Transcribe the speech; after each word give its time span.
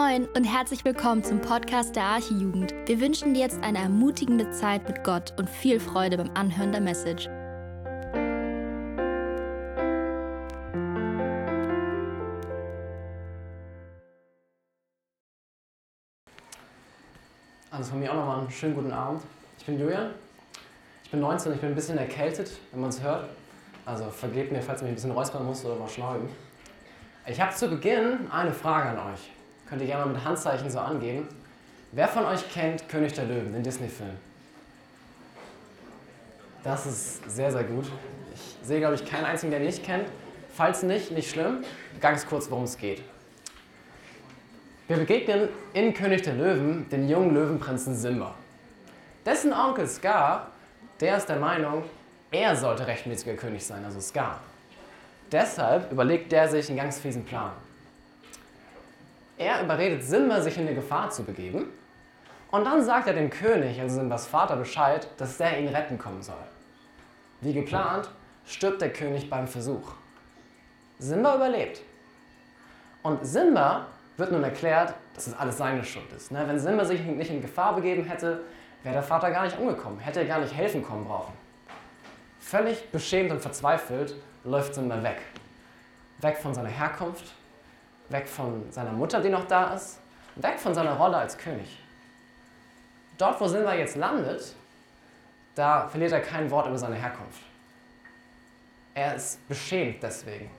Moin 0.00 0.26
und 0.34 0.44
herzlich 0.44 0.82
willkommen 0.86 1.22
zum 1.22 1.42
Podcast 1.42 1.94
der 1.94 2.04
Archijugend. 2.04 2.72
Wir 2.86 3.00
wünschen 3.02 3.34
dir 3.34 3.40
jetzt 3.40 3.62
eine 3.62 3.80
ermutigende 3.80 4.50
Zeit 4.50 4.88
mit 4.88 5.04
Gott 5.04 5.34
und 5.36 5.46
viel 5.46 5.78
Freude 5.78 6.16
beim 6.16 6.30
Anhören 6.34 6.72
der 6.72 6.80
Message. 6.80 7.28
Also 17.70 17.90
von 17.90 18.00
mir 18.00 18.10
auch 18.10 18.16
nochmal 18.16 18.40
einen 18.40 18.50
schönen 18.50 18.74
guten 18.74 18.92
Abend. 18.92 19.22
Ich 19.58 19.66
bin 19.66 19.78
Julian, 19.78 20.14
ich 21.04 21.10
bin 21.10 21.20
19, 21.20 21.52
ich 21.52 21.60
bin 21.60 21.68
ein 21.68 21.74
bisschen 21.74 21.98
erkältet, 21.98 22.52
wenn 22.72 22.80
man 22.80 22.88
es 22.88 23.02
hört. 23.02 23.28
Also 23.84 24.08
vergebt 24.08 24.50
mir, 24.50 24.62
falls 24.62 24.80
ich 24.80 24.84
mich 24.84 24.92
ein 24.92 24.94
bisschen 24.94 25.10
räuspern 25.10 25.44
muss 25.44 25.62
oder 25.66 25.74
mal 25.74 25.88
schnauben. 25.88 26.26
Ich 27.26 27.38
habe 27.38 27.54
zu 27.54 27.68
Beginn 27.68 28.30
eine 28.30 28.54
Frage 28.54 28.98
an 28.98 29.12
euch. 29.12 29.30
Könnt 29.70 29.82
ihr 29.82 29.86
gerne 29.86 30.04
mal 30.04 30.14
mit 30.14 30.24
Handzeichen 30.24 30.68
so 30.68 30.80
angeben. 30.80 31.28
Wer 31.92 32.08
von 32.08 32.24
euch 32.24 32.52
kennt 32.52 32.88
König 32.88 33.12
der 33.12 33.24
Löwen, 33.24 33.52
den 33.52 33.62
Disney-Film? 33.62 34.16
Das 36.64 36.86
ist 36.86 37.30
sehr, 37.30 37.52
sehr 37.52 37.62
gut. 37.62 37.86
Ich 38.34 38.66
sehe, 38.66 38.80
glaube 38.80 38.96
ich, 38.96 39.06
keinen 39.06 39.26
einzigen, 39.26 39.52
der 39.52 39.60
ihn 39.60 39.66
nicht 39.66 39.84
kennt. 39.84 40.08
Falls 40.52 40.82
nicht, 40.82 41.12
nicht 41.12 41.30
schlimm. 41.30 41.64
Ganz 42.00 42.26
kurz, 42.26 42.50
worum 42.50 42.64
es 42.64 42.76
geht. 42.76 43.00
Wir 44.88 44.96
begegnen 44.96 45.48
in 45.72 45.94
König 45.94 46.22
der 46.22 46.34
Löwen 46.34 46.88
den 46.88 47.08
jungen 47.08 47.32
Löwenprinzen 47.32 47.94
Simba. 47.94 48.34
Dessen 49.24 49.52
Onkel 49.52 49.86
Scar, 49.86 50.50
der 50.98 51.16
ist 51.16 51.28
der 51.28 51.36
Meinung, 51.36 51.84
er 52.32 52.56
sollte 52.56 52.88
rechtmäßiger 52.88 53.34
König 53.34 53.64
sein, 53.64 53.84
also 53.84 54.00
Scar. 54.00 54.40
Deshalb 55.30 55.92
überlegt 55.92 56.32
er 56.32 56.48
sich 56.48 56.68
einen 56.68 56.78
ganz 56.78 56.98
fiesen 56.98 57.24
Plan. 57.24 57.52
Er 59.40 59.62
überredet 59.62 60.04
Simba, 60.04 60.42
sich 60.42 60.58
in 60.58 60.66
eine 60.66 60.74
Gefahr 60.74 61.08
zu 61.08 61.24
begeben. 61.24 61.72
Und 62.50 62.64
dann 62.66 62.84
sagt 62.84 63.06
er 63.06 63.14
dem 63.14 63.30
König, 63.30 63.80
also 63.80 63.96
Simbas 63.96 64.26
Vater, 64.26 64.54
Bescheid, 64.54 65.08
dass 65.16 65.38
der 65.38 65.58
ihn 65.58 65.68
retten 65.68 65.96
kommen 65.96 66.22
soll. 66.22 66.44
Wie 67.40 67.54
geplant, 67.54 68.10
stirbt 68.44 68.82
der 68.82 68.92
König 68.92 69.30
beim 69.30 69.48
Versuch. 69.48 69.92
Simba 70.98 71.36
überlebt. 71.36 71.80
Und 73.02 73.24
Simba 73.24 73.86
wird 74.18 74.30
nun 74.30 74.44
erklärt, 74.44 74.92
dass 75.14 75.28
es 75.28 75.32
alles 75.32 75.56
seine 75.56 75.84
Schuld 75.84 76.12
ist. 76.12 76.30
Ne? 76.30 76.46
Wenn 76.46 76.58
Simba 76.58 76.84
sich 76.84 77.00
nicht 77.00 77.30
in 77.30 77.40
Gefahr 77.40 77.74
begeben 77.74 78.04
hätte, 78.04 78.42
wäre 78.82 78.96
der 78.96 79.02
Vater 79.02 79.30
gar 79.30 79.44
nicht 79.44 79.58
umgekommen, 79.58 80.00
hätte 80.00 80.20
er 80.20 80.26
gar 80.26 80.40
nicht 80.40 80.54
helfen 80.54 80.84
kommen 80.84 81.06
brauchen. 81.06 81.32
Völlig 82.40 82.90
beschämt 82.90 83.30
und 83.30 83.40
verzweifelt 83.40 84.16
läuft 84.44 84.74
Simba 84.74 85.02
weg. 85.02 85.22
Weg 86.18 86.36
von 86.36 86.52
seiner 86.52 86.68
Herkunft, 86.68 87.32
weg 88.10 88.28
von 88.28 88.70
seiner 88.70 88.92
Mutter, 88.92 89.20
die 89.20 89.30
noch 89.30 89.46
da 89.46 89.74
ist, 89.74 90.00
weg 90.36 90.58
von 90.58 90.74
seiner 90.74 90.96
Rolle 90.96 91.16
als 91.16 91.38
König. 91.38 91.78
Dort, 93.16 93.40
wo 93.40 93.46
Simba 93.46 93.74
jetzt 93.74 93.96
landet, 93.96 94.54
da 95.54 95.88
verliert 95.88 96.12
er 96.12 96.20
kein 96.20 96.50
Wort 96.50 96.66
über 96.66 96.78
seine 96.78 96.96
Herkunft. 96.96 97.42
Er 98.94 99.14
ist 99.14 99.46
beschämt 99.48 100.02
deswegen. 100.02 100.50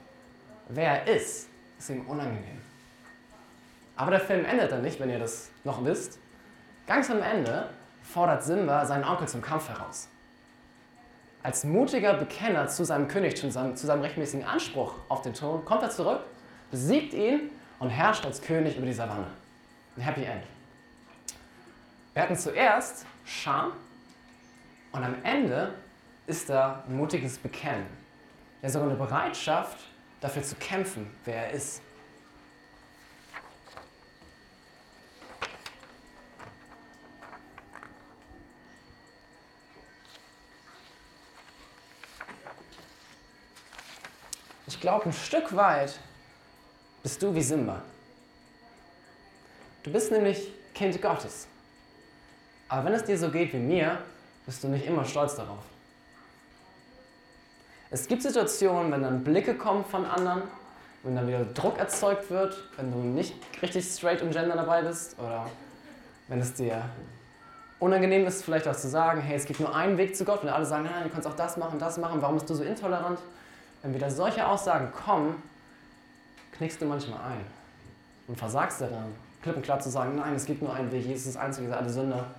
Wer 0.69 1.05
er 1.05 1.15
ist, 1.15 1.49
ist 1.77 1.89
ihm 1.89 2.05
unangenehm. 2.07 2.61
Aber 3.95 4.11
der 4.11 4.19
Film 4.19 4.45
endet 4.45 4.71
dann 4.71 4.81
nicht, 4.81 4.99
wenn 4.99 5.09
ihr 5.09 5.19
das 5.19 5.49
noch 5.63 5.83
wisst. 5.83 6.17
Ganz 6.87 7.09
am 7.09 7.21
Ende 7.21 7.69
fordert 8.03 8.43
Simba 8.43 8.85
seinen 8.85 9.03
Onkel 9.03 9.27
zum 9.27 9.41
Kampf 9.41 9.69
heraus. 9.69 10.07
Als 11.43 11.63
mutiger 11.63 12.13
Bekenner 12.13 12.67
zu 12.67 12.85
seinem 12.85 13.07
Königtum, 13.07 13.51
zu 13.51 13.87
seinem 13.87 14.01
rechtmäßigen 14.01 14.45
Anspruch 14.45 14.93
auf 15.09 15.21
den 15.23 15.33
Thron, 15.33 15.65
kommt 15.65 15.81
er 15.81 15.89
zurück, 15.89 16.21
besiegt 16.71 17.13
ihn 17.13 17.51
und 17.79 17.89
herrscht 17.89 18.25
als 18.25 18.41
König 18.41 18.77
über 18.77 18.85
die 18.85 18.93
Savanne. 18.93 19.27
Ein 19.97 20.01
Happy 20.01 20.23
End. 20.23 20.43
Wir 22.13 22.23
hatten 22.23 22.35
zuerst 22.35 23.05
Scham 23.25 23.73
und 24.91 25.03
am 25.03 25.15
Ende 25.23 25.73
ist 26.27 26.49
da 26.49 26.83
ein 26.87 26.95
mutiges 26.95 27.37
Bekennen. 27.37 27.85
Er 28.61 28.69
sogar 28.69 28.87
eine 28.87 28.97
Bereitschaft, 28.97 29.77
dafür 30.21 30.43
zu 30.43 30.55
kämpfen, 30.55 31.09
wer 31.25 31.47
er 31.47 31.51
ist. 31.51 31.81
Ich 44.67 44.79
glaube, 44.79 45.05
ein 45.05 45.13
Stück 45.13 45.55
weit 45.55 45.99
bist 47.03 47.21
du 47.21 47.33
wie 47.33 47.41
Simba. 47.41 47.81
Du 49.83 49.91
bist 49.91 50.11
nämlich 50.11 50.51
Kind 50.73 51.01
Gottes. 51.01 51.47
Aber 52.69 52.85
wenn 52.85 52.93
es 52.93 53.03
dir 53.03 53.17
so 53.17 53.29
geht 53.29 53.53
wie 53.53 53.57
mir, 53.57 53.97
bist 54.45 54.63
du 54.63 54.67
nicht 54.67 54.85
immer 54.85 55.03
stolz 55.03 55.35
darauf. 55.35 55.63
Es 57.89 58.07
gibt 58.07 58.21
Situationen, 58.21 58.91
wenn 58.91 59.01
dann 59.01 59.23
Blicke 59.23 59.55
kommen 59.55 59.83
von 59.83 60.05
anderen, 60.05 60.43
wenn 61.03 61.15
dann 61.15 61.27
wieder 61.27 61.43
Druck 61.43 61.77
erzeugt 61.77 62.29
wird, 62.29 62.55
wenn 62.77 62.91
du 62.91 62.99
nicht 62.99 63.35
richtig 63.61 63.85
straight 63.85 64.21
im 64.21 64.31
Gender 64.31 64.55
dabei 64.55 64.83
bist 64.83 65.19
oder 65.19 65.49
wenn 66.27 66.39
es 66.39 66.53
dir 66.53 66.83
unangenehm 67.79 68.25
ist, 68.27 68.43
vielleicht 68.43 68.67
auch 68.67 68.75
zu 68.75 68.87
sagen, 68.87 69.19
hey, 69.19 69.35
es 69.35 69.45
gibt 69.45 69.59
nur 69.59 69.75
einen 69.75 69.97
Weg 69.97 70.15
zu 70.15 70.23
Gott, 70.23 70.43
wenn 70.43 70.49
alle 70.49 70.65
sagen, 70.65 70.85
nein, 70.85 71.03
du 71.03 71.09
kannst 71.09 71.27
auch 71.27 71.35
das 71.35 71.57
machen, 71.57 71.79
das 71.79 71.97
machen, 71.97 72.21
warum 72.21 72.35
bist 72.35 72.49
du 72.49 72.53
so 72.53 72.63
intolerant? 72.63 73.19
Wenn 73.81 73.93
wieder 73.93 74.11
solche 74.11 74.47
Aussagen 74.47 74.93
kommen, 74.93 75.41
knickst 76.61 76.79
du 76.79 76.85
manchmal 76.85 77.19
ein 77.21 77.43
und 78.27 78.37
versagst 78.37 78.81
daran, 78.81 79.15
klipp 79.41 79.55
und 79.55 79.63
klar 79.63 79.79
zu 79.79 79.89
sagen, 79.89 80.15
nein, 80.15 80.35
es 80.35 80.45
gibt 80.45 80.61
nur 80.61 80.71
einen 80.71 80.91
Weg, 80.91 81.03
Jesus 81.03 81.25
ist 81.25 81.35
das 81.35 81.41
Einzige, 81.41 81.75
alle 81.75 81.89
Sünder. 81.89 82.35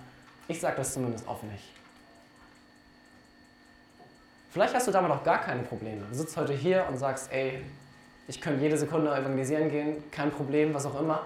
Ich 0.47 0.61
sage 0.61 0.77
das 0.77 0.93
zumindest 0.93 1.27
offen 1.27 1.51
nicht. 1.51 1.65
Vielleicht 4.51 4.73
hast 4.73 4.87
du 4.87 4.91
damit 4.91 5.11
auch 5.11 5.25
gar 5.25 5.41
keine 5.41 5.63
Probleme. 5.63 6.05
Du 6.09 6.15
sitzt 6.15 6.37
heute 6.37 6.53
hier 6.53 6.85
und 6.87 6.95
sagst, 6.95 7.33
ey, 7.33 7.65
ich 8.29 8.39
könnte 8.39 8.61
jede 8.61 8.77
Sekunde 8.77 9.13
evangelisieren 9.13 9.69
gehen, 9.69 10.09
kein 10.09 10.31
Problem, 10.31 10.73
was 10.73 10.85
auch 10.85 10.97
immer. 11.01 11.25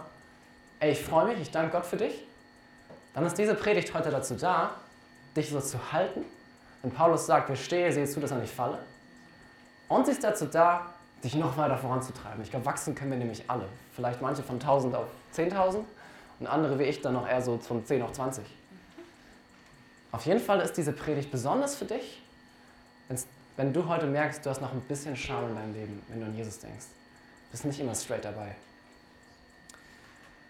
Ey, 0.79 0.93
ich 0.93 1.03
freue 1.03 1.27
mich, 1.27 1.39
ich 1.39 1.51
danke 1.51 1.73
Gott 1.73 1.85
für 1.85 1.97
dich. 1.97 2.25
Dann 3.13 3.27
ist 3.27 3.37
diese 3.37 3.53
Predigt 3.53 3.93
heute 3.93 4.09
dazu 4.09 4.33
da, 4.33 4.71
dich 5.35 5.51
so 5.51 5.61
zu 5.61 5.91
halten. 5.91 6.25
Wenn 6.81 6.91
Paulus 6.91 7.27
sagt, 7.27 7.49
wir 7.49 7.57
stehe, 7.57 7.91
sehe 7.91 8.07
zu, 8.07 8.19
dass 8.19 8.31
er 8.31 8.39
nicht 8.39 8.55
falle. 8.55 8.79
Und 9.87 10.07
sie 10.07 10.13
ist 10.13 10.23
dazu 10.23 10.47
da, 10.47 10.96
dich 11.23 11.35
noch 11.35 11.57
weiter 11.57 11.77
voranzutreiben. 11.77 12.41
Ich 12.43 12.51
glaube, 12.51 12.65
wachsen 12.65 12.95
können 12.95 13.11
wir 13.11 13.17
nämlich 13.17 13.49
alle. 13.49 13.67
Vielleicht 13.95 14.21
manche 14.21 14.43
von 14.43 14.55
1000 14.55 14.95
auf 14.95 15.07
10.000 15.35 15.83
und 16.39 16.47
andere 16.47 16.77
wie 16.79 16.83
ich 16.83 17.01
dann 17.01 17.13
noch 17.13 17.27
eher 17.27 17.41
so 17.41 17.57
von 17.57 17.85
10 17.85 18.01
auf 18.01 18.11
20. 18.13 18.45
Auf 20.11 20.25
jeden 20.25 20.39
Fall 20.39 20.61
ist 20.61 20.73
diese 20.77 20.93
Predigt 20.93 21.31
besonders 21.31 21.75
für 21.75 21.85
dich, 21.85 22.21
wenn 23.57 23.73
du 23.73 23.87
heute 23.87 24.05
merkst, 24.05 24.45
du 24.45 24.51
hast 24.51 24.61
noch 24.61 24.71
ein 24.71 24.81
bisschen 24.81 25.15
Scham 25.15 25.49
in 25.49 25.55
deinem 25.55 25.73
Leben, 25.73 26.03
wenn 26.09 26.19
du 26.19 26.27
an 26.27 26.35
Jesus 26.35 26.59
denkst. 26.59 26.85
Du 26.85 27.51
bist 27.51 27.65
nicht 27.65 27.79
immer 27.79 27.95
straight 27.95 28.23
dabei. 28.23 28.55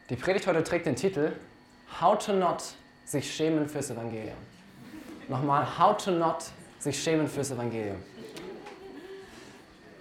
Die 0.09 0.17
Predigt 0.17 0.45
heute 0.45 0.61
trägt 0.63 0.85
den 0.85 0.95
Titel 0.95 1.31
How 2.01 2.17
to 2.17 2.33
not 2.33 2.63
sich 3.05 3.33
schämen 3.33 3.69
fürs 3.69 3.89
Evangelium. 3.89 4.37
Nochmal, 5.29 5.65
How 5.79 5.95
to 5.95 6.11
not 6.11 6.45
sich 6.79 7.01
schämen 7.01 7.27
fürs 7.27 7.51
Evangelium. 7.51 8.03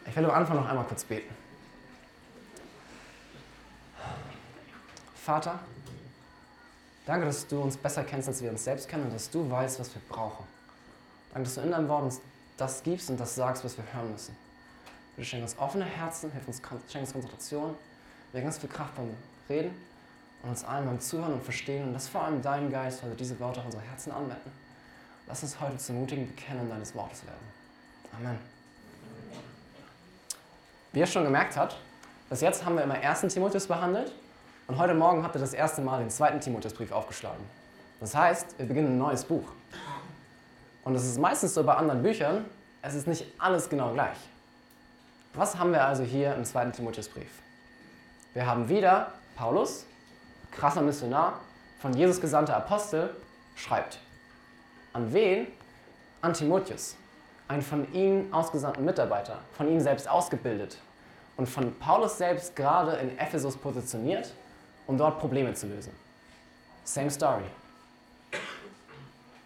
Ich 0.09 0.17
will 0.17 0.25
am 0.25 0.31
Anfang 0.31 0.57
noch 0.57 0.69
einmal 0.69 0.85
kurz 0.85 1.05
beten. 1.05 1.35
Vater, 5.15 5.59
danke, 7.05 7.27
dass 7.27 7.47
du 7.49 7.61
uns 7.61 7.77
besser 7.77 8.05
kennst, 8.05 8.29
als 8.29 8.41
wir 8.41 8.51
uns 8.51 8.63
selbst 8.63 8.89
kennen 8.89 9.05
und 9.05 9.13
dass 9.13 9.29
du 9.29 9.51
weißt, 9.51 9.81
was 9.81 9.93
wir 9.93 10.03
brauchen. 10.09 10.47
Danke, 11.33 11.49
dass 11.49 11.57
du 11.57 11.63
in 11.63 11.73
deinem 11.73 11.89
Wort 11.89 12.05
uns 12.05 12.21
das 12.57 12.83
gibst 12.83 13.11
und 13.11 13.19
das 13.19 13.35
sagst, 13.35 13.65
was 13.65 13.77
wir 13.77 13.85
hören 13.93 14.13
müssen. 14.13 14.37
Bitte 15.17 15.29
schenk 15.29 15.43
uns 15.43 15.59
offene 15.59 15.85
Herzen, 15.85 16.31
hilf 16.31 16.47
uns, 16.47 16.63
schenk 16.89 17.05
uns 17.05 17.13
Konzentration, 17.13 17.75
wir 18.33 18.43
ganz 18.43 18.59
viel 18.59 18.69
Kraft 18.69 18.95
beim 18.95 19.15
Reden 19.49 19.75
und 20.43 20.51
uns 20.51 20.65
allen 20.65 20.87
beim 20.87 21.01
Zuhören 21.01 21.33
und 21.33 21.43
Verstehen 21.43 21.89
und 21.89 21.95
dass 21.95 22.07
vor 22.07 22.23
allem 22.23 22.41
dein 22.41 22.71
Geist 22.71 23.03
heute 23.03 23.17
diese 23.17 23.39
Worte 23.41 23.61
auf 23.61 23.67
unsere 23.67 23.83
Herzen 23.83 24.13
anwenden. 24.13 24.53
Lass 25.27 25.43
uns 25.43 25.61
heute 25.61 25.77
zum 25.79 26.01
mutigen 26.01 26.29
Bekennen 26.29 26.69
deines 26.69 26.95
Wortes 26.95 27.27
werden. 27.27 27.47
Amen. 28.17 28.56
Wie 30.93 31.01
ihr 31.01 31.07
schon 31.07 31.25
gemerkt 31.25 31.57
habt, 31.57 31.77
bis 32.29 32.41
jetzt 32.41 32.65
haben 32.65 32.77
wir 32.77 32.85
immer 32.85 32.95
1. 32.95 33.21
Timotheus 33.33 33.67
behandelt 33.67 34.13
und 34.67 34.79
heute 34.79 34.95
Morgen 34.95 35.23
habt 35.23 35.37
ihr 35.37 35.41
das 35.41 35.53
erste 35.53 35.81
Mal 35.81 36.01
den 36.01 36.11
zweiten 36.11 36.41
Timotheusbrief 36.41 36.91
aufgeschlagen. 36.93 37.45
Das 38.01 38.15
heißt, 38.15 38.59
wir 38.59 38.67
beginnen 38.67 38.95
ein 38.95 38.99
neues 38.99 39.25
Buch. 39.25 39.45
Und 40.85 40.95
es 40.95 41.05
ist 41.05 41.19
meistens 41.19 41.55
so 41.55 41.65
bei 41.65 41.75
anderen 41.75 42.03
Büchern, 42.03 42.45
es 42.83 42.95
ist 42.95 43.07
nicht 43.07 43.27
alles 43.39 43.69
genau 43.69 43.93
gleich. 43.93 44.17
Was 45.35 45.59
haben 45.59 45.73
wir 45.73 45.85
also 45.85 46.03
hier 46.03 46.35
im 46.35 46.45
zweiten 46.45 46.73
Timotheusbrief? 46.73 47.31
Wir 48.33 48.47
haben 48.47 48.69
wieder 48.69 49.13
Paulus, 49.35 49.87
krasser 50.51 50.83
Missionar, 50.83 51.41
von 51.79 51.93
Jesus 51.93 52.21
gesandter 52.21 52.57
Apostel, 52.57 53.15
schreibt. 53.55 53.99
An 54.93 55.13
wen? 55.13 55.47
An 56.23 56.33
Timotheus, 56.33 56.97
ein 57.49 57.63
von 57.63 57.93
ihm 57.93 58.33
ausgesandten 58.33 58.85
Mitarbeiter, 58.85 59.39
von 59.57 59.69
ihm 59.69 59.81
selbst 59.81 60.09
ausgebildet 60.09 60.79
und 61.37 61.49
von 61.49 61.79
Paulus 61.79 62.19
selbst 62.19 62.57
gerade 62.57 62.97
in 62.97 63.19
Ephesus 63.19 63.57
positioniert 63.57 64.33
um 64.87 64.97
dort 64.97 65.19
Probleme 65.19 65.53
zu 65.55 65.67
lösen. 65.67 65.93
Same 66.85 67.11
story. 67.11 67.45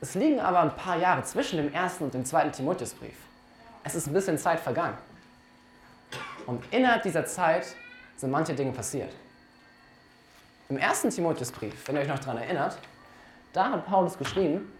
Es 0.01 0.15
liegen 0.15 0.41
aber 0.41 0.61
ein 0.61 0.75
paar 0.77 0.97
Jahre 0.97 1.23
zwischen 1.25 1.57
dem 1.57 1.73
ersten 1.73 2.05
und 2.05 2.15
dem 2.15 2.25
zweiten 2.25 2.53
Timotheusbrief. 2.53 3.17
Es 3.85 3.95
ist 3.95 4.07
ein 4.07 4.13
bisschen 4.13 4.39
Zeit 4.39 4.61
vergangen. 4.61 4.97
Und 6.47 6.63
innerhalb 6.71 7.03
dieser 7.03 7.25
Zeit 7.27 7.67
sind 8.17 8.31
manche 8.31 8.55
Dinge 8.55 8.73
passiert. 8.73 9.13
Im 10.69 10.79
ersten 10.79 11.11
Timotheusbrief, 11.11 11.87
wenn 11.87 11.97
ihr 11.97 12.03
euch 12.03 12.09
noch 12.09 12.19
daran 12.19 12.39
erinnert, 12.39 12.79
da 13.53 13.71
hat 13.73 13.87
Paulus 13.87 14.17
geschrieben, 14.17 14.73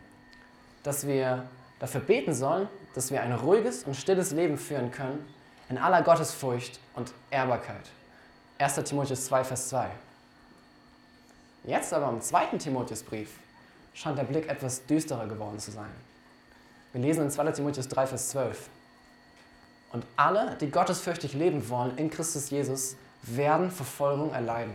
dass 0.83 1.07
wir 1.07 1.45
dafür 1.79 2.01
beten 2.01 2.33
sollen, 2.33 2.69
dass 2.95 3.11
wir 3.11 3.23
ein 3.23 3.33
ruhiges 3.33 3.85
und 3.85 3.95
stilles 3.95 4.33
Leben 4.33 4.59
führen 4.59 4.91
können 4.91 5.27
in 5.69 5.79
aller 5.79 6.03
Gottesfurcht 6.03 6.81
und 6.95 7.13
Ehrbarkeit. 7.31 7.91
1. 8.59 8.75
Timotheus 8.85 9.27
2, 9.27 9.45
Vers 9.45 9.69
2. 9.69 9.91
Jetzt 11.65 11.93
aber 11.93 12.09
im 12.09 12.21
zweiten 12.21 12.59
Timotheusbrief 12.59 13.39
scheint 13.95 14.19
der 14.19 14.25
Blick 14.25 14.49
etwas 14.49 14.85
düsterer 14.87 15.27
geworden 15.27 15.59
zu 15.59 15.71
sein. 15.71 15.91
Wir 16.93 17.01
lesen 17.01 17.25
in 17.25 17.31
2. 17.31 17.53
Timotheus 17.53 17.89
3, 17.89 18.07
Vers 18.07 18.31
12. 18.31 18.69
Und 19.93 20.05
alle, 20.17 20.57
die 20.57 20.71
gottesfürchtig 20.71 21.35
leben 21.35 21.69
wollen 21.69 21.97
in 21.99 22.11
Christus 22.11 22.51
Jesus, 22.51 22.97
werden 23.23 23.71
Verfolgung 23.71 24.33
erleiden. 24.33 24.75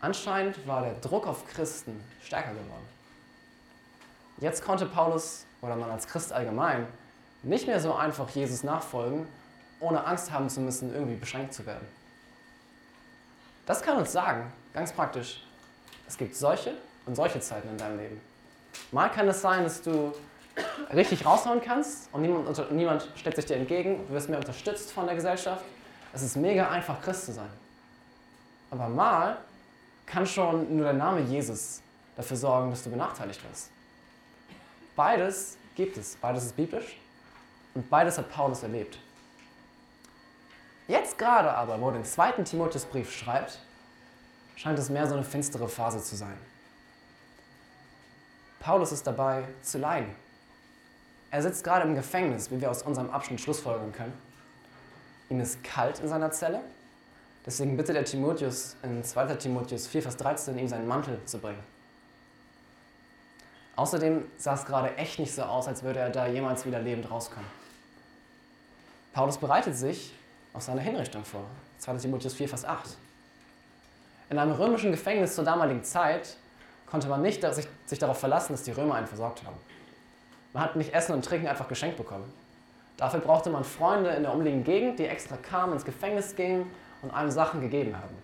Anscheinend 0.00 0.66
war 0.66 0.82
der 0.82 0.94
Druck 0.94 1.26
auf 1.26 1.46
Christen 1.46 2.02
stärker 2.22 2.52
geworden. 2.52 2.88
Jetzt 4.38 4.64
konnte 4.64 4.86
Paulus 4.86 5.44
oder 5.62 5.76
man 5.76 5.90
als 5.90 6.06
Christ 6.06 6.32
allgemein 6.32 6.86
nicht 7.42 7.66
mehr 7.66 7.80
so 7.80 7.94
einfach 7.94 8.28
Jesus 8.30 8.62
nachfolgen, 8.62 9.26
ohne 9.80 10.04
Angst 10.04 10.30
haben 10.30 10.48
zu 10.48 10.60
müssen, 10.60 10.92
irgendwie 10.92 11.16
beschränkt 11.16 11.54
zu 11.54 11.64
werden. 11.64 11.86
Das 13.66 13.82
kann 13.82 13.96
uns 13.96 14.12
sagen, 14.12 14.52
ganz 14.74 14.92
praktisch, 14.92 15.42
es 16.06 16.16
gibt 16.16 16.36
solche 16.36 16.74
und 17.06 17.14
solche 17.14 17.40
Zeiten 17.40 17.68
in 17.68 17.78
deinem 17.78 17.98
Leben. 17.98 18.20
Mal 18.92 19.08
kann 19.10 19.28
es 19.28 19.40
sein, 19.40 19.64
dass 19.64 19.80
du 19.80 20.12
richtig 20.92 21.24
raushauen 21.24 21.60
kannst 21.60 22.12
und 22.12 22.22
niemand, 22.22 22.72
niemand 22.72 23.08
stellt 23.14 23.36
sich 23.36 23.46
dir 23.46 23.56
entgegen, 23.56 24.06
du 24.08 24.14
wirst 24.14 24.28
mehr 24.28 24.38
unterstützt 24.38 24.92
von 24.92 25.06
der 25.06 25.14
Gesellschaft. 25.14 25.64
Es 26.12 26.22
ist 26.22 26.36
mega 26.36 26.68
einfach, 26.68 27.00
Christ 27.00 27.26
zu 27.26 27.32
sein. 27.32 27.50
Aber 28.70 28.88
mal 28.88 29.38
kann 30.06 30.26
schon 30.26 30.76
nur 30.76 30.84
der 30.84 30.94
Name 30.94 31.20
Jesus 31.20 31.80
dafür 32.16 32.36
sorgen, 32.36 32.70
dass 32.70 32.82
du 32.82 32.90
benachteiligt 32.90 33.42
wirst. 33.48 33.70
Beides 35.00 35.56
gibt 35.76 35.96
es. 35.96 36.14
Beides 36.16 36.44
ist 36.44 36.56
biblisch 36.56 36.98
und 37.72 37.88
beides 37.88 38.18
hat 38.18 38.30
Paulus 38.30 38.62
erlebt. 38.62 38.98
Jetzt 40.88 41.16
gerade 41.16 41.50
aber, 41.54 41.80
wo 41.80 41.86
er 41.86 41.94
den 41.94 42.04
zweiten 42.04 42.44
Timotheusbrief 42.44 43.10
schreibt, 43.10 43.60
scheint 44.56 44.78
es 44.78 44.90
mehr 44.90 45.06
so 45.06 45.14
eine 45.14 45.24
finstere 45.24 45.70
Phase 45.70 46.02
zu 46.02 46.16
sein. 46.16 46.36
Paulus 48.58 48.92
ist 48.92 49.06
dabei 49.06 49.44
zu 49.62 49.78
leiden. 49.78 50.14
Er 51.30 51.40
sitzt 51.40 51.64
gerade 51.64 51.88
im 51.88 51.94
Gefängnis, 51.94 52.50
wie 52.50 52.60
wir 52.60 52.70
aus 52.70 52.82
unserem 52.82 53.08
Abschnitt 53.08 53.40
schlussfolgern 53.40 53.92
können. 53.92 54.12
Ihm 55.30 55.40
ist 55.40 55.64
kalt 55.64 56.00
in 56.00 56.08
seiner 56.08 56.30
Zelle. 56.30 56.60
Deswegen 57.46 57.74
bittet 57.78 57.96
er 57.96 58.04
Timotheus 58.04 58.76
in 58.82 59.02
2. 59.02 59.36
Timotheus 59.36 59.86
4, 59.86 60.02
Vers 60.02 60.18
13, 60.18 60.58
ihm 60.58 60.68
seinen 60.68 60.86
Mantel 60.86 61.24
zu 61.24 61.38
bringen. 61.38 61.79
Außerdem 63.80 64.30
sah 64.36 64.52
es 64.52 64.66
gerade 64.66 64.94
echt 64.98 65.18
nicht 65.18 65.34
so 65.34 65.40
aus, 65.40 65.66
als 65.66 65.82
würde 65.82 66.00
er 66.00 66.10
da 66.10 66.26
jemals 66.26 66.66
wieder 66.66 66.80
lebend 66.80 67.10
rauskommen. 67.10 67.48
Paulus 69.14 69.38
bereitet 69.38 69.74
sich 69.74 70.12
auf 70.52 70.62
seine 70.62 70.82
Hinrichtung 70.82 71.24
vor. 71.24 71.46
2. 71.78 71.94
Timotheus 71.94 72.34
4, 72.34 72.46
Vers 72.50 72.66
8. 72.66 72.98
In 74.28 74.38
einem 74.38 74.52
römischen 74.52 74.90
Gefängnis 74.90 75.34
zur 75.34 75.44
damaligen 75.44 75.82
Zeit 75.82 76.36
konnte 76.84 77.08
man 77.08 77.22
nicht 77.22 77.42
sich, 77.54 77.68
sich 77.86 77.98
darauf 77.98 78.20
verlassen, 78.20 78.52
dass 78.52 78.64
die 78.64 78.72
Römer 78.72 78.96
einen 78.96 79.06
versorgt 79.06 79.46
haben. 79.46 79.56
Man 80.52 80.62
hat 80.62 80.76
nicht 80.76 80.92
Essen 80.92 81.14
und 81.14 81.24
Trinken 81.24 81.48
einfach 81.48 81.68
geschenkt 81.68 81.96
bekommen. 81.96 82.30
Dafür 82.98 83.20
brauchte 83.20 83.48
man 83.48 83.64
Freunde 83.64 84.10
in 84.10 84.24
der 84.24 84.34
umliegenden 84.34 84.64
Gegend, 84.64 84.98
die 84.98 85.06
extra 85.06 85.38
kamen, 85.38 85.72
ins 85.72 85.86
Gefängnis 85.86 86.36
gingen 86.36 86.70
und 87.00 87.12
einem 87.12 87.30
Sachen 87.30 87.62
gegeben 87.62 87.96
haben. 87.96 88.14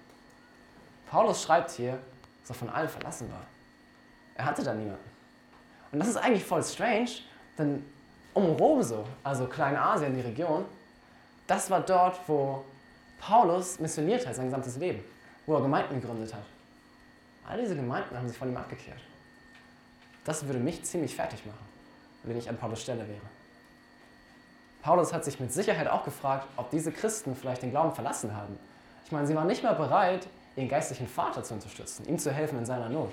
Paulus 1.11 1.43
schreibt 1.43 1.71
hier, 1.71 1.99
dass 2.43 2.51
er 2.51 2.57
von 2.57 2.69
allen 2.69 2.91
verlassen 2.91 3.31
war. 3.31 3.47
Er 4.35 4.45
hatte 4.45 4.63
da 4.63 4.75
niemanden. 4.75 5.16
Und 5.97 6.01
das 6.01 6.09
ist 6.11 6.19
eigentlich 6.19 6.45
voll 6.45 6.63
strange, 6.63 7.09
denn 7.57 7.83
um 8.35 8.45
Rom 8.57 8.83
so, 8.83 9.07
also 9.25 9.47
Kleinasien, 9.47 10.15
die 10.15 10.21
Region, 10.21 10.67
das 11.47 11.71
war 11.71 11.81
dort, 11.81 12.21
wo 12.27 12.63
Paulus 13.19 13.81
missioniert 13.81 14.27
hat, 14.27 14.35
sein 14.35 14.45
gesamtes 14.45 14.77
Leben, 14.77 15.03
wo 15.47 15.55
er 15.55 15.63
Gemeinden 15.63 15.99
gegründet 15.99 16.35
hat. 16.35 16.43
All 17.49 17.59
diese 17.59 17.75
Gemeinden 17.75 18.15
haben 18.15 18.29
sich 18.29 18.37
von 18.37 18.47
ihm 18.47 18.59
abgekehrt. 18.59 19.01
Das 20.23 20.47
würde 20.47 20.59
mich 20.59 20.85
ziemlich 20.85 21.17
fertig 21.17 21.47
machen, 21.47 21.65
wenn 22.25 22.37
ich 22.37 22.47
an 22.51 22.59
Paulus 22.59 22.83
Stelle 22.83 23.09
wäre. 23.09 23.27
Paulus 24.83 25.15
hat 25.15 25.25
sich 25.25 25.41
mit 25.41 25.51
Sicherheit 25.51 25.89
auch 25.89 26.05
gefragt, 26.05 26.47
ob 26.59 26.69
diese 26.69 26.93
Christen 26.93 27.35
vielleicht 27.35 27.63
den 27.63 27.71
Glauben 27.71 27.95
verlassen 27.95 28.37
haben. 28.37 28.59
Ich 29.07 29.13
meine, 29.13 29.27
sie 29.27 29.35
waren 29.35 29.47
nicht 29.47 29.63
mehr 29.63 29.73
bereit, 29.73 30.29
ihren 30.57 30.69
geistlichen 30.69 31.09
Vater 31.09 31.43
zu 31.43 31.55
unterstützen, 31.55 32.07
ihm 32.07 32.19
zu 32.19 32.31
helfen 32.31 32.59
in 32.59 32.67
seiner 32.67 32.91
Not. 32.91 33.13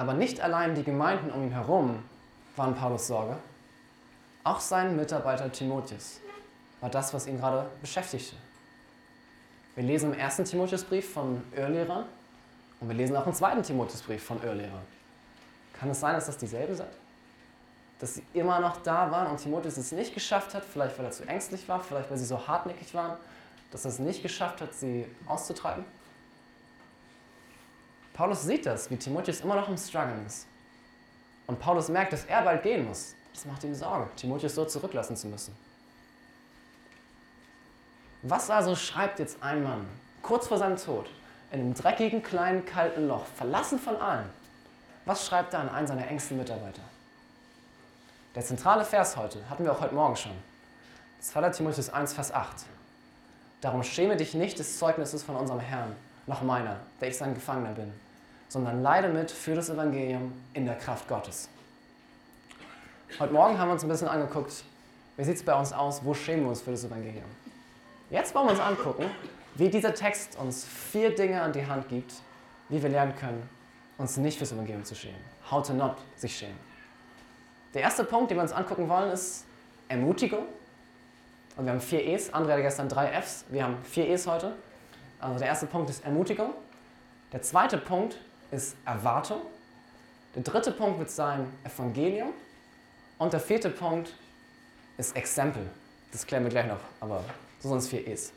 Aber 0.00 0.14
nicht 0.14 0.40
allein 0.40 0.74
die 0.74 0.82
Gemeinden 0.82 1.30
um 1.30 1.42
ihn 1.42 1.52
herum 1.52 2.02
waren 2.56 2.74
Paulus 2.74 3.06
Sorge, 3.06 3.36
auch 4.44 4.58
sein 4.58 4.96
Mitarbeiter 4.96 5.52
Timotheus 5.52 6.20
war 6.80 6.88
das, 6.88 7.12
was 7.12 7.26
ihn 7.26 7.36
gerade 7.36 7.68
beschäftigte. 7.82 8.34
Wir 9.74 9.84
lesen 9.84 10.14
im 10.14 10.18
ersten 10.18 10.46
Timotheusbrief 10.46 11.12
von 11.12 11.42
Irrlehrern 11.54 12.06
und 12.80 12.88
wir 12.88 12.96
lesen 12.96 13.14
auch 13.14 13.26
im 13.26 13.34
zweiten 13.34 13.62
Timotheusbrief 13.62 14.24
von 14.24 14.42
Irrlehrern. 14.42 14.86
Kann 15.78 15.90
es 15.90 16.00
sein, 16.00 16.14
dass 16.14 16.24
das 16.24 16.38
dieselben 16.38 16.74
sind? 16.74 16.88
Dass 17.98 18.14
sie 18.14 18.22
immer 18.32 18.58
noch 18.58 18.78
da 18.78 19.10
waren 19.10 19.30
und 19.30 19.36
Timotheus 19.36 19.76
es 19.76 19.92
nicht 19.92 20.14
geschafft 20.14 20.54
hat, 20.54 20.64
vielleicht 20.64 20.98
weil 20.98 21.04
er 21.04 21.12
zu 21.12 21.28
ängstlich 21.28 21.68
war, 21.68 21.78
vielleicht 21.78 22.10
weil 22.10 22.16
sie 22.16 22.24
so 22.24 22.48
hartnäckig 22.48 22.94
waren, 22.94 23.18
dass 23.70 23.84
er 23.84 23.90
es 23.90 23.98
nicht 23.98 24.22
geschafft 24.22 24.62
hat, 24.62 24.72
sie 24.72 25.04
auszutreiben? 25.26 25.84
Paulus 28.20 28.42
sieht 28.42 28.66
das, 28.66 28.90
wie 28.90 28.98
Timotheus 28.98 29.40
immer 29.40 29.54
noch 29.54 29.66
im 29.66 29.78
Struggle 29.78 30.22
ist. 30.26 30.46
Und 31.46 31.58
Paulus 31.58 31.88
merkt, 31.88 32.12
dass 32.12 32.26
er 32.26 32.42
bald 32.42 32.62
gehen 32.62 32.86
muss. 32.86 33.14
Das 33.32 33.46
macht 33.46 33.64
ihm 33.64 33.74
Sorge, 33.74 34.10
Timotheus 34.14 34.56
so 34.56 34.66
zurücklassen 34.66 35.16
zu 35.16 35.26
müssen. 35.28 35.56
Was 38.20 38.50
also 38.50 38.76
schreibt 38.76 39.20
jetzt 39.20 39.42
ein 39.42 39.62
Mann 39.62 39.88
kurz 40.20 40.48
vor 40.48 40.58
seinem 40.58 40.76
Tod 40.76 41.08
in 41.50 41.60
einem 41.60 41.72
dreckigen, 41.72 42.22
kleinen, 42.22 42.66
kalten 42.66 43.08
Loch, 43.08 43.24
verlassen 43.24 43.78
von 43.78 43.96
allen? 43.96 44.28
Was 45.06 45.24
schreibt 45.24 45.54
er 45.54 45.60
an 45.60 45.70
einen 45.70 45.86
seiner 45.86 46.06
engsten 46.06 46.36
Mitarbeiter? 46.36 46.82
Der 48.34 48.42
zentrale 48.42 48.84
Vers 48.84 49.16
heute 49.16 49.48
hatten 49.48 49.64
wir 49.64 49.72
auch 49.72 49.80
heute 49.80 49.94
Morgen 49.94 50.16
schon. 50.16 50.36
2. 51.20 51.48
Timotheus 51.48 51.88
1, 51.88 52.12
Vers 52.12 52.34
8. 52.34 52.66
Darum 53.62 53.82
schäme 53.82 54.18
dich 54.18 54.34
nicht 54.34 54.58
des 54.58 54.78
Zeugnisses 54.78 55.22
von 55.22 55.36
unserem 55.36 55.60
Herrn, 55.60 55.96
noch 56.26 56.42
meiner, 56.42 56.80
der 57.00 57.08
ich 57.08 57.16
sein 57.16 57.32
Gefangener 57.32 57.72
bin, 57.72 57.90
sondern 58.50 58.82
leide 58.82 59.08
mit 59.08 59.30
für 59.30 59.54
das 59.54 59.70
Evangelium 59.70 60.32
in 60.54 60.66
der 60.66 60.74
Kraft 60.74 61.06
Gottes. 61.08 61.48
Heute 63.18 63.32
Morgen 63.32 63.56
haben 63.56 63.68
wir 63.68 63.74
uns 63.74 63.84
ein 63.84 63.88
bisschen 63.88 64.08
angeguckt, 64.08 64.64
wie 65.16 65.24
sieht 65.24 65.36
es 65.36 65.44
bei 65.44 65.54
uns 65.54 65.72
aus, 65.72 66.04
wo 66.04 66.12
schämen 66.14 66.42
wir 66.42 66.50
uns 66.50 66.60
für 66.60 66.72
das 66.72 66.84
Evangelium. 66.84 67.24
Jetzt 68.10 68.34
wollen 68.34 68.46
wir 68.46 68.50
uns 68.50 68.60
angucken, 68.60 69.04
wie 69.54 69.68
dieser 69.68 69.94
Text 69.94 70.36
uns 70.36 70.64
vier 70.64 71.14
Dinge 71.14 71.40
an 71.40 71.52
die 71.52 71.64
Hand 71.64 71.88
gibt, 71.88 72.12
wie 72.68 72.82
wir 72.82 72.90
lernen 72.90 73.14
können, 73.14 73.48
uns 73.98 74.16
nicht 74.16 74.36
fürs 74.36 74.50
Evangelium 74.50 74.84
zu 74.84 74.96
schämen. 74.96 75.20
How 75.48 75.64
to 75.64 75.72
not 75.72 75.96
sich 76.16 76.36
schämen. 76.36 76.58
Der 77.72 77.82
erste 77.82 78.02
Punkt, 78.02 78.32
den 78.32 78.38
wir 78.38 78.42
uns 78.42 78.52
angucken 78.52 78.88
wollen, 78.88 79.12
ist 79.12 79.44
Ermutigung. 79.88 80.44
Und 81.56 81.66
wir 81.66 81.72
haben 81.72 81.80
vier 81.80 82.04
E's. 82.04 82.32
André 82.32 82.50
hatte 82.50 82.62
gestern 82.62 82.88
drei 82.88 83.12
F's. 83.12 83.44
Wir 83.48 83.62
haben 83.62 83.76
vier 83.84 84.08
E's 84.08 84.26
heute. 84.26 84.56
Also 85.20 85.38
der 85.38 85.46
erste 85.46 85.66
Punkt 85.66 85.88
ist 85.88 86.04
Ermutigung. 86.04 86.50
Der 87.32 87.42
zweite 87.42 87.78
Punkt 87.78 88.18
ist 88.50 88.76
Erwartung. 88.84 89.40
Der 90.34 90.42
dritte 90.42 90.72
Punkt 90.72 90.98
wird 90.98 91.10
sein 91.10 91.46
Evangelium. 91.64 92.32
Und 93.18 93.32
der 93.32 93.40
vierte 93.40 93.70
Punkt 93.70 94.14
ist 94.96 95.16
Exempel. 95.16 95.68
Das 96.12 96.26
klären 96.26 96.44
wir 96.44 96.50
gleich 96.50 96.66
noch, 96.66 96.80
aber 97.00 97.24
so 97.60 97.68
sind 97.68 97.78
es 97.78 97.88
vier 97.88 98.06
E's. 98.06 98.32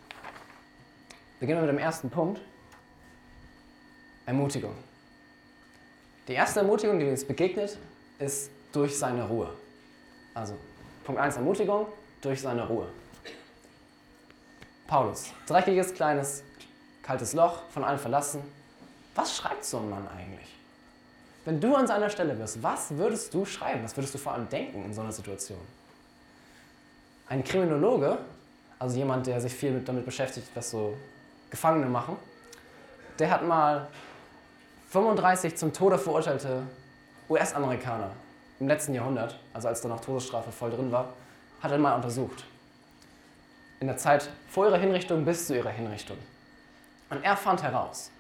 Beginnen 1.40 1.60
wir 1.62 1.68
mit 1.68 1.76
dem 1.76 1.84
ersten 1.84 2.10
Punkt. 2.10 2.42
Ermutigung. 4.26 4.74
Die 6.28 6.34
erste 6.34 6.62
Ermutigung, 6.62 7.00
die 7.00 7.10
uns 7.10 7.26
begegnet, 7.26 7.78
ist 8.20 8.50
durch 8.72 8.98
seine 8.98 9.28
Ruhe. 9.28 9.54
Also 10.34 10.58
Punkt 11.04 11.20
1 11.20 11.36
Ermutigung, 11.36 11.88
durch 12.22 12.42
seine 12.42 12.66
Ruhe. 12.68 12.88
Paulus, 14.88 15.34
dreckiges, 15.48 15.94
kleines, 15.94 16.44
kaltes 17.02 17.34
Loch, 17.34 17.64
von 17.70 17.84
allen 17.84 18.00
verlassen. 18.00 18.42
Was 19.16 19.38
schreibt 19.38 19.64
so 19.64 19.78
ein 19.78 19.90
Mann 19.90 20.08
eigentlich? 20.08 20.54
Wenn 21.46 21.60
du 21.60 21.76
an 21.76 21.86
seiner 21.86 22.10
Stelle 22.10 22.34
bist, 22.34 22.64
was 22.64 22.92
würdest 22.98 23.34
du 23.34 23.46
schreiben? 23.46 23.84
Was 23.84 23.96
würdest 23.98 24.14
du 24.14 24.18
vor 24.18 24.34
allem 24.34 24.48
denken 24.50 24.86
in 24.86 24.94
so 24.94 25.02
einer 25.02 25.12
Situation? 25.12 25.60
Ein 27.28 27.44
Kriminologe, 27.44 28.18
also 28.80 28.98
jemand, 28.98 29.28
der 29.28 29.42
sich 29.42 29.54
viel 29.54 29.80
damit 29.82 30.06
beschäftigt, 30.06 30.48
was 30.56 30.72
so 30.72 30.98
Gefangene 31.50 31.88
machen, 31.88 32.18
der 33.20 33.30
hat 33.30 33.46
mal 33.46 33.88
35 34.90 35.56
zum 35.58 35.74
Tode 35.74 35.98
verurteilte 35.98 36.64
US-Amerikaner 37.30 38.12
im 38.60 38.68
letzten 38.68 38.94
Jahrhundert, 38.94 39.38
also 39.54 39.68
als 39.68 39.82
da 39.82 39.90
noch 39.90 40.00
Todesstrafe 40.00 40.52
voll 40.52 40.72
drin 40.72 40.92
war, 40.92 41.14
hat 41.62 41.72
er 41.72 41.78
mal 41.78 41.96
untersucht. 41.96 42.46
In 43.80 43.88
der 43.88 43.98
Zeit 43.98 44.30
vor 44.48 44.68
ihrer 44.68 44.78
Hinrichtung 44.78 45.26
bis 45.26 45.48
zu 45.48 45.56
ihrer 45.56 45.70
Hinrichtung. 45.70 46.18
Und 47.10 47.24
er 47.24 47.36
fand 47.36 47.62
heraus, 47.64 48.12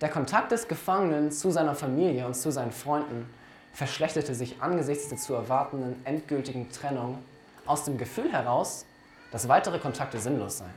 der 0.00 0.08
Kontakt 0.08 0.52
des 0.52 0.68
Gefangenen 0.68 1.32
zu 1.32 1.50
seiner 1.50 1.74
Familie 1.74 2.26
und 2.26 2.34
zu 2.34 2.52
seinen 2.52 2.72
Freunden 2.72 3.28
verschlechterte 3.72 4.34
sich 4.34 4.62
angesichts 4.62 5.08
der 5.08 5.18
zu 5.18 5.34
erwartenden 5.34 6.00
endgültigen 6.04 6.70
Trennung 6.70 7.18
aus 7.66 7.84
dem 7.84 7.98
Gefühl 7.98 8.32
heraus, 8.32 8.86
dass 9.32 9.48
weitere 9.48 9.78
Kontakte 9.78 10.18
sinnlos 10.18 10.58
seien. 10.58 10.74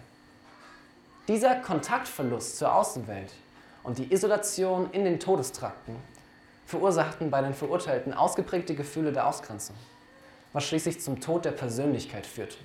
Dieser 1.28 1.56
Kontaktverlust 1.56 2.58
zur 2.58 2.74
Außenwelt 2.74 3.32
und 3.84 3.98
die 3.98 4.12
Isolation 4.12 4.90
in 4.92 5.06
den 5.06 5.20
Todestrakten 5.20 5.96
verursachten 6.66 7.30
bei 7.30 7.42
den 7.42 7.54
Verurteilten 7.54 8.14
ausgeprägte 8.14 8.76
Gefühle 8.76 9.12
der 9.12 9.28
Ausgrenzung, 9.28 9.76
was 10.52 10.66
schließlich 10.66 11.00
zum 11.00 11.22
Tod 11.22 11.46
der 11.46 11.52
Persönlichkeit 11.52 12.26
führte. 12.26 12.58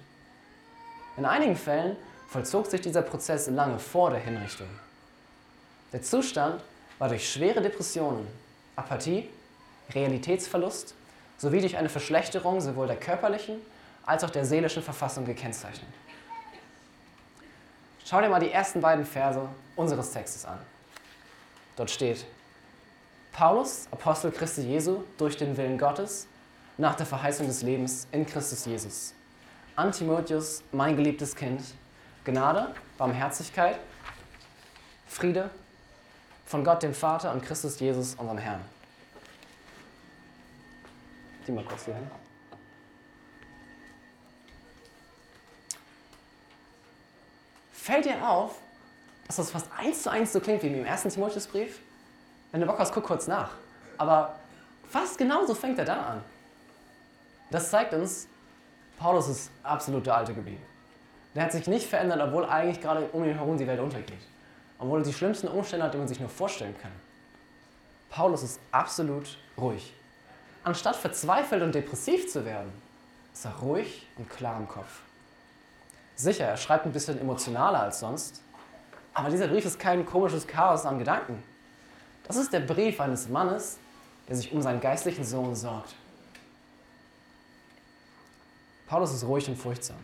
In 1.17 1.25
einigen 1.25 1.57
Fällen 1.57 1.97
vollzog 2.29 2.67
sich 2.67 2.81
dieser 2.81 3.03
Prozess 3.03 3.49
lange 3.49 3.79
vor 3.79 4.11
der 4.11 4.21
Hinrichtung. 4.21 4.69
Der 5.97 6.03
Zustand 6.03 6.63
war 6.99 7.09
durch 7.09 7.33
schwere 7.33 7.63
Depressionen, 7.63 8.27
Apathie, 8.77 9.31
Realitätsverlust 9.95 10.95
sowie 11.39 11.61
durch 11.61 11.79
eine 11.79 11.89
Verschlechterung 11.89 12.61
sowohl 12.61 12.87
der 12.87 12.97
körperlichen 12.97 13.63
als 14.05 14.23
auch 14.23 14.29
der 14.29 14.45
seelischen 14.45 14.83
Verfassung 14.83 15.25
gekennzeichnet. 15.25 15.89
Schau 18.05 18.21
dir 18.21 18.29
mal 18.29 18.41
die 18.41 18.51
ersten 18.51 18.83
beiden 18.83 19.07
Verse 19.07 19.49
unseres 19.75 20.11
Textes 20.11 20.45
an. 20.45 20.59
Dort 21.77 21.91
steht, 21.91 22.27
Paulus, 23.33 23.89
Apostel 23.91 24.33
Christi 24.33 24.65
Jesu, 24.65 25.03
durch 25.17 25.39
den 25.39 25.57
Willen 25.57 25.79
Gottes, 25.79 26.27
nach 26.77 26.97
der 26.97 27.07
Verheißung 27.07 27.47
des 27.47 27.63
Lebens 27.63 28.07
in 28.13 28.27
Christus 28.27 28.67
Jesus. 28.67 29.15
An 29.77 29.93
Timotheus, 29.93 30.63
mein 30.73 30.95
geliebtes 30.95 31.35
Kind, 31.35 31.63
Gnade, 32.27 32.75
Barmherzigkeit, 32.99 33.79
Friede 35.07 35.49
von 36.47 36.65
Gott 36.65 36.83
dem 36.83 36.95
Vater 36.95 37.33
und 37.33 37.43
Christus 37.43 37.79
Jesus, 37.81 38.15
unserem 38.15 38.39
Herrn. 38.39 38.61
Die 41.47 41.53
mal 41.53 41.65
kurz 41.65 41.85
hier 41.85 41.95
hin. 41.95 42.11
Fällt 47.73 48.05
dir 48.05 48.29
auf, 48.29 48.57
dass 49.27 49.37
das 49.37 49.51
fast 49.51 49.69
eins 49.77 50.03
zu 50.03 50.11
eins 50.11 50.33
so 50.33 50.41
klingt 50.41 50.63
wie 50.63 50.69
im 50.69 50.85
ersten 50.85 51.09
Timotheusbrief? 51.09 51.81
Wenn 52.53 52.61
du 52.61 52.67
Bock 52.67 52.79
hast, 52.79 52.93
guck 52.93 53.05
kurz 53.05 53.27
nach. 53.27 53.51
Aber 53.99 54.39
fast 54.89 55.19
genauso 55.19 55.55
fängt 55.55 55.79
er 55.79 55.85
da 55.85 56.01
an. 56.07 56.25
Das 57.51 57.71
zeigt 57.71 57.93
uns, 57.93 58.29
Paulus 58.99 59.29
ist 59.29 59.51
absolut 59.63 60.07
der 60.07 60.17
Alte 60.17 60.35
geblieben. 60.35 60.63
Der 61.35 61.45
hat 61.45 61.53
sich 61.53 61.67
nicht 61.67 61.87
verändert, 61.87 62.21
obwohl 62.21 62.47
eigentlich 62.47 62.81
gerade 62.81 63.07
um 63.13 63.25
ihn 63.25 63.35
herum 63.35 63.59
die 63.59 63.67
Welt 63.67 63.81
untergeht. 63.81 64.23
Obwohl 64.79 65.01
er 65.01 65.05
die 65.05 65.13
schlimmsten 65.13 65.49
Umstände 65.49 65.87
hat, 65.87 65.95
die 65.95 65.99
man 65.99 66.09
sich 66.09 66.21
nur 66.21 66.29
vorstellen 66.29 66.75
kann. 66.81 66.93
Paulus 68.11 68.43
ist 68.43 68.61
absolut 68.71 69.39
ruhig. 69.59 69.93
Anstatt 70.65 70.97
verzweifelt 70.97 71.63
und 71.63 71.75
depressiv 71.75 72.31
zu 72.31 72.45
werden, 72.45 72.73
ist 73.33 73.45
er 73.45 73.55
ruhig 73.57 74.07
und 74.17 74.29
klar 74.29 74.59
im 74.59 74.69
Kopf. 74.69 75.01
Sicher, 76.15 76.47
er 76.47 76.57
schreibt 76.57 76.87
ein 76.87 76.93
bisschen 76.93 77.21
emotionaler 77.21 77.83
als 77.83 78.01
sonst, 78.01 78.43
aber 79.13 79.31
dieser 79.31 79.49
Brief 79.49 79.65
ist 79.65 79.79
kein 79.79 80.05
komisches 80.05 80.47
Chaos 80.47 80.85
an 80.85 80.99
Gedanken. 80.99 81.43
Das 82.25 82.37
ist 82.37 82.53
der 82.53 82.61
Brief 82.61 83.01
eines 83.01 83.29
Mannes, 83.29 83.79
der 84.29 84.37
sich 84.37 84.53
um 84.53 84.61
seinen 84.61 84.81
geistlichen 84.81 85.25
Sohn 85.25 85.55
sorgt. 85.55 85.95
Paulus 88.87 89.13
ist 89.13 89.25
ruhig 89.25 89.49
und 89.49 89.57
furchtsam. 89.57 89.97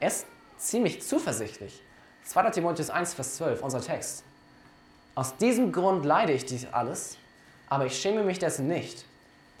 Er 0.00 0.08
ist 0.08 0.26
ziemlich 0.58 1.02
zuversichtlich. 1.02 1.82
2. 2.24 2.50
Timotheus 2.50 2.90
1, 2.90 3.14
Vers 3.14 3.36
12, 3.36 3.62
unser 3.62 3.80
Text. 3.80 4.24
Aus 5.14 5.36
diesem 5.36 5.72
Grund 5.72 6.04
leide 6.04 6.32
ich 6.32 6.46
dies 6.46 6.66
alles, 6.72 7.18
aber 7.68 7.86
ich 7.86 8.00
schäme 8.00 8.22
mich 8.22 8.38
dessen 8.38 8.66
nicht, 8.66 9.04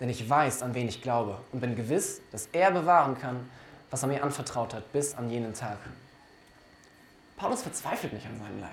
denn 0.00 0.08
ich 0.08 0.28
weiß, 0.28 0.62
an 0.62 0.74
wen 0.74 0.88
ich 0.88 1.02
glaube 1.02 1.38
und 1.52 1.60
bin 1.60 1.76
gewiss, 1.76 2.20
dass 2.30 2.48
er 2.52 2.70
bewahren 2.70 3.18
kann, 3.18 3.48
was 3.90 4.02
er 4.02 4.08
mir 4.08 4.22
anvertraut 4.22 4.72
hat, 4.72 4.90
bis 4.92 5.14
an 5.14 5.28
jenen 5.30 5.52
Tag. 5.52 5.76
Paulus 7.36 7.62
verzweifelt 7.62 8.12
nicht 8.12 8.26
an 8.26 8.38
seinem 8.38 8.60
Leid. 8.60 8.70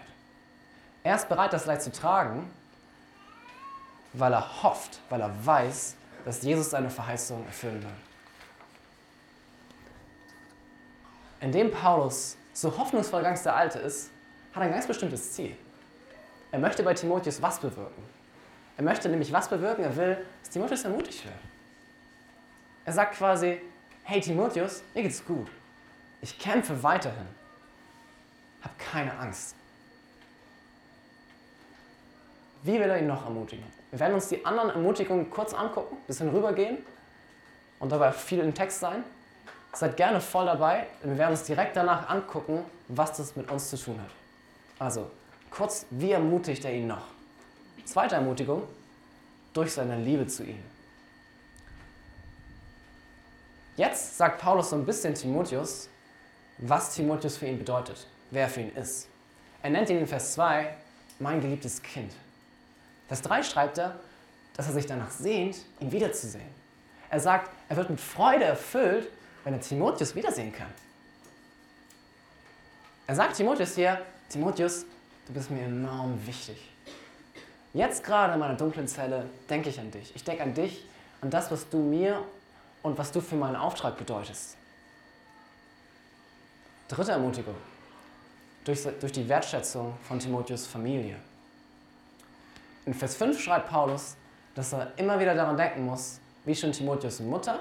Er 1.03 1.15
ist 1.15 1.27
bereit, 1.27 1.51
das 1.51 1.65
Leid 1.65 1.81
zu 1.81 1.91
tragen, 1.91 2.50
weil 4.13 4.34
er 4.34 4.63
hofft, 4.63 5.00
weil 5.10 5.22
er 5.22 5.46
weiß, 5.46 5.96
dass 6.25 6.41
Jesus 6.41 6.69
seine 6.69 6.89
Verheißung 6.89 7.46
erfüllen 7.46 7.81
will. 7.81 7.89
Indem 11.41 11.72
Paulus 11.72 12.36
so 12.59 12.77
hoffnungsvoll 12.77 13.23
ganz 13.23 13.43
der 13.43 13.55
Alte 13.55 13.79
ist, 13.79 14.11
hat 14.53 14.63
ein 14.63 14.71
ganz 14.71 14.85
bestimmtes 14.85 15.31
Ziel. 15.33 15.55
Er 16.51 16.59
möchte 16.59 16.83
bei 16.83 16.93
Timotheus 16.93 17.41
was 17.41 17.59
bewirken. 17.59 18.03
Er 18.75 18.83
möchte 18.83 19.07
nämlich 19.07 19.31
was 19.31 19.47
bewirken, 19.47 19.83
er 19.83 19.95
will, 19.95 20.17
dass 20.41 20.49
Timotheus 20.49 20.83
ermutigt 20.83 21.23
wird. 21.23 21.35
Er 22.85 22.93
sagt 22.93 23.15
quasi, 23.15 23.61
hey 24.03 24.19
Timotheus, 24.19 24.83
mir 24.93 25.03
geht's 25.03 25.23
gut. 25.23 25.47
Ich 26.21 26.37
kämpfe 26.37 26.83
weiterhin. 26.83 27.27
Hab 28.61 28.77
keine 28.77 29.17
Angst. 29.17 29.55
Wie 32.63 32.73
will 32.73 32.89
er 32.89 32.99
ihn 32.99 33.07
noch 33.07 33.23
ermutigen? 33.23 33.63
Wir 33.91 34.01
werden 34.01 34.15
uns 34.15 34.27
die 34.27 34.45
anderen 34.45 34.71
Ermutigungen 34.71 35.29
kurz 35.29 35.53
angucken, 35.53 35.95
bisschen 36.07 36.29
rübergehen 36.29 36.79
und 37.79 37.91
dabei 37.91 38.11
viel 38.11 38.39
im 38.39 38.53
Text 38.53 38.81
sein. 38.81 39.03
Seid 39.73 39.97
gerne 39.97 40.19
voll 40.19 40.45
dabei, 40.45 40.88
wir 41.03 41.17
werden 41.17 41.31
uns 41.31 41.43
direkt 41.43 41.75
danach 41.75 42.09
angucken, 42.09 42.65
was 42.88 43.17
das 43.17 43.35
mit 43.35 43.49
uns 43.51 43.69
zu 43.69 43.77
tun 43.77 43.99
hat. 44.01 44.09
Also, 44.79 45.09
kurz, 45.51 45.85
wie 45.91 46.11
ermutigt 46.11 46.65
er 46.65 46.73
ihn 46.73 46.88
noch? 46.88 47.05
Zweite 47.85 48.15
Ermutigung, 48.15 48.63
durch 49.53 49.73
seine 49.73 49.97
Liebe 49.97 50.25
zu 50.27 50.43
ihm. 50.43 50.63
Jetzt 53.77 54.17
sagt 54.17 54.41
Paulus 54.41 54.71
so 54.71 54.75
ein 54.75 54.85
bisschen 54.85 55.13
Timotheus, 55.13 55.89
was 56.57 56.93
Timotheus 56.95 57.38
für 57.38 57.47
ihn 57.47 57.57
bedeutet, 57.57 58.07
wer 58.31 58.43
er 58.43 58.49
für 58.49 58.61
ihn 58.61 58.75
ist. 58.75 59.07
Er 59.63 59.69
nennt 59.69 59.89
ihn 59.89 59.99
in 59.99 60.07
Vers 60.07 60.33
2 60.33 60.75
mein 61.19 61.41
geliebtes 61.41 61.81
Kind. 61.81 62.13
Vers 63.07 63.21
3 63.21 63.43
schreibt 63.43 63.77
er, 63.77 63.99
dass 64.55 64.67
er 64.67 64.73
sich 64.73 64.85
danach 64.85 65.11
sehnt, 65.11 65.57
ihn 65.79 65.91
wiederzusehen. 65.91 66.49
Er 67.09 67.19
sagt, 67.19 67.49
er 67.69 67.77
wird 67.77 67.89
mit 67.89 67.99
Freude 67.99 68.43
erfüllt, 68.43 69.09
wenn 69.43 69.53
er 69.53 69.62
Timotheus 69.62 70.15
wiedersehen 70.15 70.51
kann. 70.51 70.72
Er 73.08 73.15
sagt 73.15 73.36
Timotheus 73.36 73.75
hier, 73.75 74.01
Timotheus, 74.29 74.86
du 75.25 75.34
bist 75.34 75.50
mir 75.50 75.63
enorm 75.63 76.19
wichtig. 76.27 76.58
Jetzt 77.74 78.03
gerade 78.03 78.34
in 78.34 78.39
meiner 78.39 78.55
dunklen 78.55 78.88
Zelle 78.88 79.25
denke 79.50 79.69
ich 79.69 79.79
an 79.79 79.91
dich. 79.91 80.15
Ich 80.15 80.24
denke 80.24 80.43
an 80.43 80.53
dich, 80.53 80.86
an 81.22 81.29
das, 81.29 81.51
was 81.51 81.67
du 81.69 81.77
mir 81.77 82.24
und 82.84 82.98
was 82.98 83.12
du 83.12 83.22
für 83.22 83.36
meinen 83.36 83.55
Auftrag 83.55 83.98
bedeutest. 83.98 84.55
Dritte 86.88 87.12
Ermutigung. 87.12 87.55
Durch, 88.63 88.84
durch 89.00 89.12
die 89.12 89.27
Wertschätzung 89.27 89.93
von 90.03 90.19
Timotheus 90.19 90.67
Familie. 90.67 91.15
In 92.86 92.93
Vers 92.93 93.15
5 93.15 93.39
schreibt 93.39 93.69
Paulus, 93.69 94.15
dass 94.55 94.74
er 94.74 94.91
immer 94.98 95.19
wieder 95.19 95.34
daran 95.36 95.58
denken 95.58 95.86
muss, 95.86 96.19
wie 96.46 96.55
schon 96.55 96.72
Timotheus 96.72 97.19
Mutter 97.19 97.60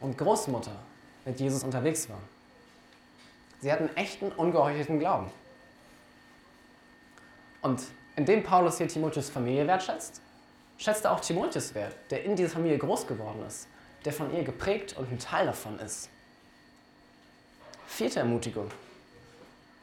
und 0.00 0.16
Großmutter 0.18 0.76
mit 1.24 1.40
Jesus 1.40 1.62
unterwegs 1.62 2.08
waren. 2.08 2.22
Sie 3.60 3.72
hatten 3.72 3.94
echten, 3.96 4.32
ungeheuchelten 4.32 4.98
Glauben. 4.98 5.30
Und 7.62 7.80
indem 8.16 8.42
Paulus 8.42 8.78
hier 8.78 8.88
Timotheus 8.88 9.30
Familie 9.30 9.66
wertschätzt, 9.66 10.20
schätzt 10.78 11.04
er 11.04 11.12
auch 11.12 11.20
Timotheus 11.20 11.74
wert, 11.74 11.94
der 12.10 12.24
in 12.24 12.34
dieser 12.34 12.50
Familie 12.50 12.78
groß 12.78 13.06
geworden 13.06 13.44
ist, 13.46 13.68
der 14.04 14.12
von 14.12 14.34
ihr 14.34 14.42
geprägt 14.42 14.96
und 14.98 15.10
ein 15.12 15.18
Teil 15.18 15.46
davon 15.46 15.78
ist. 15.78 16.08
Vierte 17.86 18.18
Ermutigung. 18.20 18.68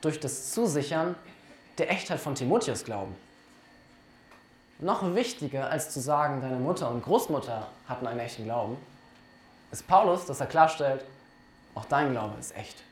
Durch 0.02 0.20
das 0.20 0.52
Zusichern 0.52 1.16
der 1.78 1.90
Echtheit 1.90 2.20
von 2.20 2.36
Timotheus 2.36 2.84
Glauben. 2.84 3.16
Noch 4.80 5.16
wichtiger 5.16 5.70
als 5.70 5.92
zu 5.92 6.00
sagen, 6.00 6.42
deine 6.42 6.58
Mutter 6.58 6.90
und 6.90 7.04
Großmutter 7.04 7.70
hatten 7.88 8.08
einen 8.08 8.20
echten 8.20 8.46
Glauben, 8.46 8.78
ist 9.72 9.88
Paulus, 9.88 10.26
dass 10.26 10.40
er 10.40 10.48
klarstellt, 10.48 11.06
auch 11.76 11.86
dein 11.86 12.12
Glaube 12.12 12.34
ist 12.40 12.56
echt. 12.56 12.84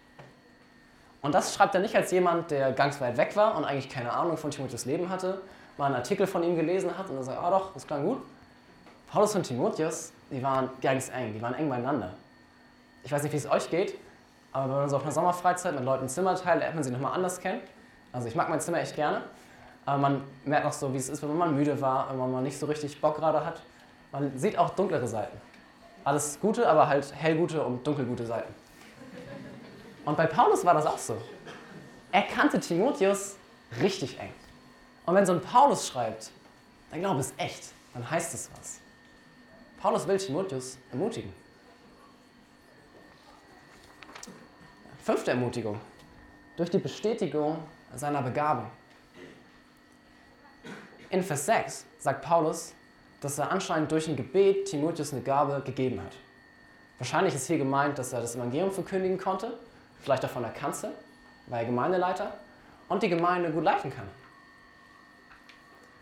Und 1.22 1.34
das 1.34 1.54
schreibt 1.54 1.76
er 1.76 1.82
nicht 1.82 1.96
als 1.96 2.12
jemand, 2.12 2.52
der 2.52 2.72
ganz 2.72 3.02
weit 3.02 3.18
weg 3.18 3.36
war 3.36 3.58
und 3.58 3.66
eigentlich 3.66 3.90
keine 3.90 4.14
Ahnung 4.14 4.38
von 4.38 4.52
Timotheus 4.52 4.86
Leben 4.86 5.10
hatte, 5.10 5.42
mal 5.78 5.88
einen 5.88 5.96
Artikel 5.96 6.28
von 6.28 6.44
ihm 6.44 6.56
gelesen 6.56 6.98
hat 6.98 7.10
und 7.10 7.16
dann 7.16 7.24
sagt, 7.24 7.42
ah 7.42 7.50
doch, 7.50 7.74
das 7.74 7.86
klang 7.86 8.06
gut. 8.06 8.22
Paulus 9.12 9.36
und 9.36 9.44
Timotheus, 9.44 10.12
die 10.32 10.42
waren 10.44 10.70
ganz 10.82 11.10
eng, 11.10 11.34
die 11.34 11.42
waren 11.42 11.54
eng 11.56 11.70
beieinander. 11.70 12.14
Ich 13.04 13.12
weiß 13.12 13.24
nicht, 13.24 13.32
wie 13.32 13.38
es 13.38 13.50
euch 13.50 13.70
geht, 13.70 13.96
Aber 14.58 14.70
wenn 14.70 14.80
man 14.80 14.90
so 14.90 14.96
auf 14.96 15.04
einer 15.04 15.12
Sommerfreizeit 15.12 15.76
mit 15.76 15.84
Leuten 15.84 16.10
Zimmer 16.10 16.36
teilt, 16.36 16.62
lernt 16.62 16.76
man 16.76 16.84
sie 16.84 16.92
nochmal 16.92 17.14
anders 17.14 17.40
kennen. 17.40 17.62
Also 18.12 18.28
ich 18.28 18.36
mag 18.36 18.50
mein 18.50 18.60
Zimmer 18.60 18.80
echt 18.80 18.96
gerne. 18.96 19.22
Aber 19.86 20.00
man 20.00 20.24
merkt 20.46 20.66
auch 20.66 20.74
so, 20.74 20.94
wie 20.94 20.98
es 20.98 21.10
ist, 21.10 21.22
wenn 21.22 21.38
man 21.38 21.56
müde 21.56 21.80
war, 21.80 22.10
wenn 22.10 22.32
man 22.32 22.44
nicht 22.44 22.58
so 22.58 22.66
richtig 22.66 23.00
Bock 23.00 23.18
gerade 23.18 23.46
hat. 23.46 23.62
Man 24.12 24.38
sieht 24.38 24.58
auch 24.58 24.72
dunklere 24.72 25.08
Seiten. 25.08 25.38
Alles 26.04 26.40
gute, 26.42 26.68
aber 26.68 26.88
halt 26.88 27.14
hellgute 27.16 27.62
und 27.64 27.86
dunkelgute 27.86 28.26
Seiten. 28.26 28.54
Und 30.08 30.16
bei 30.16 30.26
Paulus 30.26 30.64
war 30.64 30.74
das 30.74 30.86
auch 30.86 30.98
so. 30.98 31.22
Er 32.14 32.22
kannte 32.22 32.62
Timotheus 32.62 33.36
richtig 33.82 34.18
eng. 34.18 34.32
Und 35.06 35.16
wenn 35.16 35.26
so 35.26 35.34
ein 35.34 35.42
Paulus 35.42 35.86
schreibt, 35.86 36.32
dann 36.90 37.02
glaube 37.02 37.20
es 37.20 37.34
echt, 37.36 37.72
dann 37.94 38.10
heißt 38.10 38.34
es 38.34 38.50
was. 38.58 38.80
Paulus 39.82 40.08
will 40.08 40.16
Timotheus 40.18 40.78
ermutigen. 40.92 41.34
Fünfte 45.04 45.32
Ermutigung. 45.32 45.78
Durch 46.56 46.70
die 46.70 46.78
Bestätigung 46.78 47.58
seiner 47.94 48.22
Begabung. 48.22 48.72
In 51.10 51.22
Vers 51.22 51.48
6 51.48 51.86
sagt 52.00 52.22
Paulus, 52.24 52.72
dass 53.20 53.38
er 53.40 53.52
anscheinend 53.52 53.92
durch 53.92 54.08
ein 54.08 54.16
Gebet 54.16 54.70
Timotheus 54.70 55.12
eine 55.12 55.22
Gabe 55.22 55.62
gegeben 55.66 56.02
hat. 56.02 56.14
Wahrscheinlich 56.98 57.36
ist 57.36 57.48
hier 57.48 57.58
gemeint, 57.58 58.00
dass 58.00 58.14
er 58.14 58.22
das 58.22 58.38
Evangelium 58.38 58.72
verkündigen 58.72 59.18
konnte, 59.18 59.60
vielleicht 60.02 60.26
auch 60.26 60.30
von 60.30 60.44
der 60.44 60.52
Kanzel, 60.52 60.92
war 61.48 61.60
er 61.60 61.66
Gemeindeleiter 61.66 62.34
und 62.90 63.04
die 63.04 63.10
Gemeinde 63.10 63.52
gut 63.52 63.64
leiten 63.64 63.94
kann. 63.94 64.08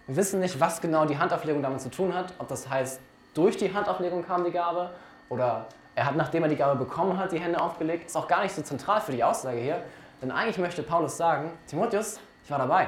Wir 0.07 0.17
wissen 0.17 0.39
nicht, 0.39 0.59
was 0.59 0.81
genau 0.81 1.05
die 1.05 1.17
Handauflegung 1.17 1.63
damit 1.63 1.81
zu 1.81 1.89
tun 1.89 2.13
hat, 2.13 2.33
ob 2.37 2.47
das 2.47 2.69
heißt, 2.69 2.99
durch 3.33 3.57
die 3.57 3.73
Handauflegung 3.73 4.23
kam 4.23 4.43
die 4.43 4.51
Gabe 4.51 4.91
oder 5.29 5.67
er 5.95 6.05
hat, 6.05 6.15
nachdem 6.15 6.43
er 6.43 6.49
die 6.49 6.55
Gabe 6.55 6.77
bekommen 6.77 7.17
hat, 7.17 7.31
die 7.31 7.39
Hände 7.39 7.59
aufgelegt. 7.59 8.05
Ist 8.05 8.15
auch 8.15 8.27
gar 8.27 8.43
nicht 8.43 8.53
so 8.53 8.61
zentral 8.61 9.01
für 9.01 9.13
die 9.13 9.23
Aussage 9.23 9.59
hier, 9.59 9.83
denn 10.21 10.31
eigentlich 10.31 10.57
möchte 10.57 10.83
Paulus 10.83 11.17
sagen, 11.17 11.51
Timotheus, 11.67 12.19
ich 12.43 12.51
war 12.51 12.59
dabei. 12.59 12.87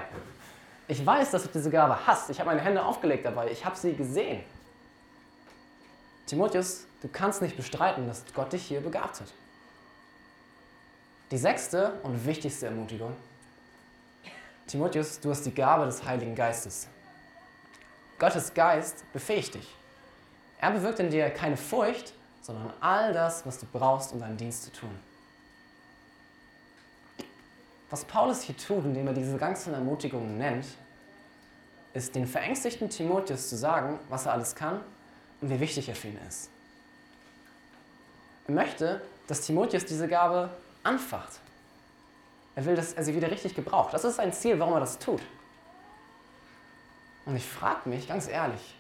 Ich 0.87 1.05
weiß, 1.05 1.31
dass 1.31 1.43
du 1.43 1.49
diese 1.53 1.69
Gabe 1.69 1.97
hast. 2.05 2.29
Ich 2.29 2.39
habe 2.39 2.49
meine 2.49 2.61
Hände 2.61 2.83
aufgelegt 2.83 3.25
dabei. 3.25 3.49
Ich 3.49 3.65
habe 3.65 3.75
sie 3.75 3.93
gesehen. 3.93 4.43
Timotheus, 6.27 6.85
du 7.01 7.07
kannst 7.07 7.41
nicht 7.41 7.57
bestreiten, 7.57 8.07
dass 8.07 8.23
Gott 8.33 8.53
dich 8.53 8.63
hier 8.63 8.81
begabt 8.81 9.21
hat. 9.21 9.33
Die 11.29 11.37
sechste 11.37 11.99
und 12.03 12.25
wichtigste 12.25 12.67
Ermutigung. 12.67 13.13
Timotheus, 14.65 15.19
du 15.19 15.29
hast 15.29 15.45
die 15.45 15.53
Gabe 15.53 15.85
des 15.85 16.05
Heiligen 16.05 16.33
Geistes. 16.33 16.87
Gottes 18.17 18.53
Geist 18.53 19.03
befähigt 19.11 19.55
dich. 19.55 19.75
Er 20.59 20.71
bewirkt 20.71 20.99
in 20.99 21.09
dir 21.09 21.29
keine 21.29 21.57
Furcht, 21.57 22.13
sondern 22.41 22.71
all 22.79 23.11
das, 23.11 23.45
was 23.45 23.59
du 23.59 23.65
brauchst, 23.65 24.13
um 24.13 24.21
deinen 24.21 24.37
Dienst 24.37 24.63
zu 24.63 24.71
tun. 24.71 24.97
Was 27.89 28.05
Paulus 28.05 28.43
hier 28.43 28.55
tut, 28.55 28.85
indem 28.85 29.07
er 29.07 29.13
diese 29.13 29.37
ganzen 29.37 29.73
Ermutigungen 29.73 30.37
nennt, 30.37 30.65
ist 31.93 32.15
den 32.15 32.25
verängstigten 32.25 32.89
Timotheus 32.89 33.49
zu 33.49 33.57
sagen, 33.57 33.99
was 34.07 34.25
er 34.25 34.33
alles 34.33 34.55
kann 34.55 34.79
und 35.41 35.49
wie 35.49 35.59
wichtig 35.59 35.89
er 35.89 35.95
für 35.95 36.07
ihn 36.07 36.19
ist. 36.27 36.49
Er 38.47 38.53
möchte, 38.53 39.01
dass 39.27 39.41
Timotheus 39.41 39.83
diese 39.83 40.07
Gabe 40.07 40.49
anfacht. 40.87 41.39
Er 42.55 42.65
will, 42.65 42.75
dass 42.75 42.93
er 42.93 43.03
sie 43.03 43.13
wieder 43.15 43.29
richtig 43.29 43.53
gebraucht. 43.53 43.93
Das 43.93 44.03
ist 44.03 44.15
sein 44.15 44.33
Ziel, 44.33 44.59
warum 44.59 44.73
er 44.73 44.79
das 44.79 44.97
tut. 44.97 45.21
Und 47.25 47.35
ich 47.35 47.45
frage 47.45 47.87
mich 47.89 48.07
ganz 48.07 48.27
ehrlich, 48.27 48.75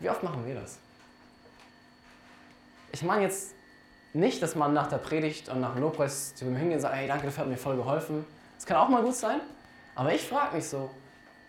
wie 0.00 0.10
oft 0.10 0.22
machen 0.22 0.46
wir 0.46 0.54
das? 0.54 0.78
Ich 2.90 3.02
meine 3.02 3.22
jetzt 3.22 3.52
nicht, 4.12 4.42
dass 4.42 4.54
man 4.54 4.72
nach 4.72 4.86
der 4.86 4.96
Predigt 4.96 5.48
und 5.50 5.60
nach 5.60 5.74
dem 5.74 5.82
Lobpreis 5.82 6.34
zu 6.34 6.46
ihm 6.46 6.56
hingehen 6.56 6.76
und 6.76 6.80
sagt, 6.80 6.94
hey, 6.94 7.06
danke, 7.06 7.26
das 7.26 7.36
hat 7.36 7.46
mir 7.46 7.58
voll 7.58 7.76
geholfen. 7.76 8.24
Das 8.56 8.64
kann 8.64 8.78
auch 8.78 8.88
mal 8.88 9.02
gut 9.02 9.14
sein. 9.14 9.40
Aber 9.94 10.12
ich 10.14 10.26
frage 10.26 10.56
mich 10.56 10.66
so, 10.66 10.90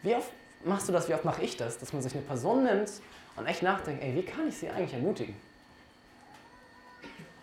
wie 0.04 0.16
oft 0.16 0.32
machst 0.66 0.90
du 0.90 0.92
das, 0.92 1.08
wie 1.08 1.14
oft 1.14 1.26
mache 1.26 1.42
ich 1.42 1.56
das, 1.56 1.78
dass 1.78 1.94
man 1.94 2.02
sich 2.02 2.14
eine 2.14 2.24
Person 2.24 2.64
nimmt 2.64 2.92
und 3.38 3.46
echt 3.46 3.64
nachdenkt, 3.64 4.04
ey, 4.04 4.14
wie 4.16 4.24
kann 4.24 4.50
ich 4.50 4.58
sie 4.58 4.70
eigentlich 4.70 4.94
ermutigen? 4.94 5.36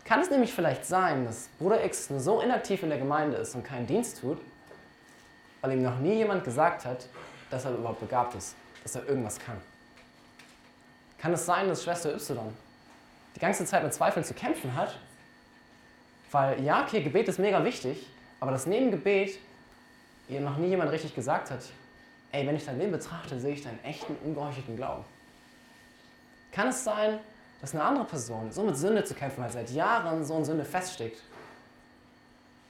Kann 0.05 0.21
es 0.21 0.31
nämlich 0.31 0.53
vielleicht 0.53 0.85
sein, 0.85 1.25
dass 1.25 1.49
Bruder 1.59 1.83
X 1.85 2.09
so 2.09 2.41
inaktiv 2.41 2.83
in 2.83 2.91
der 2.91 2.99
Gemeinde 2.99 3.39
ist 3.39 3.55
und 3.55 3.65
keinen 3.65 3.87
Dienst 3.87 4.21
tut, 4.21 4.39
weil 5.63 5.73
ihm 5.73 5.83
noch 5.83 5.99
nie 5.99 6.15
jemand 6.15 6.45
gesagt 6.45 6.85
hat, 6.85 7.09
dass 7.51 7.65
er 7.65 7.73
überhaupt 7.73 8.01
begabt 8.01 8.35
ist, 8.35 8.55
dass 8.83 8.97
er 8.97 9.09
irgendwas 9.09 9.39
kann? 9.39 9.57
Kann 11.19 11.33
es 11.33 11.47
sein, 11.47 11.69
dass 11.69 11.83
Schwester 11.83 12.15
Y 12.15 12.53
die 13.35 13.41
ganze 13.41 13.65
Zeit 13.65 13.83
mit 13.83 13.95
Zweifeln 13.95 14.25
zu 14.25 14.35
kämpfen 14.35 14.75
hat? 14.77 14.99
Weil 16.31 16.63
ja, 16.63 16.83
okay, 16.83 17.03
Gebet 17.03 17.29
ist 17.29 17.39
mega 17.39 17.65
wichtig, 17.65 18.07
aber 18.41 18.51
dass 18.51 18.67
neben 18.67 18.91
Gebet 18.91 19.39
ihr 20.29 20.41
noch 20.41 20.59
nie 20.59 20.69
jemand 20.69 20.91
richtig 20.91 21.15
gesagt 21.15 21.51
hat, 21.51 21.61
ey, 22.33 22.47
wenn 22.47 22.57
ich 22.57 22.67
dein 22.67 22.79
Leben 22.79 22.93
betrachte, 22.93 23.41
sehe 23.41 23.55
ich 23.55 23.63
deinen 23.63 23.83
echten, 23.85 24.17
ungeheuchelten 24.23 24.77
Glauben. 24.77 25.05
Kann 26.53 26.69
es 26.69 26.85
sein, 26.85 27.21
dass 27.65 27.73
eine 27.73 27.83
andere 27.83 28.05
Person 28.05 28.53
so 28.53 28.63
mit 28.63 28.77
Sünde 28.77 29.03
zu 29.05 29.15
kämpfen 29.15 29.43
hat, 29.43 29.53
seit 29.53 29.71
Jahren 29.71 30.23
so 30.23 30.37
in 30.37 30.45
Sünde 30.45 30.67
feststeckt, 30.67 31.19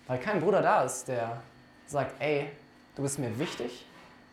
weil 0.07 0.21
kein 0.21 0.41
Bruder 0.41 0.63
da 0.63 0.85
ist, 0.85 1.09
der 1.09 1.43
sagt, 1.89 2.15
ey, 2.21 2.53
du 2.95 3.03
bist 3.03 3.19
mir 3.19 3.37
wichtig, 3.37 3.87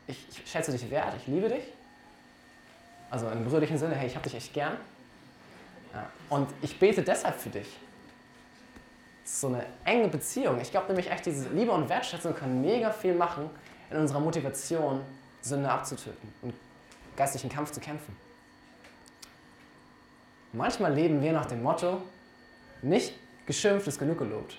ich, 0.05 0.23
ich 0.29 0.51
schätze 0.51 0.71
dich 0.71 0.87
wert, 0.91 1.15
ich 1.17 1.25
liebe 1.25 1.49
dich. 1.49 1.63
Also 3.09 3.27
im 3.29 3.43
brüderlichen 3.43 3.79
Sinne, 3.79 3.95
hey, 3.95 4.05
ich 4.05 4.13
habe 4.13 4.23
dich 4.23 4.35
echt 4.35 4.53
gern. 4.53 4.77
Ja. 5.95 6.07
Und 6.29 6.47
ich 6.61 6.77
bete 6.77 7.01
deshalb 7.01 7.39
für 7.39 7.49
dich. 7.49 7.79
Das 9.23 9.33
ist 9.33 9.41
so 9.41 9.47
eine 9.47 9.65
enge 9.83 10.09
Beziehung. 10.09 10.61
Ich 10.61 10.69
glaube 10.69 10.89
nämlich 10.89 11.09
echt, 11.09 11.25
diese 11.25 11.49
Liebe 11.49 11.71
und 11.71 11.89
Wertschätzung 11.89 12.35
können 12.35 12.61
mega 12.61 12.91
viel 12.91 13.15
machen 13.15 13.49
in 13.89 13.97
unserer 13.97 14.19
Motivation, 14.19 15.01
Sünde 15.41 15.71
abzutöten 15.71 16.31
und 16.43 16.53
geistlichen 17.15 17.49
Kampf 17.49 17.71
zu 17.71 17.79
kämpfen. 17.79 18.15
Manchmal 20.53 20.93
leben 20.93 21.21
wir 21.21 21.31
nach 21.31 21.45
dem 21.45 21.63
Motto, 21.63 22.01
nicht 22.81 23.13
geschimpft 23.45 23.87
ist 23.87 23.99
genug 23.99 24.17
gelobt. 24.17 24.57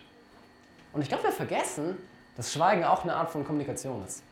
Und 0.92 1.02
ich 1.02 1.08
glaube, 1.08 1.24
wir 1.24 1.32
vergessen, 1.32 1.98
dass 2.36 2.52
Schweigen 2.52 2.84
auch 2.84 3.02
eine 3.02 3.14
Art 3.14 3.30
von 3.30 3.44
Kommunikation 3.44 4.04
ist. 4.04 4.22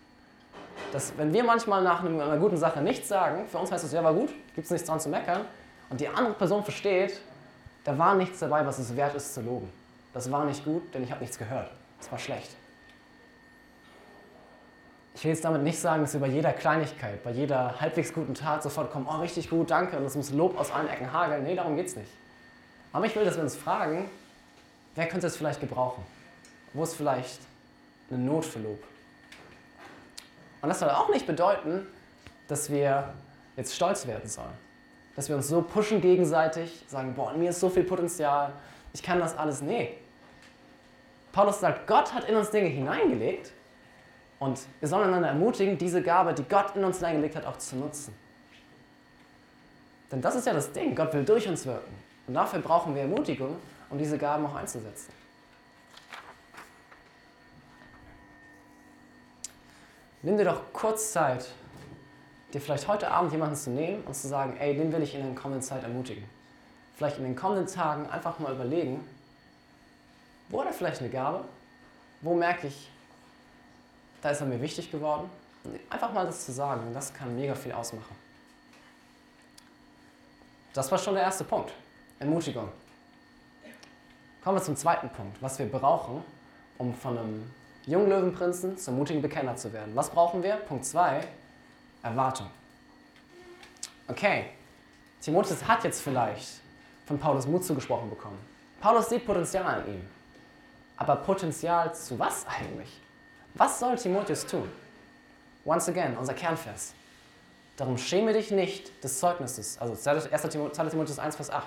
Dass 0.93 1.17
wenn 1.19 1.33
wir 1.33 1.45
manchmal 1.45 1.83
nach 1.83 2.03
einer 2.03 2.39
guten 2.39 2.57
Sache 2.57 2.81
nichts 2.81 3.09
sagen, 3.09 3.47
für 3.47 3.59
uns 3.59 3.71
heißt 3.71 3.85
es, 3.85 3.93
ja, 3.93 4.03
war 4.03 4.15
gut, 4.15 4.31
gibt 4.55 4.65
es 4.65 4.71
nichts 4.71 4.87
dran 4.87 5.01
zu 5.01 5.09
meckern, 5.09 5.45
und 5.91 6.01
die 6.01 6.09
andere 6.09 6.35
Person 6.35 6.63
versteht, 6.63 7.21
da 7.85 7.97
war 7.99 8.15
nichts 8.15 8.39
dabei, 8.39 8.65
was 8.65 8.79
es 8.79 8.97
wert 8.97 9.15
ist 9.15 9.35
zu 9.35 9.43
loben. 9.43 9.71
Das 10.13 10.31
war 10.31 10.45
nicht 10.45 10.65
gut, 10.65 10.95
denn 10.95 11.03
ich 11.03 11.11
habe 11.11 11.21
nichts 11.21 11.37
gehört. 11.37 11.71
Das 11.99 12.11
war 12.11 12.19
schlecht. 12.19 12.57
Ich 15.15 15.25
will 15.25 15.33
jetzt 15.33 15.45
damit 15.45 15.63
nicht 15.63 15.79
sagen, 15.79 16.03
dass 16.03 16.13
wir 16.13 16.21
bei 16.21 16.29
jeder 16.29 16.53
Kleinigkeit, 16.53 17.23
bei 17.23 17.33
jeder 17.33 17.81
halbwegs 17.81 18.13
guten 18.13 18.35
Tat 18.35 18.63
sofort 18.63 18.91
kommen, 18.93 19.07
oh, 19.09 19.17
richtig 19.17 19.51
gut, 19.51 19.71
danke, 19.71 19.97
und 19.97 20.05
es 20.05 20.15
muss 20.15 20.31
Lob 20.31 20.59
aus 20.59 20.71
allen 20.71 20.89
Ecken 20.89 21.13
hageln. 21.13 21.43
Nee, 21.43 21.57
darum 21.57 21.77
geht 21.77 21.89
es 21.89 21.97
nicht. 21.97 22.11
Aber 22.93 23.07
ich 23.07 23.15
will, 23.17 23.25
dass 23.25 23.37
wir 23.37 23.43
uns 23.43 23.57
fragen, 23.57 24.09
wer 24.95 25.09
könnte 25.09 25.27
es 25.27 25.37
vielleicht 25.37 25.61
gebrauchen? 25.61 26.05
Wo 26.73 26.85
ist 26.85 26.95
vielleicht 26.95 27.41
eine 28.11 28.21
Not 28.21 28.45
für 28.45 28.61
Lob? 28.61 28.83
Und 30.63 30.69
das 30.69 30.79
soll 30.79 30.91
auch 30.91 31.09
nicht 31.09 31.27
bedeuten, 31.27 31.87
dass 32.49 32.71
wir 32.71 33.13
jetzt 33.57 33.75
stolz 33.75 34.07
werden 34.07 34.29
sollen. 34.29 34.53
Dass 35.17 35.29
wir 35.29 35.37
uns 35.37 35.49
so 35.49 35.63
pushen 35.63 36.01
gegenseitig, 36.01 36.85
sagen, 36.87 37.15
boah, 37.15 37.33
in 37.33 37.41
mir 37.41 37.51
ist 37.51 37.61
so 37.61 37.69
viel 37.69 37.85
Potenzial, 37.85 38.53
ich 38.93 39.03
kann 39.03 39.19
das 39.19 39.37
alles. 39.37 39.61
Nee. 39.61 39.99
Paulus 41.33 41.61
sagt, 41.61 41.87
Gott 41.87 42.13
hat 42.13 42.25
in 42.25 42.37
uns 42.37 42.51
Dinge 42.51 42.69
hineingelegt 42.69 43.53
und 44.41 44.59
wir 44.81 44.89
sollen 44.89 45.09
einander 45.09 45.29
ermutigen, 45.29 45.79
diese 45.79 46.03
Gabe, 46.03 46.35
die 46.35 46.43
Gott 46.43 46.75
in 46.75 46.83
uns 46.83 46.97
hineingelegt 46.97 47.37
hat, 47.37 47.45
auch 47.45 47.59
zu 47.59 47.77
nutzen. 47.77 48.15
Denn 50.11 50.21
das 50.21 50.35
ist 50.35 50.47
ja 50.47 50.55
das 50.55 50.73
Ding, 50.73 50.97
Gott 50.97 51.13
will 51.13 51.25
durch 51.25 51.47
uns 51.47 51.67
wirken. 51.67 51.95
Und 52.27 52.35
dafür 52.35 52.61
brauchen 52.61 52.95
wir 52.95 53.03
Ermutigung, 53.03 53.57
um 53.91 53.99
diese 53.99 54.17
Gaben 54.19 54.47
auch 54.47 54.55
einzusetzen. 54.55 55.13
Nimm 60.23 60.39
dir 60.39 60.45
doch 60.45 60.73
kurz 60.73 61.13
Zeit, 61.13 61.47
dir 62.53 62.61
vielleicht 62.61 62.89
heute 62.89 63.11
Abend 63.11 63.33
jemanden 63.33 63.57
zu 63.57 63.71
nehmen 63.71 64.03
und 64.05 64.15
zu 64.15 64.27
sagen, 64.27 64.57
ey, 64.59 64.75
den 64.75 64.91
will 64.93 65.03
ich 65.03 65.15
in 65.15 65.23
der 65.23 65.35
kommenden 65.35 65.63
Zeit 65.63 65.83
ermutigen. 65.83 66.25
Vielleicht 66.97 67.19
in 67.19 67.25
den 67.25 67.37
kommenden 67.37 67.67
Tagen 67.67 68.09
einfach 68.09 68.39
mal 68.39 68.53
überlegen, 68.53 69.07
wo 70.49 70.61
hat 70.61 70.67
er 70.67 70.73
vielleicht 70.73 71.01
eine 71.01 71.11
Gabe? 71.11 71.45
Wo 72.23 72.35
merke 72.35 72.67
ich, 72.67 72.91
da 74.23 74.31
ist 74.31 74.41
er 74.41 74.47
mir 74.47 74.61
wichtig 74.61 74.91
geworden. 74.91 75.31
Einfach 75.89 76.13
mal 76.13 76.27
das 76.27 76.47
zu 76.47 76.53
sagen, 76.53 76.93
das 76.95 77.13
kann 77.13 77.35
mega 77.35 77.55
viel 77.55 77.73
ausmachen. 77.73 78.17
Das 80.73 80.91
war 80.91 80.99
schon 80.99 81.15
der 81.15 81.25
erste 81.25 81.45
Punkt. 81.45 81.73
Ermutigung. 82.19 82.69
Kommen 84.43 84.57
wir 84.57 84.63
zum 84.63 84.77
zweiten 84.77 85.11
Punkt, 85.11 85.41
was 85.43 85.59
wir 85.59 85.67
brauchen, 85.67 86.23
um 86.79 86.95
von 86.95 87.19
einem 87.19 87.51
jungen 87.87 88.09
Löwenprinzen 88.09 88.79
zum 88.79 88.97
mutigen 88.97 89.21
Bekenner 89.21 89.57
zu 89.57 89.73
werden. 89.73 89.95
Was 89.95 90.11
brauchen 90.11 90.43
wir? 90.43 90.57
Punkt 90.57 90.85
2, 90.85 91.27
Erwartung. 92.03 92.49
Okay, 94.09 94.47
Timotheus 95.21 95.67
hat 95.67 95.85
jetzt 95.85 96.01
vielleicht 96.01 96.61
von 97.07 97.19
Paulus 97.19 97.47
Mut 97.47 97.65
zugesprochen 97.65 98.09
bekommen. 98.09 98.39
Paulus 98.81 99.11
sieht 99.11 99.27
Potenzial 99.27 99.85
in 99.87 99.95
ihm. 99.95 100.09
Aber 100.97 101.17
Potenzial 101.17 101.95
zu 101.95 102.19
was 102.19 102.47
eigentlich? 102.47 103.01
Was 103.55 103.79
soll 103.81 103.97
Timotheus 103.97 104.47
tun? 104.47 104.69
Once 105.65 105.89
again, 105.89 106.17
unser 106.17 106.35
Kernvers. 106.35 106.95
Darum 107.77 107.97
schäme 107.99 108.33
dich 108.33 108.51
nicht 108.51 109.03
des 109.03 109.19
Zeugnisses, 109.19 109.79
also 109.79 109.95
1. 110.11 110.29
Timotheus 110.51 111.19
1, 111.19 111.37
Vers 111.37 111.51
8. 111.51 111.67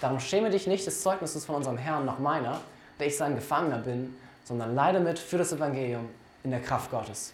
Darum 0.00 0.20
schäme 0.20 0.50
dich 0.50 0.66
nicht 0.66 0.86
des 0.86 1.02
Zeugnisses 1.02 1.44
von 1.44 1.56
unserem 1.56 1.78
Herrn 1.78 2.04
noch 2.04 2.18
meiner, 2.18 2.60
der 2.98 3.06
ich 3.06 3.16
sein 3.16 3.34
Gefangener 3.34 3.78
bin, 3.78 4.16
sondern 4.44 4.74
leide 4.74 5.00
mit 5.00 5.18
für 5.18 5.38
das 5.38 5.52
Evangelium 5.52 6.08
in 6.42 6.50
der 6.50 6.60
Kraft 6.60 6.90
Gottes. 6.90 7.32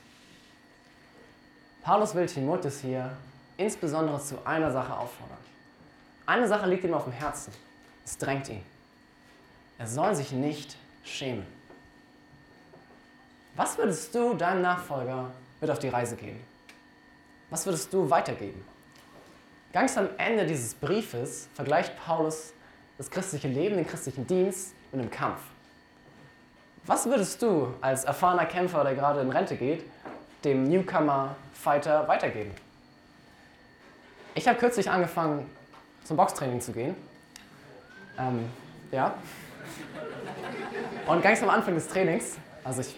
Paulus 1.82 2.14
will 2.14 2.26
Timotheus 2.26 2.80
hier 2.80 3.10
insbesondere 3.56 4.20
zu 4.20 4.44
einer 4.46 4.70
Sache 4.70 4.96
auffordern. 4.96 5.38
Eine 6.26 6.46
Sache 6.46 6.68
liegt 6.68 6.84
ihm 6.84 6.94
auf 6.94 7.04
dem 7.04 7.12
Herzen. 7.12 7.52
Es 8.04 8.16
drängt 8.16 8.48
ihn. 8.48 8.62
Er 9.78 9.86
soll 9.86 10.14
sich 10.14 10.32
nicht 10.32 10.76
schämen. 11.04 11.46
Was 13.60 13.76
würdest 13.76 14.14
du 14.14 14.32
deinem 14.32 14.62
Nachfolger 14.62 15.30
mit 15.60 15.70
auf 15.70 15.78
die 15.78 15.90
Reise 15.90 16.16
geben? 16.16 16.42
Was 17.50 17.66
würdest 17.66 17.92
du 17.92 18.08
weitergeben? 18.08 18.64
Ganz 19.70 19.98
am 19.98 20.08
Ende 20.16 20.46
dieses 20.46 20.72
Briefes 20.72 21.46
vergleicht 21.52 21.92
Paulus 22.02 22.54
das 22.96 23.10
christliche 23.10 23.48
Leben, 23.48 23.76
den 23.76 23.86
christlichen 23.86 24.26
Dienst 24.26 24.72
mit 24.90 25.02
einem 25.02 25.10
Kampf. 25.10 25.40
Was 26.86 27.04
würdest 27.04 27.42
du 27.42 27.74
als 27.82 28.04
erfahrener 28.04 28.46
Kämpfer, 28.46 28.82
der 28.82 28.94
gerade 28.94 29.20
in 29.20 29.28
Rente 29.28 29.56
geht, 29.56 29.84
dem 30.42 30.64
Newcomer-Fighter 30.64 32.08
weitergeben? 32.08 32.52
Ich 34.34 34.48
habe 34.48 34.58
kürzlich 34.58 34.90
angefangen, 34.90 35.44
zum 36.04 36.16
Boxtraining 36.16 36.62
zu 36.62 36.72
gehen. 36.72 36.96
Ähm, 38.18 38.48
ja. 38.90 39.12
Und 41.06 41.20
ganz 41.20 41.42
am 41.42 41.50
Anfang 41.50 41.74
des 41.74 41.88
Trainings, 41.88 42.38
also 42.64 42.80
ich, 42.80 42.96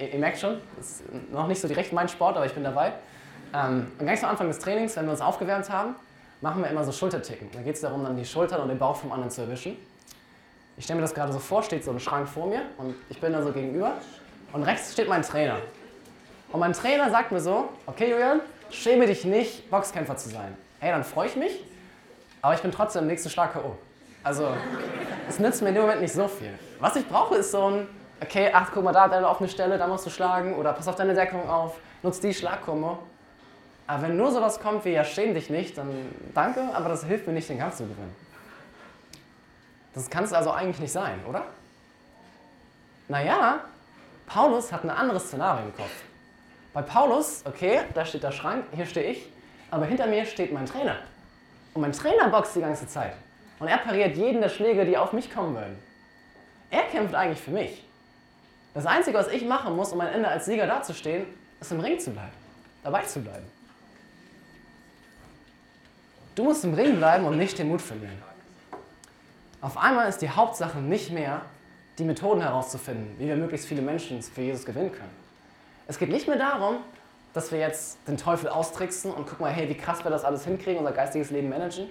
ihr, 0.00 0.18
merkt 0.18 0.38
schon, 0.38 0.60
das 0.76 1.00
ist 1.00 1.02
noch 1.30 1.46
nicht 1.46 1.60
so 1.60 1.68
direkt 1.68 1.92
mein 1.92 2.08
Sport, 2.08 2.36
aber 2.36 2.46
ich 2.46 2.54
bin 2.54 2.64
dabei. 2.64 2.92
Ähm, 3.54 3.86
und 3.98 4.06
ganz 4.06 4.22
am 4.24 4.30
Anfang 4.30 4.48
des 4.48 4.58
Trainings, 4.58 4.96
wenn 4.96 5.04
wir 5.04 5.12
uns 5.12 5.20
aufgewärmt 5.20 5.70
haben, 5.70 5.94
machen 6.40 6.62
wir 6.62 6.70
immer 6.70 6.84
so 6.84 6.92
Schulterticken. 6.92 7.48
Da 7.52 7.60
geht 7.60 7.76
es 7.76 7.80
darum, 7.80 8.04
dann 8.04 8.16
die 8.16 8.24
Schultern 8.24 8.60
und 8.60 8.68
den 8.68 8.78
Bauch 8.78 8.96
vom 8.96 9.12
anderen 9.12 9.30
zu 9.30 9.42
erwischen. 9.42 9.76
Ich 10.76 10.84
stelle 10.84 10.98
mir 10.98 11.02
das 11.02 11.14
gerade 11.14 11.32
so 11.32 11.38
vor, 11.38 11.62
steht 11.62 11.84
so 11.84 11.92
ein 11.92 12.00
Schrank 12.00 12.28
vor 12.28 12.46
mir 12.48 12.62
und 12.78 12.94
ich 13.08 13.20
bin 13.20 13.32
da 13.32 13.42
so 13.42 13.52
gegenüber 13.52 13.92
und 14.52 14.64
rechts 14.64 14.92
steht 14.92 15.08
mein 15.08 15.22
Trainer. 15.22 15.58
Und 16.50 16.60
mein 16.60 16.72
Trainer 16.72 17.10
sagt 17.10 17.32
mir 17.32 17.40
so, 17.40 17.68
okay 17.86 18.10
Julian, 18.10 18.40
schäme 18.70 19.06
dich 19.06 19.24
nicht, 19.24 19.70
Boxkämpfer 19.70 20.16
zu 20.16 20.28
sein. 20.28 20.56
Hey, 20.80 20.90
dann 20.90 21.04
freue 21.04 21.28
ich 21.28 21.36
mich, 21.36 21.64
aber 22.42 22.54
ich 22.54 22.60
bin 22.60 22.72
trotzdem 22.72 23.02
der 23.02 23.12
nächste 23.12 23.30
starke 23.30 23.60
O. 23.64 23.76
Also, 24.22 24.48
es 25.28 25.38
nützt 25.38 25.62
mir 25.62 25.68
in 25.68 25.74
dem 25.74 25.82
Moment 25.82 26.00
nicht 26.00 26.14
so 26.14 26.28
viel. 26.28 26.52
Was 26.80 26.96
ich 26.96 27.06
brauche, 27.08 27.36
ist 27.36 27.52
so 27.52 27.66
ein, 27.66 27.86
okay, 28.24 28.50
ach, 28.52 28.70
guck 28.72 28.84
mal, 28.84 28.92
da 28.92 29.02
hat 29.02 29.12
eine 29.12 29.28
offene 29.28 29.48
Stelle, 29.48 29.78
da 29.78 29.86
musst 29.86 30.06
du 30.06 30.10
schlagen 30.10 30.54
oder 30.54 30.72
pass 30.72 30.88
auf 30.88 30.96
deine 30.96 31.14
Deckung 31.14 31.48
auf, 31.48 31.78
nutz 32.02 32.20
die 32.20 32.34
Schlagkombo. 32.34 32.98
Aber 33.86 34.02
wenn 34.02 34.16
nur 34.16 34.30
sowas 34.32 34.60
kommt 34.60 34.84
wie, 34.84 34.92
ja, 34.92 35.04
schäm 35.04 35.34
dich 35.34 35.50
nicht, 35.50 35.76
dann 35.76 35.90
danke, 36.34 36.62
aber 36.74 36.88
das 36.88 37.04
hilft 37.04 37.26
mir 37.26 37.34
nicht, 37.34 37.48
den 37.48 37.58
Kampf 37.58 37.76
zu 37.76 37.84
gewinnen. 37.84 38.14
Das 39.94 40.08
kann 40.10 40.24
es 40.24 40.32
also 40.32 40.50
eigentlich 40.50 40.80
nicht 40.80 40.92
sein, 40.92 41.20
oder? 41.28 41.44
Naja, 43.08 43.60
Paulus 44.26 44.72
hat 44.72 44.84
ein 44.84 44.90
anderes 44.90 45.24
Szenario 45.26 45.66
im 45.66 45.76
Kopf. 45.76 46.02
Bei 46.72 46.82
Paulus, 46.82 47.44
okay, 47.46 47.82
da 47.92 48.04
steht 48.04 48.22
der 48.22 48.32
Schrank, 48.32 48.64
hier 48.74 48.86
stehe 48.86 49.12
ich, 49.12 49.30
aber 49.70 49.84
hinter 49.84 50.06
mir 50.06 50.24
steht 50.24 50.52
mein 50.52 50.66
Trainer. 50.66 50.96
Und 51.74 51.82
mein 51.82 51.92
Trainer 51.92 52.28
boxt 52.28 52.56
die 52.56 52.60
ganze 52.60 52.88
Zeit. 52.88 53.12
Und 53.60 53.68
er 53.68 53.78
pariert 53.78 54.16
jeden 54.16 54.40
der 54.40 54.48
Schläge, 54.48 54.84
die 54.84 54.96
auf 54.96 55.12
mich 55.12 55.32
kommen 55.32 55.54
würden. 55.54 55.78
Er 56.70 56.82
kämpft 56.84 57.14
eigentlich 57.14 57.40
für 57.40 57.50
mich. 57.50 57.84
Das 58.74 58.86
Einzige, 58.86 59.16
was 59.16 59.28
ich 59.28 59.44
machen 59.44 59.76
muss, 59.76 59.92
um 59.92 60.00
am 60.00 60.08
Ende 60.08 60.28
als 60.28 60.46
Sieger 60.46 60.66
dazustehen, 60.66 61.26
ist 61.60 61.70
im 61.70 61.80
Ring 61.80 61.98
zu 61.98 62.10
bleiben, 62.10 62.32
dabei 62.82 63.02
zu 63.02 63.20
bleiben. 63.20 63.46
Du 66.34 66.42
musst 66.42 66.64
im 66.64 66.74
Ring 66.74 66.96
bleiben 66.96 67.24
und 67.24 67.38
nicht 67.38 67.56
den 67.58 67.68
Mut 67.68 67.80
verlieren. 67.80 68.20
Auf 69.60 69.78
einmal 69.78 70.08
ist 70.08 70.18
die 70.18 70.28
Hauptsache 70.28 70.78
nicht 70.78 71.12
mehr, 71.12 71.42
die 71.98 72.04
Methoden 72.04 72.42
herauszufinden, 72.42 73.14
wie 73.18 73.28
wir 73.28 73.36
möglichst 73.36 73.68
viele 73.68 73.80
Menschen 73.80 74.20
für 74.20 74.42
Jesus 74.42 74.66
gewinnen 74.66 74.90
können. 74.90 75.14
Es 75.86 75.98
geht 75.98 76.08
nicht 76.08 76.26
mehr 76.26 76.36
darum, 76.36 76.78
dass 77.32 77.52
wir 77.52 77.60
jetzt 77.60 77.98
den 78.08 78.16
Teufel 78.16 78.48
austricksen 78.48 79.12
und 79.12 79.26
gucken 79.26 79.46
mal, 79.46 79.52
hey, 79.52 79.68
wie 79.68 79.76
krass 79.76 80.02
wir 80.02 80.10
das 80.10 80.24
alles 80.24 80.44
hinkriegen, 80.44 80.78
unser 80.78 80.92
geistiges 80.92 81.30
Leben 81.30 81.48
managen. 81.48 81.88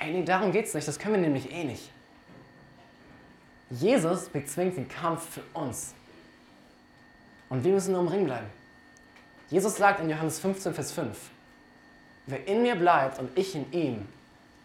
Ey, 0.00 0.12
nee, 0.12 0.24
darum 0.24 0.50
geht 0.50 0.66
es 0.66 0.74
nicht, 0.74 0.88
das 0.88 0.98
können 0.98 1.14
wir 1.14 1.20
nämlich 1.20 1.52
eh 1.52 1.64
nicht. 1.64 1.90
Jesus 3.70 4.28
bezwingt 4.28 4.76
den 4.76 4.88
Kampf 4.88 5.28
für 5.34 5.42
uns. 5.58 5.94
Und 7.48 7.64
wir 7.64 7.72
müssen 7.72 7.92
nur 7.92 8.00
im 8.00 8.08
Ring 8.08 8.24
bleiben. 8.24 8.46
Jesus 9.50 9.76
sagt 9.76 10.00
in 10.00 10.10
Johannes 10.10 10.38
15, 10.40 10.74
Vers 10.74 10.92
5, 10.92 11.16
wer 12.26 12.46
in 12.46 12.62
mir 12.62 12.76
bleibt 12.76 13.18
und 13.18 13.36
ich 13.36 13.54
in 13.54 13.70
ihm, 13.72 14.08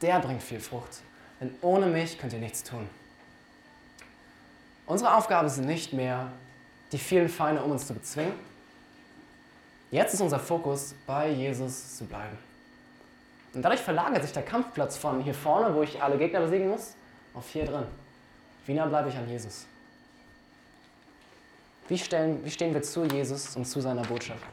der 0.02 0.20
bringt 0.20 0.44
viel 0.44 0.60
Frucht. 0.60 1.02
Denn 1.40 1.56
ohne 1.62 1.88
mich 1.88 2.18
könnt 2.18 2.34
ihr 2.34 2.40
nichts 2.40 2.64
tun. 2.64 2.88
Unsere 4.86 5.16
Aufgabe 5.16 5.48
ist 5.48 5.58
nicht 5.58 5.94
mehr, 5.94 6.32
die 6.92 6.98
vielen 6.98 7.30
Feinde 7.30 7.64
um 7.64 7.72
uns 7.72 7.88
zu 7.88 7.94
bezwingen. 7.94 8.34
Jetzt 9.92 10.14
ist 10.14 10.22
unser 10.22 10.40
Fokus, 10.40 10.96
bei 11.06 11.30
Jesus 11.30 11.98
zu 11.98 12.06
bleiben. 12.06 12.38
Und 13.54 13.62
dadurch 13.62 13.82
verlagert 13.82 14.24
sich 14.24 14.34
der 14.34 14.44
Kampfplatz 14.44 14.98
von 14.98 15.22
hier 15.22 15.34
vorne, 15.34 15.74
wo 15.76 15.84
ich 15.84 16.02
alle 16.02 16.18
Gegner 16.18 16.42
besiegen 16.42 16.70
muss, 16.70 16.96
auf 17.34 17.50
hier 17.50 17.66
drin. 17.66 17.86
Wie 18.66 18.74
nah 18.74 18.86
bleibe 18.86 19.10
ich 19.10 19.18
an 19.18 19.28
Jesus? 19.28 19.66
Wie, 21.88 21.98
stellen, 21.98 22.44
wie 22.46 22.52
stehen 22.52 22.74
wir 22.74 22.82
zu 22.82 23.04
Jesus 23.06 23.56
und 23.56 23.66
zu 23.66 23.82
seiner 23.82 24.04
Botschaft? 24.04 24.44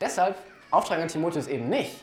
Deshalb 0.00 0.36
Auftrag 0.70 1.00
an 1.00 1.08
Timotheus 1.08 1.46
eben 1.46 1.68
nicht. 1.68 2.02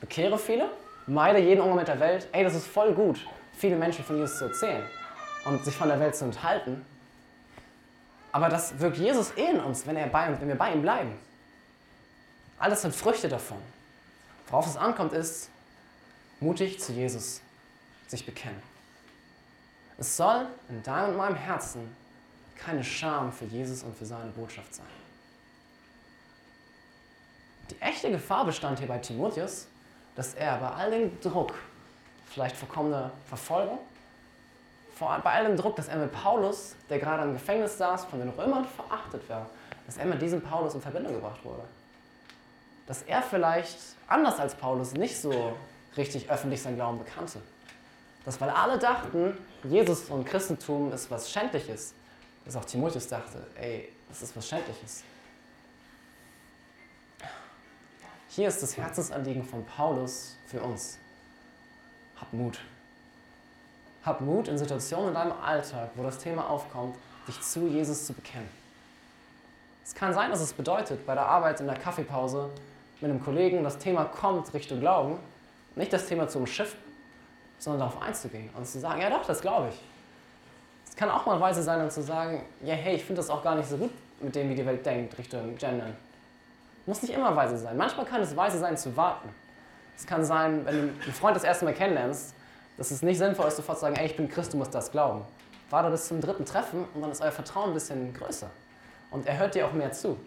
Bekehre 0.00 0.38
viele, 0.38 0.70
meide 1.06 1.38
jeden 1.38 1.60
Umgang 1.60 1.78
mit 1.78 1.88
der 1.88 1.98
Welt. 1.98 2.28
Ey, 2.32 2.44
das 2.44 2.54
ist 2.54 2.66
voll 2.66 2.92
gut, 2.92 3.26
viele 3.54 3.76
Menschen 3.76 4.04
von 4.04 4.16
Jesus 4.16 4.38
zu 4.38 4.44
erzählen 4.46 4.84
und 5.44 5.64
sich 5.64 5.74
von 5.74 5.88
der 5.88 5.98
Welt 5.98 6.14
zu 6.14 6.24
enthalten. 6.24 6.84
Aber 8.32 8.48
das 8.48 8.78
wirkt 8.78 8.96
Jesus 8.96 9.36
eh 9.36 9.50
in 9.50 9.60
uns, 9.60 9.86
wenn, 9.86 9.96
er 9.96 10.06
bei, 10.06 10.28
wenn 10.40 10.48
wir 10.48 10.56
bei 10.56 10.72
ihm 10.72 10.82
bleiben. 10.82 11.12
Alles 12.58 12.82
sind 12.82 12.94
Früchte 12.94 13.28
davon. 13.28 13.58
Worauf 14.48 14.66
es 14.66 14.76
ankommt, 14.76 15.12
ist, 15.12 15.50
mutig 16.42 16.80
zu 16.80 16.92
Jesus 16.92 17.40
sich 18.08 18.26
bekennen. 18.26 18.62
Es 19.98 20.16
soll 20.16 20.46
in 20.68 20.82
deinem 20.82 21.10
und 21.10 21.16
meinem 21.16 21.36
Herzen 21.36 21.94
keine 22.56 22.82
Scham 22.82 23.32
für 23.32 23.44
Jesus 23.44 23.82
und 23.82 23.96
für 23.96 24.06
seine 24.06 24.30
Botschaft 24.30 24.74
sein. 24.74 24.86
Die 27.70 27.80
echte 27.80 28.10
Gefahr 28.10 28.44
bestand 28.44 28.78
hier 28.78 28.88
bei 28.88 28.98
Timotheus, 28.98 29.68
dass 30.14 30.34
er 30.34 30.58
bei 30.58 30.68
all 30.68 30.90
dem 30.90 31.20
Druck, 31.20 31.54
vielleicht 32.26 32.56
vor 32.56 32.68
kommender 32.68 33.10
Verfolgung, 33.26 33.78
vor, 34.94 35.18
bei 35.22 35.32
all 35.32 35.46
dem 35.46 35.56
Druck, 35.56 35.76
dass 35.76 35.88
er 35.88 35.96
mit 35.96 36.12
Paulus, 36.12 36.74
der 36.90 36.98
gerade 36.98 37.22
im 37.22 37.32
Gefängnis 37.32 37.78
saß, 37.78 38.04
von 38.04 38.18
den 38.18 38.28
Römern 38.28 38.66
verachtet 38.66 39.26
war, 39.28 39.48
dass 39.86 39.96
er 39.96 40.04
mit 40.04 40.20
diesem 40.20 40.42
Paulus 40.42 40.74
in 40.74 40.82
Verbindung 40.82 41.14
gebracht 41.14 41.42
wurde 41.44 41.64
dass 42.86 43.02
er 43.02 43.22
vielleicht, 43.22 43.78
anders 44.06 44.38
als 44.38 44.54
Paulus, 44.54 44.94
nicht 44.94 45.16
so 45.16 45.54
richtig 45.96 46.30
öffentlich 46.30 46.62
sein 46.62 46.76
Glauben 46.76 46.98
bekannte. 46.98 47.40
Dass 48.24 48.40
weil 48.40 48.50
alle 48.50 48.78
dachten, 48.78 49.36
Jesus 49.64 50.08
und 50.10 50.24
Christentum 50.24 50.92
ist 50.92 51.10
was 51.10 51.30
Schändliches, 51.30 51.94
dass 52.44 52.56
auch 52.56 52.64
Timotheus 52.64 53.08
dachte, 53.08 53.46
ey, 53.56 53.92
das 54.08 54.22
ist 54.22 54.36
was 54.36 54.48
Schändliches. 54.48 55.02
Hier 58.28 58.48
ist 58.48 58.62
das 58.62 58.76
Herzensanliegen 58.76 59.44
von 59.44 59.64
Paulus 59.66 60.36
für 60.46 60.62
uns. 60.62 60.98
Hab 62.16 62.32
Mut. 62.32 62.60
Hab 64.04 64.20
Mut 64.20 64.48
in 64.48 64.56
Situationen 64.56 65.08
in 65.08 65.14
deinem 65.14 65.32
Alltag, 65.32 65.90
wo 65.96 66.02
das 66.02 66.18
Thema 66.18 66.48
aufkommt, 66.48 66.96
dich 67.28 67.40
zu 67.40 67.68
Jesus 67.68 68.06
zu 68.06 68.14
bekennen. 68.14 68.48
Es 69.84 69.94
kann 69.94 70.14
sein, 70.14 70.30
dass 70.30 70.40
es 70.40 70.52
bedeutet, 70.52 71.04
bei 71.04 71.14
der 71.14 71.26
Arbeit 71.26 71.60
in 71.60 71.66
der 71.66 71.76
Kaffeepause 71.76 72.50
mit 73.00 73.10
einem 73.10 73.22
Kollegen 73.22 73.64
das 73.64 73.78
Thema 73.78 74.04
kommt 74.04 74.54
Richtung 74.54 74.80
Glauben, 74.80 75.18
nicht 75.76 75.92
das 75.92 76.06
Thema 76.06 76.28
zu 76.28 76.38
umschiffen, 76.38 76.78
sondern 77.58 77.88
darauf 77.88 78.02
einzugehen 78.02 78.50
und 78.56 78.66
zu 78.66 78.80
sagen, 78.80 79.00
ja 79.00 79.10
doch, 79.10 79.24
das 79.24 79.40
glaube 79.40 79.68
ich. 79.70 79.80
Es 80.88 80.96
kann 80.96 81.10
auch 81.10 81.24
mal 81.24 81.40
weise 81.40 81.62
sein, 81.62 81.78
dann 81.78 81.90
zu 81.90 82.02
sagen, 82.02 82.44
ja 82.62 82.74
hey, 82.74 82.96
ich 82.96 83.04
finde 83.04 83.20
das 83.20 83.30
auch 83.30 83.42
gar 83.42 83.54
nicht 83.54 83.68
so 83.68 83.76
gut 83.76 83.90
mit 84.20 84.34
dem, 84.34 84.50
wie 84.50 84.54
die 84.54 84.66
Welt 84.66 84.84
denkt, 84.84 85.16
Richtung 85.18 85.56
Gendern. 85.56 85.96
Muss 86.86 87.02
nicht 87.02 87.14
immer 87.14 87.34
weise 87.34 87.56
sein. 87.56 87.76
Manchmal 87.76 88.06
kann 88.06 88.20
es 88.20 88.36
weise 88.36 88.58
sein, 88.58 88.76
zu 88.76 88.96
warten. 88.96 89.28
Es 89.96 90.06
kann 90.06 90.24
sein, 90.24 90.64
wenn 90.66 90.74
du 90.74 90.82
einen 91.04 91.12
Freund 91.12 91.36
das 91.36 91.44
erste 91.44 91.64
Mal 91.64 91.74
kennenlernst, 91.74 92.34
dass 92.76 92.90
es 92.90 93.02
nicht 93.02 93.18
sinnvoll 93.18 93.46
ist, 93.46 93.56
sofort 93.56 93.78
zu 93.78 93.82
sagen, 93.82 93.96
ey, 93.96 94.06
ich 94.06 94.16
bin 94.16 94.28
Christ, 94.28 94.52
du 94.52 94.56
musst 94.56 94.74
das 94.74 94.90
glauben. 94.90 95.24
Warte 95.70 95.90
bis 95.90 96.08
zum 96.08 96.20
dritten 96.20 96.44
Treffen 96.44 96.84
und 96.94 97.02
dann 97.02 97.10
ist 97.10 97.20
euer 97.20 97.32
Vertrauen 97.32 97.70
ein 97.70 97.74
bisschen 97.74 98.12
größer. 98.12 98.50
Und 99.10 99.26
er 99.26 99.38
hört 99.38 99.54
dir 99.54 99.66
auch 99.66 99.72
mehr 99.72 99.92
zu. 99.92 100.18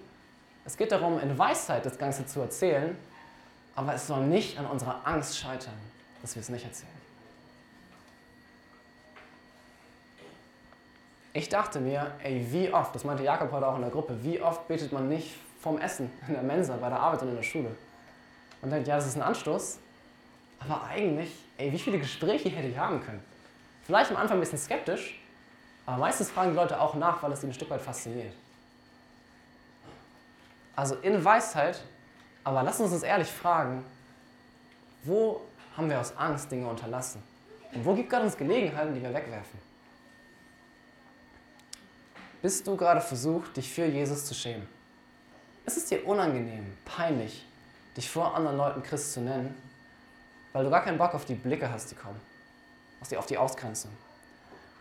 Es 0.63 0.77
geht 0.77 0.91
darum, 0.91 1.19
in 1.19 1.37
Weisheit 1.37 1.85
das 1.85 1.97
Ganze 1.97 2.25
zu 2.25 2.39
erzählen, 2.39 2.97
aber 3.75 3.93
es 3.93 4.07
soll 4.07 4.25
nicht 4.25 4.57
an 4.57 4.65
unserer 4.65 5.01
Angst 5.05 5.37
scheitern, 5.37 5.73
dass 6.21 6.35
wir 6.35 6.41
es 6.41 6.49
nicht 6.49 6.65
erzählen. 6.65 6.91
Ich 11.33 11.49
dachte 11.49 11.81
mir, 11.81 12.13
ey, 12.23 12.47
wie 12.49 12.71
oft, 12.71 12.95
das 12.95 13.03
meinte 13.03 13.23
Jakob 13.23 13.51
heute 13.51 13.67
auch 13.67 13.75
in 13.75 13.81
der 13.81 13.91
Gruppe, 13.91 14.17
wie 14.23 14.41
oft 14.41 14.69
betet 14.69 14.93
man 14.93 15.09
nicht 15.09 15.35
vorm 15.59 15.77
Essen, 15.79 16.09
in 16.27 16.33
der 16.33 16.43
Mensa, 16.43 16.77
bei 16.77 16.87
der 16.87 16.99
Arbeit 16.99 17.23
und 17.23 17.29
in 17.29 17.35
der 17.35 17.43
Schule. 17.43 17.75
Man 18.61 18.71
denkt, 18.71 18.87
ja, 18.87 18.95
das 18.95 19.07
ist 19.07 19.17
ein 19.17 19.21
Anstoß, 19.21 19.79
aber 20.59 20.83
eigentlich, 20.85 21.31
ey, 21.57 21.73
wie 21.73 21.79
viele 21.79 21.99
Gespräche 21.99 22.49
hätte 22.49 22.69
ich 22.69 22.77
haben 22.77 23.01
können? 23.03 23.21
Vielleicht 23.83 24.11
am 24.11 24.17
Anfang 24.17 24.37
ein 24.37 24.39
bisschen 24.39 24.57
skeptisch, 24.57 25.19
aber 25.85 25.97
meistens 25.97 26.31
fragen 26.31 26.51
die 26.51 26.55
Leute 26.55 26.79
auch 26.79 26.95
nach, 26.95 27.21
weil 27.21 27.33
es 27.33 27.41
sie 27.41 27.47
ein 27.47 27.53
Stück 27.53 27.69
weit 27.69 27.81
fasziniert. 27.81 28.33
Also 30.75 30.95
in 30.95 31.23
Weisheit 31.23 31.81
aber 32.45 32.63
lass 32.63 32.79
uns 32.79 32.93
uns 32.93 33.03
ehrlich 33.03 33.27
fragen, 33.27 33.83
wo 35.03 35.41
haben 35.75 35.89
wir 35.89 35.99
aus 35.99 36.15
Angst 36.15 36.51
Dinge 36.51 36.67
unterlassen? 36.67 37.21
Und 37.73 37.83
wo 37.83 37.93
gibt 37.93 38.09
Gott 38.09 38.21
uns 38.21 38.37
Gelegenheiten, 38.37 38.93
die 38.93 39.01
wir 39.01 39.13
wegwerfen? 39.13 39.59
Bist 42.41 42.65
du 42.67 42.77
gerade 42.77 43.01
versucht, 43.01 43.57
dich 43.57 43.73
für 43.73 43.85
Jesus 43.85 44.25
zu 44.25 44.35
schämen? 44.35 44.67
Ist 45.65 45.77
es 45.77 45.87
dir 45.87 46.05
unangenehm, 46.05 46.77
peinlich, 46.85 47.43
dich 47.97 48.09
vor 48.09 48.35
anderen 48.35 48.57
Leuten 48.57 48.83
Christ 48.83 49.13
zu 49.13 49.21
nennen, 49.21 49.55
weil 50.53 50.63
du 50.63 50.69
gar 50.69 50.83
keinen 50.83 50.99
Bock 50.99 51.15
auf 51.15 51.25
die 51.25 51.33
Blicke 51.33 51.71
hast, 51.71 51.89
die 51.89 51.95
kommen, 51.95 52.21
auf 53.01 53.07
die, 53.07 53.17
auf 53.17 53.25
die 53.25 53.39
Ausgrenzung, 53.39 53.91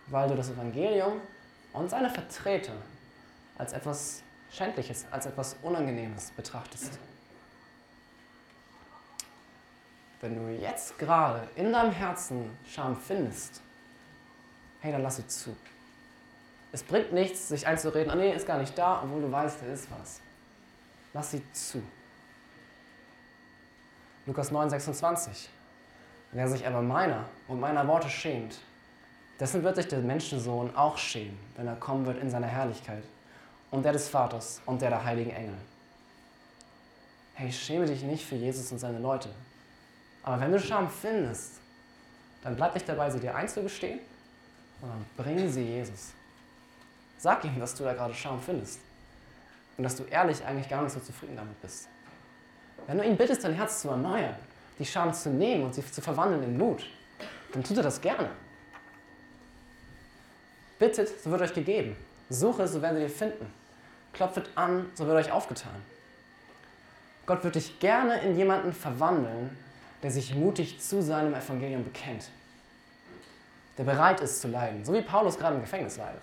weil 0.08 0.28
du 0.28 0.36
das 0.36 0.50
Evangelium 0.50 1.22
und 1.72 1.88
seine 1.88 2.10
Vertreter 2.10 2.74
als 3.56 3.72
etwas 3.72 4.22
Schändliches, 4.52 5.06
als 5.10 5.24
etwas 5.24 5.56
Unangenehmes 5.62 6.30
betrachtest? 6.32 6.98
Wenn 10.24 10.36
du 10.36 10.50
jetzt 10.58 10.98
gerade 10.98 11.46
in 11.54 11.70
deinem 11.70 11.92
Herzen 11.92 12.56
Scham 12.66 12.96
findest, 12.96 13.60
hey, 14.80 14.90
dann 14.90 15.02
lass 15.02 15.16
sie 15.16 15.26
zu. 15.26 15.54
Es 16.72 16.82
bringt 16.82 17.12
nichts, 17.12 17.48
sich 17.48 17.66
einzureden, 17.66 18.10
ah 18.10 18.14
nee, 18.14 18.34
ist 18.34 18.46
gar 18.46 18.56
nicht 18.56 18.76
da, 18.78 19.02
obwohl 19.02 19.20
du 19.20 19.30
weißt, 19.30 19.58
da 19.60 19.66
ist 19.66 19.86
was. 19.90 20.22
Lass 21.12 21.32
sie 21.32 21.42
zu. 21.52 21.82
Lukas 24.24 24.50
9, 24.50 24.70
26. 24.70 25.50
Wer 26.32 26.48
sich 26.48 26.66
aber 26.66 26.80
meiner 26.80 27.26
und 27.46 27.60
meiner 27.60 27.86
Worte 27.86 28.08
schämt, 28.08 28.56
dessen 29.38 29.62
wird 29.62 29.76
sich 29.76 29.88
der 29.88 29.98
Menschensohn 29.98 30.74
auch 30.74 30.96
schämen, 30.96 31.38
wenn 31.56 31.66
er 31.66 31.76
kommen 31.76 32.06
wird 32.06 32.16
in 32.16 32.30
seiner 32.30 32.46
Herrlichkeit. 32.46 33.04
Und 33.70 33.84
der 33.84 33.92
des 33.92 34.08
Vaters 34.08 34.62
und 34.64 34.80
der 34.80 34.88
der 34.88 35.04
heiligen 35.04 35.32
Engel. 35.32 35.58
Hey, 37.34 37.52
schäme 37.52 37.84
dich 37.84 38.02
nicht 38.02 38.24
für 38.24 38.36
Jesus 38.36 38.72
und 38.72 38.78
seine 38.78 39.00
Leute. 39.00 39.28
Aber 40.24 40.40
wenn 40.40 40.52
du 40.52 40.58
Scham 40.58 40.88
findest, 40.88 41.60
dann 42.42 42.56
bleib 42.56 42.74
nicht 42.74 42.88
dabei, 42.88 43.10
sie 43.10 43.20
dir 43.20 43.34
einzugestehen, 43.34 44.00
sondern 44.80 45.04
bring 45.16 45.50
sie 45.50 45.62
Jesus. 45.62 46.12
Sag 47.18 47.44
ihm, 47.44 47.58
dass 47.58 47.74
du 47.74 47.84
da 47.84 47.92
gerade 47.92 48.14
Scham 48.14 48.40
findest. 48.40 48.80
Und 49.76 49.84
dass 49.84 49.96
du 49.96 50.04
ehrlich 50.04 50.44
eigentlich 50.44 50.68
gar 50.68 50.82
nicht 50.82 50.92
so 50.92 51.00
zufrieden 51.00 51.36
damit 51.36 51.60
bist. 51.60 51.88
Wenn 52.86 52.98
du 52.98 53.04
ihn 53.04 53.16
bittest, 53.16 53.44
dein 53.44 53.54
Herz 53.54 53.80
zu 53.80 53.88
erneuern, 53.88 54.36
die 54.78 54.84
Scham 54.84 55.12
zu 55.12 55.30
nehmen 55.30 55.64
und 55.64 55.74
sie 55.74 55.84
zu 55.90 56.00
verwandeln 56.00 56.42
in 56.42 56.58
Mut, 56.58 56.86
dann 57.52 57.62
tut 57.62 57.76
er 57.76 57.82
das 57.82 58.00
gerne. 58.00 58.30
Bittet, 60.78 61.20
so 61.20 61.30
wird 61.30 61.42
euch 61.42 61.54
gegeben. 61.54 61.96
Suche, 62.28 62.66
so 62.66 62.82
werdet 62.82 63.02
ihr 63.02 63.10
finden. 63.10 63.52
Klopft 64.12 64.48
an, 64.54 64.90
so 64.94 65.06
wird 65.06 65.16
euch 65.16 65.32
aufgetan. 65.32 65.82
Gott 67.26 67.42
wird 67.42 67.54
dich 67.54 67.78
gerne 67.78 68.20
in 68.22 68.36
jemanden 68.36 68.72
verwandeln, 68.72 69.56
der 70.04 70.12
sich 70.12 70.36
mutig 70.36 70.80
zu 70.80 71.02
seinem 71.02 71.34
Evangelium 71.34 71.82
bekennt. 71.82 72.28
Der 73.76 73.82
bereit 73.82 74.20
ist 74.20 74.40
zu 74.40 74.46
leiden, 74.46 74.84
so 74.84 74.92
wie 74.92 75.02
Paulus 75.02 75.36
gerade 75.36 75.56
im 75.56 75.62
Gefängnis 75.62 75.96
leidet 75.96 76.22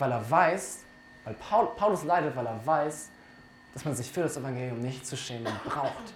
weil 0.00 0.12
er 0.12 0.28
weiß, 0.28 0.78
weil 1.24 1.34
Paul, 1.34 1.68
Paulus 1.76 2.04
leidet, 2.04 2.34
weil 2.34 2.46
er 2.46 2.60
weiß, 2.64 3.10
dass 3.74 3.84
man 3.84 3.94
sich 3.94 4.10
für 4.10 4.22
das 4.22 4.36
Evangelium 4.36 4.80
nicht 4.80 5.06
zu 5.06 5.16
schämen 5.16 5.52
braucht. 5.64 6.14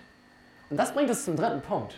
Und 0.71 0.77
das 0.77 0.93
bringt 0.93 1.11
uns 1.11 1.25
zum 1.25 1.37
dritten 1.37 1.61
Punkt. 1.61 1.95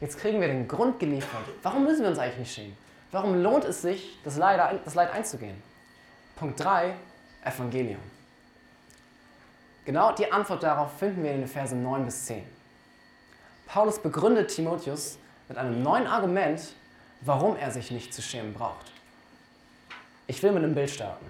Jetzt 0.00 0.18
kriegen 0.18 0.40
wir 0.40 0.48
den 0.48 0.68
Grund 0.68 1.00
geliefert. 1.00 1.44
Warum 1.62 1.84
müssen 1.84 2.02
wir 2.02 2.10
uns 2.10 2.18
eigentlich 2.18 2.38
nicht 2.38 2.54
schämen? 2.54 2.76
Warum 3.10 3.42
lohnt 3.42 3.64
es 3.64 3.82
sich, 3.82 4.18
das 4.24 4.36
Leid, 4.36 4.80
das 4.84 4.94
Leid 4.94 5.12
einzugehen? 5.12 5.60
Punkt 6.36 6.62
3, 6.62 6.94
Evangelium. 7.42 8.00
Genau 9.86 10.12
die 10.12 10.30
Antwort 10.30 10.62
darauf 10.62 10.98
finden 10.98 11.22
wir 11.22 11.32
in 11.32 11.40
den 11.40 11.48
Versen 11.48 11.82
9 11.82 12.04
bis 12.04 12.26
10. 12.26 12.44
Paulus 13.66 13.98
begründet 13.98 14.48
Timotheus 14.48 15.18
mit 15.48 15.58
einem 15.58 15.82
neuen 15.82 16.06
Argument, 16.06 16.60
warum 17.20 17.56
er 17.56 17.70
sich 17.70 17.90
nicht 17.90 18.14
zu 18.14 18.22
schämen 18.22 18.54
braucht. 18.54 18.92
Ich 20.28 20.42
will 20.42 20.52
mit 20.52 20.62
einem 20.62 20.74
Bild 20.74 20.90
starten. 20.90 21.26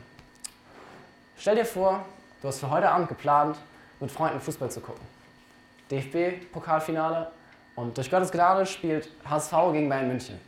Stell 1.39 1.57
dir 1.57 1.65
vor, 1.65 2.05
du 2.41 2.49
hast 2.49 2.61
für 2.61 2.71
heute 2.71 2.91
Abend 2.91 3.09
geplant, 3.09 3.57
mit 4.01 4.11
Freunden 4.11 4.41
Fußball 4.41 4.71
zu 4.71 4.81
gucken. 4.81 5.05
DFB-Pokalfinale 5.91 7.31
und 7.75 7.97
durch 7.97 8.11
Gottes 8.11 8.31
Gnade 8.31 8.67
spielt 8.67 9.09
HSV 9.29 9.53
gegen 9.73 9.89
Bayern 9.89 10.09
München. 10.09 10.41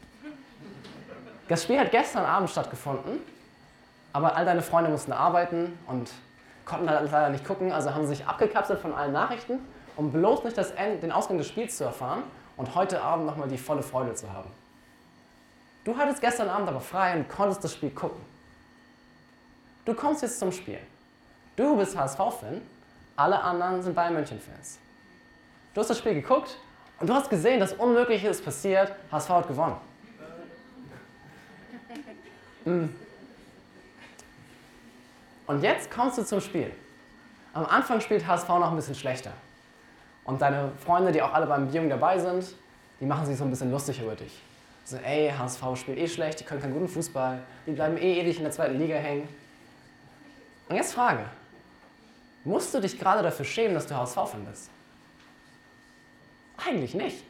Das 1.48 1.62
Spiel 1.62 1.78
hat 1.78 1.90
gestern 1.90 2.24
Abend 2.26 2.50
stattgefunden, 2.50 3.20
aber 4.12 4.36
all 4.36 4.44
deine 4.44 4.62
Freunde 4.62 4.90
mussten 4.90 5.12
arbeiten 5.12 5.78
und 5.86 6.10
konnten 6.64 6.84
leider 6.84 7.30
nicht 7.30 7.46
gucken, 7.46 7.72
also 7.72 7.94
haben 7.94 8.02
sie 8.02 8.16
sich 8.16 8.26
abgekapselt 8.26 8.80
von 8.80 8.92
allen 8.92 9.12
Nachrichten, 9.12 9.60
um 9.98 10.12
bloß 10.12 10.44
nicht 10.44 10.56
das 10.56 10.70
Ende, 10.70 10.98
den 10.98 11.10
Ausgang 11.10 11.38
des 11.38 11.48
Spiels 11.48 11.76
zu 11.76 11.82
erfahren 11.82 12.22
und 12.56 12.74
heute 12.76 13.02
Abend 13.02 13.26
nochmal 13.26 13.48
die 13.48 13.58
volle 13.58 13.82
Freude 13.82 14.14
zu 14.14 14.32
haben. 14.32 14.48
Du 15.84 15.96
hattest 15.96 16.20
gestern 16.20 16.48
Abend 16.48 16.68
aber 16.68 16.80
frei 16.80 17.16
und 17.16 17.28
konntest 17.28 17.64
das 17.64 17.74
Spiel 17.74 17.90
gucken. 17.90 18.20
Du 19.84 19.94
kommst 19.94 20.22
jetzt 20.22 20.38
zum 20.38 20.52
Spiel. 20.52 20.78
Du 21.56 21.76
bist 21.76 21.98
HSV-Fan, 21.98 22.62
alle 23.16 23.40
anderen 23.40 23.82
sind 23.82 23.96
Bayern 23.96 24.14
München-Fans. 24.14 24.78
Du 25.74 25.80
hast 25.80 25.90
das 25.90 25.98
Spiel 25.98 26.14
geguckt 26.14 26.56
und 27.00 27.08
du 27.08 27.14
hast 27.14 27.28
gesehen, 27.28 27.58
dass 27.58 27.72
Unmögliches 27.72 28.38
ist 28.38 28.44
passiert, 28.44 28.92
HSV 29.10 29.30
hat 29.30 29.48
gewonnen. 29.48 29.76
Mm. 32.64 32.84
Und 35.48 35.62
jetzt 35.62 35.90
kommst 35.90 36.18
du 36.18 36.22
zum 36.22 36.40
Spiel. 36.40 36.72
Am 37.52 37.66
Anfang 37.66 38.00
spielt 38.00 38.24
HSV 38.24 38.48
noch 38.48 38.70
ein 38.70 38.76
bisschen 38.76 38.94
schlechter. 38.94 39.32
Und 40.28 40.42
deine 40.42 40.72
Freunde, 40.84 41.10
die 41.10 41.22
auch 41.22 41.32
alle 41.32 41.46
beim 41.46 41.70
Viewing 41.70 41.88
dabei 41.88 42.18
sind, 42.18 42.44
die 43.00 43.06
machen 43.06 43.24
sich 43.24 43.38
so 43.38 43.44
ein 43.44 43.50
bisschen 43.50 43.70
lustig 43.70 43.98
über 44.02 44.14
dich. 44.14 44.38
So, 44.84 44.98
ey, 44.98 45.32
HSV 45.32 45.62
spielt 45.76 45.96
eh 45.96 46.06
schlecht, 46.06 46.40
die 46.40 46.44
können 46.44 46.60
keinen 46.60 46.74
guten 46.74 46.86
Fußball, 46.86 47.40
die 47.66 47.70
bleiben 47.70 47.96
eh 47.96 48.20
ewig 48.20 48.36
in 48.36 48.42
der 48.42 48.52
zweiten 48.52 48.78
Liga 48.78 48.96
hängen. 48.96 49.26
Und 50.68 50.76
jetzt 50.76 50.92
Frage. 50.92 51.24
Musst 52.44 52.74
du 52.74 52.80
dich 52.80 52.98
gerade 52.98 53.22
dafür 53.22 53.46
schämen, 53.46 53.72
dass 53.72 53.86
du 53.86 53.96
HSV-Fan 53.96 54.44
bist? 54.44 54.68
Eigentlich 56.58 56.92
nicht. 56.92 57.24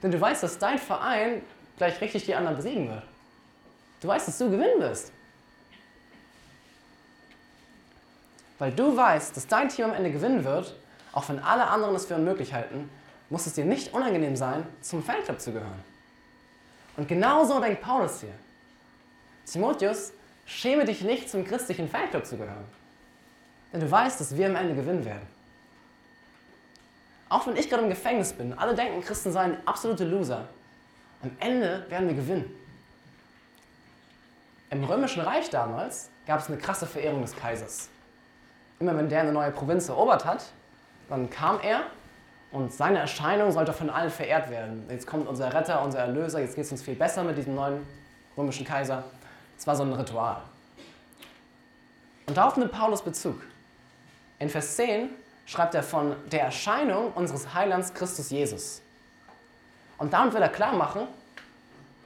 Denn 0.00 0.12
du 0.12 0.20
weißt, 0.20 0.40
dass 0.44 0.60
dein 0.60 0.78
Verein 0.78 1.42
gleich 1.76 2.00
richtig 2.00 2.24
die 2.24 2.36
anderen 2.36 2.56
besiegen 2.56 2.88
wird. 2.88 3.02
Du 4.00 4.06
weißt, 4.06 4.28
dass 4.28 4.38
du 4.38 4.48
gewinnen 4.48 4.78
wirst. 4.78 5.10
Weil 8.60 8.70
du 8.70 8.96
weißt, 8.96 9.36
dass 9.36 9.48
dein 9.48 9.68
Team 9.68 9.86
am 9.86 9.94
Ende 9.94 10.12
gewinnen 10.12 10.44
wird, 10.44 10.76
auch 11.12 11.28
wenn 11.28 11.38
alle 11.38 11.68
anderen 11.68 11.94
es 11.94 12.06
für 12.06 12.14
unmöglich 12.14 12.54
halten, 12.54 12.88
muss 13.30 13.46
es 13.46 13.54
dir 13.54 13.64
nicht 13.64 13.92
unangenehm 13.92 14.36
sein, 14.36 14.66
zum 14.80 15.02
Fanclub 15.02 15.40
zu 15.40 15.52
gehören. 15.52 15.82
Und 16.96 17.08
genau 17.08 17.44
so 17.44 17.60
denkt 17.60 17.82
Paulus 17.82 18.20
hier. 18.20 18.34
Timotheus, 19.44 20.12
Schäme 20.48 20.86
dich 20.86 21.02
nicht, 21.02 21.28
zum 21.28 21.44
christlichen 21.44 21.90
Fanclub 21.90 22.24
zu 22.24 22.38
gehören. 22.38 22.64
Denn 23.70 23.80
du 23.80 23.90
weißt, 23.90 24.18
dass 24.18 24.34
wir 24.34 24.46
am 24.46 24.56
Ende 24.56 24.74
gewinnen 24.74 25.04
werden. 25.04 25.26
Auch 27.28 27.46
wenn 27.46 27.56
ich 27.58 27.68
gerade 27.68 27.82
im 27.82 27.90
Gefängnis 27.90 28.32
bin, 28.32 28.54
alle 28.54 28.74
denken, 28.74 29.02
Christen 29.02 29.30
seien 29.30 29.58
absolute 29.66 30.06
Loser. 30.06 30.48
Am 31.22 31.30
Ende 31.38 31.84
werden 31.90 32.08
wir 32.08 32.14
gewinnen. 32.14 32.50
Im 34.70 34.84
Römischen 34.84 35.20
Reich 35.20 35.50
damals 35.50 36.08
gab 36.26 36.40
es 36.40 36.48
eine 36.48 36.56
krasse 36.56 36.86
Verehrung 36.86 37.20
des 37.20 37.36
Kaisers. 37.36 37.90
Immer 38.80 38.96
wenn 38.96 39.10
der 39.10 39.20
eine 39.20 39.32
neue 39.32 39.50
Provinz 39.50 39.90
erobert 39.90 40.24
hat, 40.24 40.46
dann 41.08 41.30
kam 41.30 41.60
er 41.60 41.82
und 42.50 42.72
seine 42.72 42.98
Erscheinung 42.98 43.52
sollte 43.52 43.72
von 43.72 43.90
allen 43.90 44.10
verehrt 44.10 44.50
werden. 44.50 44.86
Jetzt 44.90 45.06
kommt 45.06 45.28
unser 45.28 45.52
Retter, 45.52 45.82
unser 45.82 46.00
Erlöser, 46.00 46.40
jetzt 46.40 46.54
geht 46.54 46.64
es 46.64 46.72
uns 46.72 46.82
viel 46.82 46.94
besser 46.94 47.22
mit 47.24 47.36
diesem 47.36 47.54
neuen 47.54 47.86
römischen 48.36 48.66
Kaiser. 48.66 49.04
Es 49.58 49.66
war 49.66 49.76
so 49.76 49.82
ein 49.82 49.92
Ritual. 49.92 50.42
Und 52.26 52.36
darauf 52.36 52.56
nimmt 52.56 52.72
Paulus 52.72 53.02
Bezug. 53.02 53.40
In 54.38 54.48
Vers 54.48 54.76
10 54.76 55.10
schreibt 55.46 55.74
er 55.74 55.82
von 55.82 56.14
der 56.30 56.42
Erscheinung 56.42 57.12
unseres 57.12 57.54
Heilands 57.54 57.92
Christus 57.94 58.30
Jesus. 58.30 58.82
Und 59.96 60.12
damit 60.12 60.34
will 60.34 60.42
er 60.42 60.48
klar 60.48 60.74
machen, 60.74 61.08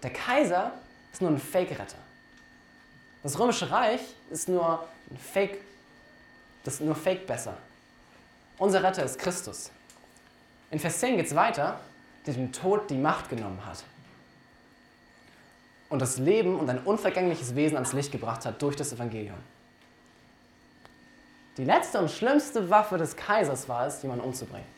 der 0.03 0.13
Kaiser 0.13 0.73
ist 1.13 1.21
nur 1.21 1.31
ein 1.31 1.39
Fake-Retter. 1.39 1.99
Das 3.23 3.39
römische 3.39 3.71
Reich 3.71 4.01
ist 4.31 4.49
nur 4.49 4.87
ein 5.11 5.19
Fake, 5.19 5.61
das 6.65 6.75
ist 6.75 6.81
nur 6.81 6.95
Fake 6.95 7.27
besser. 7.27 7.57
Unser 8.63 8.85
Retter 8.85 9.03
ist 9.03 9.19
Christus. 9.19 9.73
In 10.71 10.79
Vers 10.79 11.01
10 11.01 11.17
geht 11.17 11.27
es 11.27 11.35
weiter, 11.35 11.81
der 12.25 12.35
dem 12.35 12.53
Tod 12.53 12.89
die 12.91 12.97
Macht 12.97 13.29
genommen 13.29 13.59
hat. 13.67 13.83
und 15.89 16.01
das 16.01 16.19
Leben 16.19 16.61
und 16.61 16.71
ein 16.71 16.79
unvergängliches 16.79 17.57
Wesen 17.57 17.75
ans 17.77 17.93
Licht 17.93 18.13
gebracht 18.13 18.47
hat 18.47 18.63
durch 18.63 18.77
das 18.77 18.93
Evangelium. 18.93 19.37
Die 21.57 21.65
letzte 21.65 21.99
und 21.99 22.09
schlimmste 22.09 22.71
Waffe 22.71 22.99
des 22.99 23.17
Kaisers 23.17 23.69
war 23.69 23.89
es, 23.89 24.01
jemanden 24.03 24.25
umzubringen. 24.25 24.69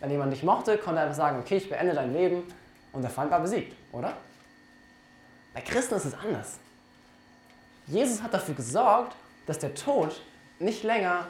Wenn 0.00 0.10
jemand 0.10 0.30
nicht 0.30 0.44
mochte, 0.44 0.76
konnte 0.76 1.00
er 1.00 1.14
sagen, 1.14 1.38
okay, 1.38 1.56
ich 1.56 1.70
beende 1.70 1.94
dein 1.94 2.12
Leben 2.12 2.42
und 2.92 3.00
der 3.00 3.10
Feind 3.10 3.30
war 3.30 3.40
besiegt, 3.40 3.74
oder? 3.90 4.18
Bei 5.54 5.62
Christen 5.62 5.94
ist 5.94 6.04
es 6.04 6.14
anders. 6.14 6.58
Jesus 7.86 8.22
hat 8.22 8.34
dafür 8.34 8.54
gesorgt, 8.54 9.16
dass 9.46 9.58
der 9.58 9.74
Tod 9.74 10.20
nicht 10.58 10.82
länger 10.82 11.26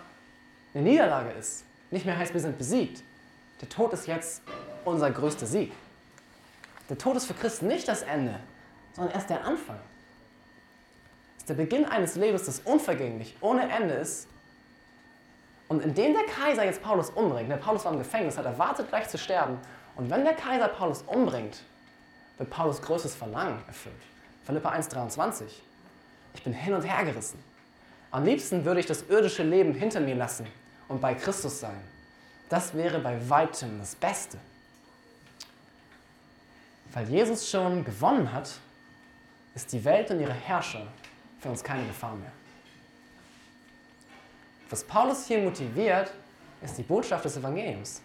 eine 0.74 0.82
Niederlage 0.82 1.30
ist. 1.38 1.64
Nicht 1.94 2.06
mehr 2.06 2.18
heißt, 2.18 2.34
wir 2.34 2.40
sind 2.40 2.58
besiegt. 2.58 3.04
Der 3.60 3.68
Tod 3.68 3.92
ist 3.92 4.08
jetzt 4.08 4.42
unser 4.84 5.12
größter 5.12 5.46
Sieg. 5.46 5.72
Der 6.90 6.98
Tod 6.98 7.14
ist 7.14 7.26
für 7.26 7.34
Christen 7.34 7.68
nicht 7.68 7.86
das 7.86 8.02
Ende, 8.02 8.40
sondern 8.94 9.14
erst 9.14 9.30
der 9.30 9.44
Anfang. 9.44 9.78
Es 11.36 11.42
ist 11.42 11.50
der 11.50 11.54
Beginn 11.54 11.84
eines 11.84 12.16
Lebens, 12.16 12.46
das 12.46 12.58
unvergänglich, 12.64 13.36
ohne 13.40 13.70
Ende 13.70 13.94
ist. 13.94 14.26
Und 15.68 15.84
indem 15.84 16.14
der 16.14 16.24
Kaiser 16.24 16.64
jetzt 16.64 16.82
Paulus 16.82 17.10
umbringt, 17.10 17.48
der 17.48 17.58
Paulus 17.58 17.84
war 17.84 17.92
im 17.92 17.98
Gefängnis, 17.98 18.36
hat 18.36 18.44
erwartet, 18.44 18.88
gleich 18.88 19.08
zu 19.08 19.16
sterben. 19.16 19.58
Und 19.94 20.10
wenn 20.10 20.24
der 20.24 20.34
Kaiser 20.34 20.66
Paulus 20.66 21.02
umbringt, 21.02 21.62
wird 22.38 22.50
Paulus 22.50 22.82
größtes 22.82 23.14
Verlangen 23.14 23.62
erfüllt. 23.68 23.94
Philippa 24.42 24.72
1,23. 24.72 25.44
Ich 26.34 26.42
bin 26.42 26.54
hin 26.54 26.74
und 26.74 26.82
her 26.82 27.04
gerissen. 27.04 27.38
Am 28.10 28.24
liebsten 28.24 28.64
würde 28.64 28.80
ich 28.80 28.86
das 28.86 29.04
irdische 29.08 29.44
Leben 29.44 29.74
hinter 29.74 30.00
mir 30.00 30.16
lassen 30.16 30.48
und 30.88 31.00
bei 31.00 31.14
Christus 31.14 31.60
sein. 31.60 31.80
Das 32.48 32.74
wäre 32.74 32.98
bei 32.98 33.28
weitem 33.28 33.78
das 33.78 33.94
Beste. 33.94 34.38
Weil 36.92 37.08
Jesus 37.08 37.50
schon 37.50 37.84
gewonnen 37.84 38.32
hat, 38.32 38.50
ist 39.54 39.72
die 39.72 39.84
Welt 39.84 40.10
und 40.10 40.20
ihre 40.20 40.32
Herrscher 40.32 40.86
für 41.40 41.48
uns 41.48 41.62
keine 41.62 41.86
Gefahr 41.86 42.14
mehr. 42.14 42.32
Was 44.70 44.84
Paulus 44.84 45.26
hier 45.26 45.38
motiviert, 45.38 46.12
ist 46.62 46.78
die 46.78 46.82
Botschaft 46.82 47.24
des 47.24 47.36
Evangeliums. 47.36 48.00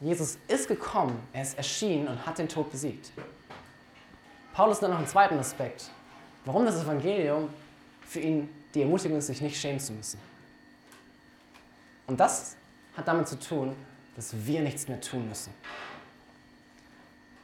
Jesus 0.00 0.38
ist 0.46 0.68
gekommen, 0.68 1.18
er 1.32 1.42
ist 1.42 1.56
erschienen 1.56 2.08
und 2.08 2.26
hat 2.26 2.38
den 2.38 2.48
Tod 2.48 2.70
besiegt. 2.70 3.10
Paulus 4.52 4.80
dann 4.80 4.90
noch 4.90 4.98
einen 4.98 5.06
zweiten 5.06 5.38
Aspekt, 5.38 5.90
warum 6.44 6.64
das 6.64 6.82
Evangelium 6.82 7.50
für 8.02 8.20
ihn 8.20 8.48
die 8.74 8.82
Ermutigung 8.82 9.18
ist, 9.18 9.26
sich 9.26 9.40
nicht 9.40 9.60
schämen 9.60 9.80
zu 9.80 9.92
müssen. 9.92 10.18
Und 12.06 12.20
das 12.20 12.56
hat 12.96 13.08
damit 13.08 13.28
zu 13.28 13.38
tun, 13.38 13.76
dass 14.14 14.46
wir 14.46 14.62
nichts 14.62 14.88
mehr 14.88 15.00
tun 15.00 15.28
müssen. 15.28 15.52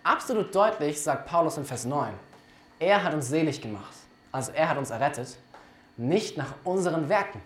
Absolut 0.03 0.55
deutlich 0.55 1.01
sagt 1.01 1.27
Paulus 1.27 1.57
in 1.59 1.65
Vers 1.65 1.85
9, 1.85 2.13
er 2.79 3.05
hat 3.05 3.15
uns 3.15 3.29
selig 3.29 3.61
gemacht, 3.61 3.95
also 4.33 4.51
er 4.53 4.69
hat 4.69 4.79
uns 4.79 4.91
errettet, 4.91 5.37
nicht 5.97 6.37
nach 6.37 6.55
unseren 6.65 7.09
Werken. 7.09 7.41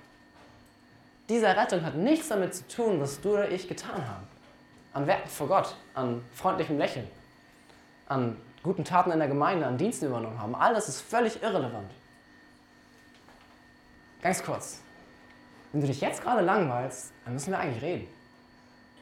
Diese 1.28 1.46
Errettung 1.46 1.84
hat 1.84 1.96
nichts 1.96 2.28
damit 2.28 2.54
zu 2.54 2.66
tun, 2.68 3.00
was 3.00 3.20
du 3.20 3.34
oder 3.34 3.50
ich 3.50 3.68
getan 3.68 4.08
haben. 4.08 4.26
An 4.94 5.06
Werken 5.06 5.28
vor 5.28 5.48
Gott, 5.48 5.76
an 5.94 6.24
freundlichem 6.32 6.78
Lächeln, 6.78 7.06
an 8.08 8.36
guten 8.62 8.84
Taten 8.84 9.10
in 9.10 9.18
der 9.18 9.28
Gemeinde, 9.28 9.66
an 9.66 9.76
Diensten 9.76 10.06
übernommen 10.06 10.40
haben. 10.40 10.54
All 10.54 10.72
das 10.72 10.88
ist 10.88 11.00
völlig 11.00 11.42
irrelevant. 11.42 11.90
Ganz 14.22 14.42
kurz. 14.42 14.80
Wenn 15.72 15.80
du 15.80 15.86
dich 15.86 16.00
jetzt 16.00 16.22
gerade 16.22 16.42
langweilst, 16.42 17.12
dann 17.24 17.34
müssen 17.34 17.50
wir 17.50 17.58
eigentlich 17.58 17.82
reden. 17.82 18.08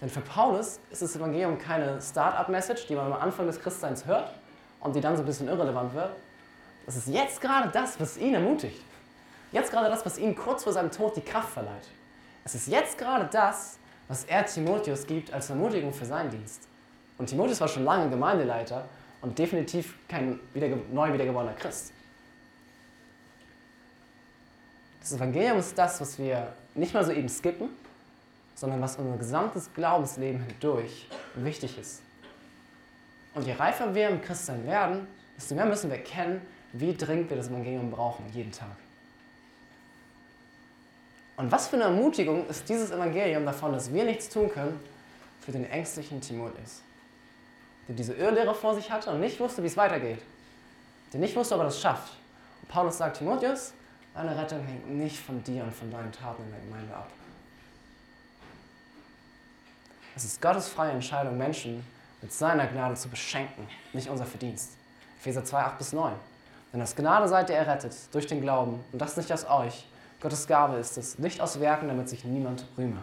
Denn 0.00 0.08
für 0.08 0.20
Paulus 0.20 0.80
ist 0.90 1.02
das 1.02 1.16
Evangelium 1.16 1.58
keine 1.58 2.00
Start-up-Message, 2.00 2.86
die 2.86 2.94
man 2.94 3.12
am 3.12 3.20
Anfang 3.20 3.46
des 3.46 3.60
Christseins 3.60 4.06
hört 4.06 4.34
und 4.80 4.94
die 4.96 5.00
dann 5.00 5.16
so 5.16 5.22
ein 5.22 5.26
bisschen 5.26 5.48
irrelevant 5.48 5.94
wird. 5.94 6.10
Das 6.86 6.96
ist 6.96 7.08
jetzt 7.08 7.40
gerade 7.40 7.70
das, 7.70 7.98
was 8.00 8.16
ihn 8.18 8.34
ermutigt. 8.34 8.82
Jetzt 9.52 9.70
gerade 9.70 9.88
das, 9.88 10.04
was 10.04 10.18
ihm 10.18 10.34
kurz 10.34 10.64
vor 10.64 10.72
seinem 10.72 10.90
Tod 10.90 11.16
die 11.16 11.20
Kraft 11.20 11.50
verleiht. 11.50 11.88
Es 12.44 12.54
ist 12.54 12.66
jetzt 12.66 12.98
gerade 12.98 13.28
das, 13.32 13.78
was 14.08 14.24
er 14.24 14.44
Timotheus 14.44 15.06
gibt 15.06 15.32
als 15.32 15.48
Ermutigung 15.48 15.92
für 15.92 16.04
seinen 16.04 16.30
Dienst. 16.30 16.68
Und 17.16 17.26
Timotheus 17.26 17.60
war 17.60 17.68
schon 17.68 17.84
lange 17.84 18.10
Gemeindeleiter 18.10 18.84
und 19.22 19.38
definitiv 19.38 19.96
kein 20.08 20.40
wiederge 20.52 20.78
neu 20.92 21.12
wiedergeborener 21.12 21.54
Christ. 21.54 21.92
Das 25.04 25.12
Evangelium 25.12 25.58
ist 25.58 25.76
das, 25.76 26.00
was 26.00 26.18
wir 26.18 26.54
nicht 26.74 26.94
mal 26.94 27.04
so 27.04 27.12
eben 27.12 27.28
skippen, 27.28 27.68
sondern 28.54 28.80
was 28.80 28.96
unser 28.96 29.18
gesamtes 29.18 29.68
Glaubensleben 29.74 30.40
hindurch 30.40 31.06
wichtig 31.34 31.76
ist. 31.76 32.00
Und 33.34 33.44
je 33.44 33.52
reifer 33.52 33.94
wir 33.94 34.08
im 34.08 34.22
Christsein 34.22 34.66
werden, 34.66 35.06
desto 35.36 35.56
mehr 35.56 35.66
müssen 35.66 35.90
wir 35.90 35.98
erkennen, 35.98 36.40
wie 36.72 36.94
dringend 36.94 37.28
wir 37.28 37.36
das 37.36 37.48
Evangelium 37.48 37.90
brauchen, 37.90 38.24
jeden 38.32 38.50
Tag. 38.50 38.76
Und 41.36 41.52
was 41.52 41.68
für 41.68 41.76
eine 41.76 41.84
Ermutigung 41.84 42.46
ist 42.46 42.66
dieses 42.66 42.90
Evangelium 42.90 43.44
davon, 43.44 43.74
dass 43.74 43.92
wir 43.92 44.04
nichts 44.04 44.30
tun 44.30 44.48
können 44.48 44.80
für 45.42 45.52
den 45.52 45.68
ängstlichen 45.68 46.22
Timotheus, 46.22 46.80
der 47.88 47.94
diese 47.94 48.14
Irrlehre 48.14 48.54
vor 48.54 48.74
sich 48.74 48.90
hatte 48.90 49.10
und 49.10 49.20
nicht 49.20 49.38
wusste, 49.38 49.62
wie 49.62 49.66
es 49.66 49.76
weitergeht, 49.76 50.22
der 51.12 51.20
nicht 51.20 51.36
wusste, 51.36 51.56
ob 51.56 51.60
er 51.60 51.64
das 51.64 51.78
schafft. 51.78 52.14
Und 52.62 52.68
Paulus 52.70 52.96
sagt, 52.96 53.18
Timotheus, 53.18 53.74
deine 54.14 54.36
Rettung 54.36 54.64
hängt 54.64 54.88
nicht 54.88 55.18
von 55.18 55.42
dir 55.42 55.64
und 55.64 55.74
von 55.74 55.90
deinen 55.90 56.12
Taten 56.12 56.42
in 56.44 56.50
der 56.50 56.60
Gemeinde 56.60 56.94
ab. 56.94 57.10
Es 60.16 60.24
ist 60.24 60.40
Gottes 60.40 60.68
freie 60.68 60.92
Entscheidung, 60.92 61.36
Menschen 61.36 61.84
mit 62.22 62.32
seiner 62.32 62.66
Gnade 62.68 62.94
zu 62.94 63.08
beschenken, 63.08 63.66
nicht 63.92 64.08
unser 64.08 64.24
Verdienst. 64.24 64.76
Epheser 65.18 65.44
2, 65.44 65.58
8 65.58 65.78
bis 65.78 65.92
9. 65.92 66.14
Denn 66.72 66.80
aus 66.80 66.94
Gnade 66.94 67.28
seid 67.28 67.50
ihr 67.50 67.56
errettet, 67.56 67.94
durch 68.12 68.26
den 68.26 68.40
Glauben, 68.40 68.82
und 68.92 68.98
das 68.98 69.16
nicht 69.16 69.32
aus 69.32 69.44
euch. 69.48 69.86
Gottes 70.20 70.46
Gabe 70.46 70.76
ist 70.76 70.96
es, 70.96 71.18
nicht 71.18 71.40
aus 71.40 71.60
Werken, 71.60 71.88
damit 71.88 72.08
sich 72.08 72.24
niemand 72.24 72.64
rühme. 72.78 73.02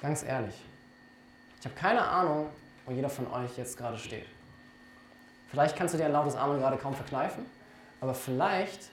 Ganz 0.00 0.22
ehrlich, 0.22 0.54
ich 1.58 1.66
habe 1.66 1.74
keine 1.74 2.02
Ahnung, 2.02 2.48
wo 2.86 2.92
jeder 2.92 3.08
von 3.08 3.26
euch 3.32 3.56
jetzt 3.56 3.76
gerade 3.76 3.98
steht. 3.98 4.26
Vielleicht 5.54 5.76
kannst 5.76 5.94
du 5.94 5.98
dir 5.98 6.06
ein 6.06 6.12
lautes 6.12 6.34
Amen 6.34 6.58
gerade 6.58 6.76
kaum 6.76 6.94
verkneifen, 6.94 7.46
aber 8.00 8.12
vielleicht 8.12 8.90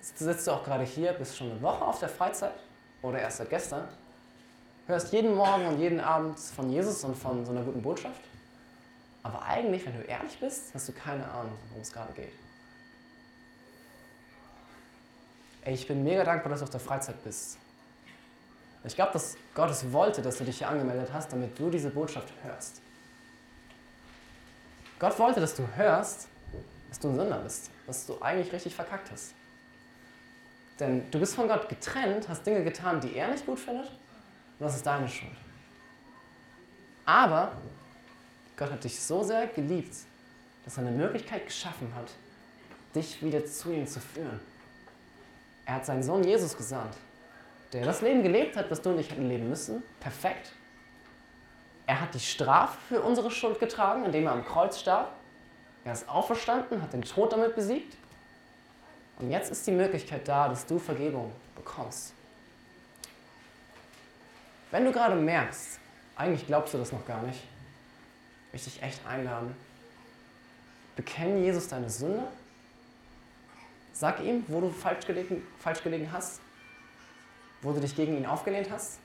sitzt 0.00 0.46
du 0.46 0.52
auch 0.52 0.62
gerade 0.62 0.84
hier, 0.84 1.12
bist 1.12 1.36
schon 1.36 1.50
eine 1.50 1.60
Woche 1.60 1.84
auf 1.84 1.98
der 1.98 2.08
Freizeit 2.08 2.54
oder 3.02 3.18
erst 3.18 3.38
seit 3.38 3.50
gestern, 3.50 3.88
hörst 4.86 5.12
jeden 5.12 5.34
Morgen 5.34 5.66
und 5.66 5.80
jeden 5.80 5.98
Abend 5.98 6.38
von 6.38 6.70
Jesus 6.70 7.02
und 7.02 7.16
von 7.16 7.44
so 7.44 7.50
einer 7.50 7.62
guten 7.62 7.82
Botschaft. 7.82 8.20
Aber 9.24 9.42
eigentlich, 9.42 9.84
wenn 9.84 10.00
du 10.00 10.02
ehrlich 10.06 10.38
bist, 10.38 10.72
hast 10.72 10.88
du 10.88 10.92
keine 10.92 11.28
Ahnung, 11.28 11.58
worum 11.70 11.82
es 11.82 11.92
gerade 11.92 12.12
geht. 12.12 12.32
Ey, 15.62 15.74
ich 15.74 15.88
bin 15.88 16.04
mega 16.04 16.22
dankbar, 16.22 16.50
dass 16.50 16.60
du 16.60 16.66
auf 16.66 16.70
der 16.70 16.78
Freizeit 16.78 17.20
bist. 17.24 17.58
Ich 18.84 18.94
glaube, 18.94 19.12
dass 19.12 19.36
Gott 19.56 19.70
es 19.70 19.90
wollte, 19.90 20.22
dass 20.22 20.38
du 20.38 20.44
dich 20.44 20.58
hier 20.58 20.68
angemeldet 20.68 21.08
hast, 21.12 21.32
damit 21.32 21.58
du 21.58 21.68
diese 21.68 21.90
Botschaft 21.90 22.32
hörst. 22.44 22.80
Gott 24.98 25.18
wollte, 25.18 25.40
dass 25.40 25.54
du 25.54 25.66
hörst, 25.76 26.28
dass 26.88 26.98
du 26.98 27.08
ein 27.08 27.16
Sünder 27.16 27.38
bist, 27.38 27.70
dass 27.86 28.06
du 28.06 28.20
eigentlich 28.20 28.52
richtig 28.52 28.74
verkackt 28.74 29.10
hast. 29.10 29.34
Denn 30.80 31.10
du 31.10 31.18
bist 31.18 31.34
von 31.34 31.48
Gott 31.48 31.68
getrennt, 31.68 32.28
hast 32.28 32.46
Dinge 32.46 32.64
getan, 32.64 33.00
die 33.00 33.16
er 33.16 33.28
nicht 33.28 33.46
gut 33.46 33.58
findet, 33.58 33.88
und 33.88 34.66
das 34.66 34.76
ist 34.76 34.86
deine 34.86 35.08
Schuld. 35.08 35.36
Aber 37.04 37.52
Gott 38.56 38.72
hat 38.72 38.84
dich 38.84 38.98
so 38.98 39.22
sehr 39.22 39.46
geliebt, 39.48 39.94
dass 40.64 40.76
er 40.78 40.86
eine 40.86 40.96
Möglichkeit 40.96 41.46
geschaffen 41.46 41.92
hat, 41.94 42.10
dich 42.94 43.22
wieder 43.22 43.44
zu 43.44 43.70
ihm 43.70 43.86
zu 43.86 44.00
führen. 44.00 44.40
Er 45.66 45.74
hat 45.74 45.86
seinen 45.86 46.02
Sohn 46.02 46.24
Jesus 46.24 46.56
gesandt, 46.56 46.96
der 47.72 47.84
das 47.84 48.00
Leben 48.00 48.22
gelebt 48.22 48.56
hat, 48.56 48.70
was 48.70 48.80
du 48.80 48.90
und 48.90 48.98
ich 48.98 49.10
hätten 49.10 49.28
leben 49.28 49.48
müssen. 49.48 49.82
Perfekt. 50.00 50.52
Er 51.86 52.00
hat 52.00 52.14
die 52.14 52.20
Strafe 52.20 52.76
für 52.88 53.00
unsere 53.00 53.30
Schuld 53.30 53.60
getragen, 53.60 54.04
indem 54.04 54.26
er 54.26 54.32
am 54.32 54.44
Kreuz 54.44 54.80
starb. 54.80 55.12
Er 55.84 55.92
ist 55.92 56.08
auferstanden, 56.08 56.82
hat 56.82 56.92
den 56.92 57.02
Tod 57.02 57.32
damit 57.32 57.54
besiegt. 57.54 57.96
Und 59.18 59.30
jetzt 59.30 59.50
ist 59.50 59.66
die 59.66 59.72
Möglichkeit 59.72 60.26
da, 60.26 60.48
dass 60.48 60.66
du 60.66 60.78
Vergebung 60.78 61.32
bekommst. 61.54 62.12
Wenn 64.70 64.84
du 64.84 64.92
gerade 64.92 65.14
merkst, 65.14 65.78
eigentlich 66.16 66.46
glaubst 66.46 66.74
du 66.74 66.78
das 66.78 66.90
noch 66.92 67.06
gar 67.06 67.22
nicht, 67.22 67.40
möchte 68.52 68.68
ich 68.68 68.82
echt 68.82 69.06
einladen. 69.06 69.54
Bekenn 70.96 71.42
Jesus 71.42 71.68
deine 71.68 71.88
Sünde. 71.88 72.26
Sag 73.92 74.20
ihm, 74.20 74.44
wo 74.48 74.60
du 74.60 74.70
falsch 74.70 75.06
gelegen, 75.06 75.46
falsch 75.60 75.82
gelegen 75.82 76.10
hast, 76.12 76.40
wo 77.62 77.72
du 77.72 77.80
dich 77.80 77.94
gegen 77.94 78.16
ihn 78.16 78.26
aufgelehnt 78.26 78.70
hast 78.70 78.98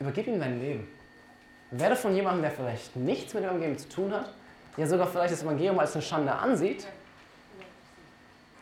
übergib 0.00 0.26
ihm 0.26 0.40
dein 0.40 0.58
Leben. 0.58 0.88
Werde 1.70 1.94
von 1.94 2.14
jemandem, 2.14 2.42
der 2.42 2.50
vielleicht 2.50 2.96
nichts 2.96 3.32
mit 3.34 3.44
dem 3.44 3.50
Evangelium 3.50 3.78
zu 3.78 3.88
tun 3.88 4.12
hat, 4.12 4.34
der 4.76 4.88
sogar 4.88 5.06
vielleicht 5.06 5.32
das 5.32 5.42
Evangelium 5.42 5.78
als 5.78 5.92
eine 5.92 6.02
Schande 6.02 6.32
ansieht, 6.32 6.86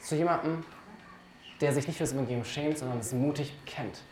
zu 0.02 0.16
jemandem, 0.16 0.64
der 1.60 1.72
sich 1.72 1.86
nicht 1.86 1.96
für 1.96 2.04
das 2.04 2.12
Evangelium 2.12 2.44
schämt, 2.44 2.76
sondern 2.76 2.98
es 2.98 3.12
mutig 3.12 3.54
kennt. 3.64 4.02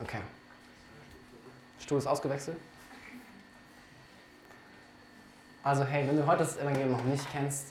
Okay. 0.00 0.20
Stuhl 1.78 1.98
ist 1.98 2.06
ausgewechselt. 2.06 2.56
Also 5.62 5.84
hey, 5.84 6.06
wenn 6.08 6.16
du 6.16 6.26
heute 6.26 6.40
das 6.40 6.56
Evangelium 6.56 6.92
noch 6.92 7.04
nicht 7.04 7.24
kennst, 7.30 7.68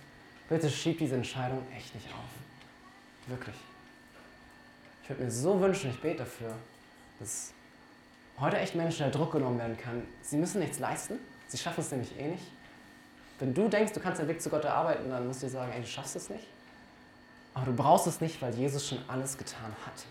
bitte 0.48 0.70
schieb 0.70 0.98
diese 1.00 1.16
Entscheidung 1.16 1.62
echt 1.76 1.94
nicht 1.94 2.08
auf. 2.08 3.28
Wirklich. 3.28 3.56
Ich 5.04 5.10
würde 5.10 5.24
mir 5.24 5.32
so 5.32 5.60
wünschen, 5.60 5.92
ich 5.92 6.02
bete 6.02 6.20
dafür, 6.20 6.54
dass 7.20 7.54
heute 8.40 8.58
echt 8.58 8.76
Menschen 8.76 9.00
der 9.00 9.12
Druck 9.12 9.34
genommen 9.34 9.60
werden 9.60 9.78
kann. 9.78 10.04
Sie 10.22 10.38
müssen 10.38 10.60
nichts 10.60 10.80
leisten, 10.80 11.20
sie 11.48 11.58
schaffen 11.58 11.82
es 11.82 11.92
nämlich 11.92 12.18
eh 12.18 12.30
nicht. 12.30 12.46
Wenn 13.40 13.54
du 13.54 13.68
denkst, 13.68 13.94
du 13.94 14.00
kannst 14.00 14.22
den 14.22 14.28
Weg 14.28 14.42
zu 14.42 14.50
Gott 14.50 14.64
erarbeiten, 14.64 15.10
dann 15.10 15.28
musst 15.28 15.42
du 15.42 15.48
dir 15.48 15.52
sagen, 15.52 15.72
ey, 15.74 15.82
du 15.82 15.88
schaffst 15.88 16.16
es 16.16 16.30
nicht. 16.30 16.48
Aber 17.54 17.66
du 17.66 17.74
brauchst 17.74 18.08
es 18.08 18.22
nicht, 18.22 18.42
weil 18.42 18.54
Jesus 18.54 18.88
schon 18.88 19.00
alles 19.08 19.38
getan 19.38 19.76
hat. 19.86 20.06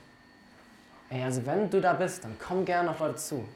Ey, 1.08 1.22
also 1.22 1.46
wenn 1.46 1.70
du 1.70 1.80
da 1.80 1.94
bist, 1.94 2.24
dann 2.24 2.36
komm 2.38 2.64
gerne 2.64 2.90
auf 2.90 3.00
Leute 3.00 3.16
zu. 3.16 3.48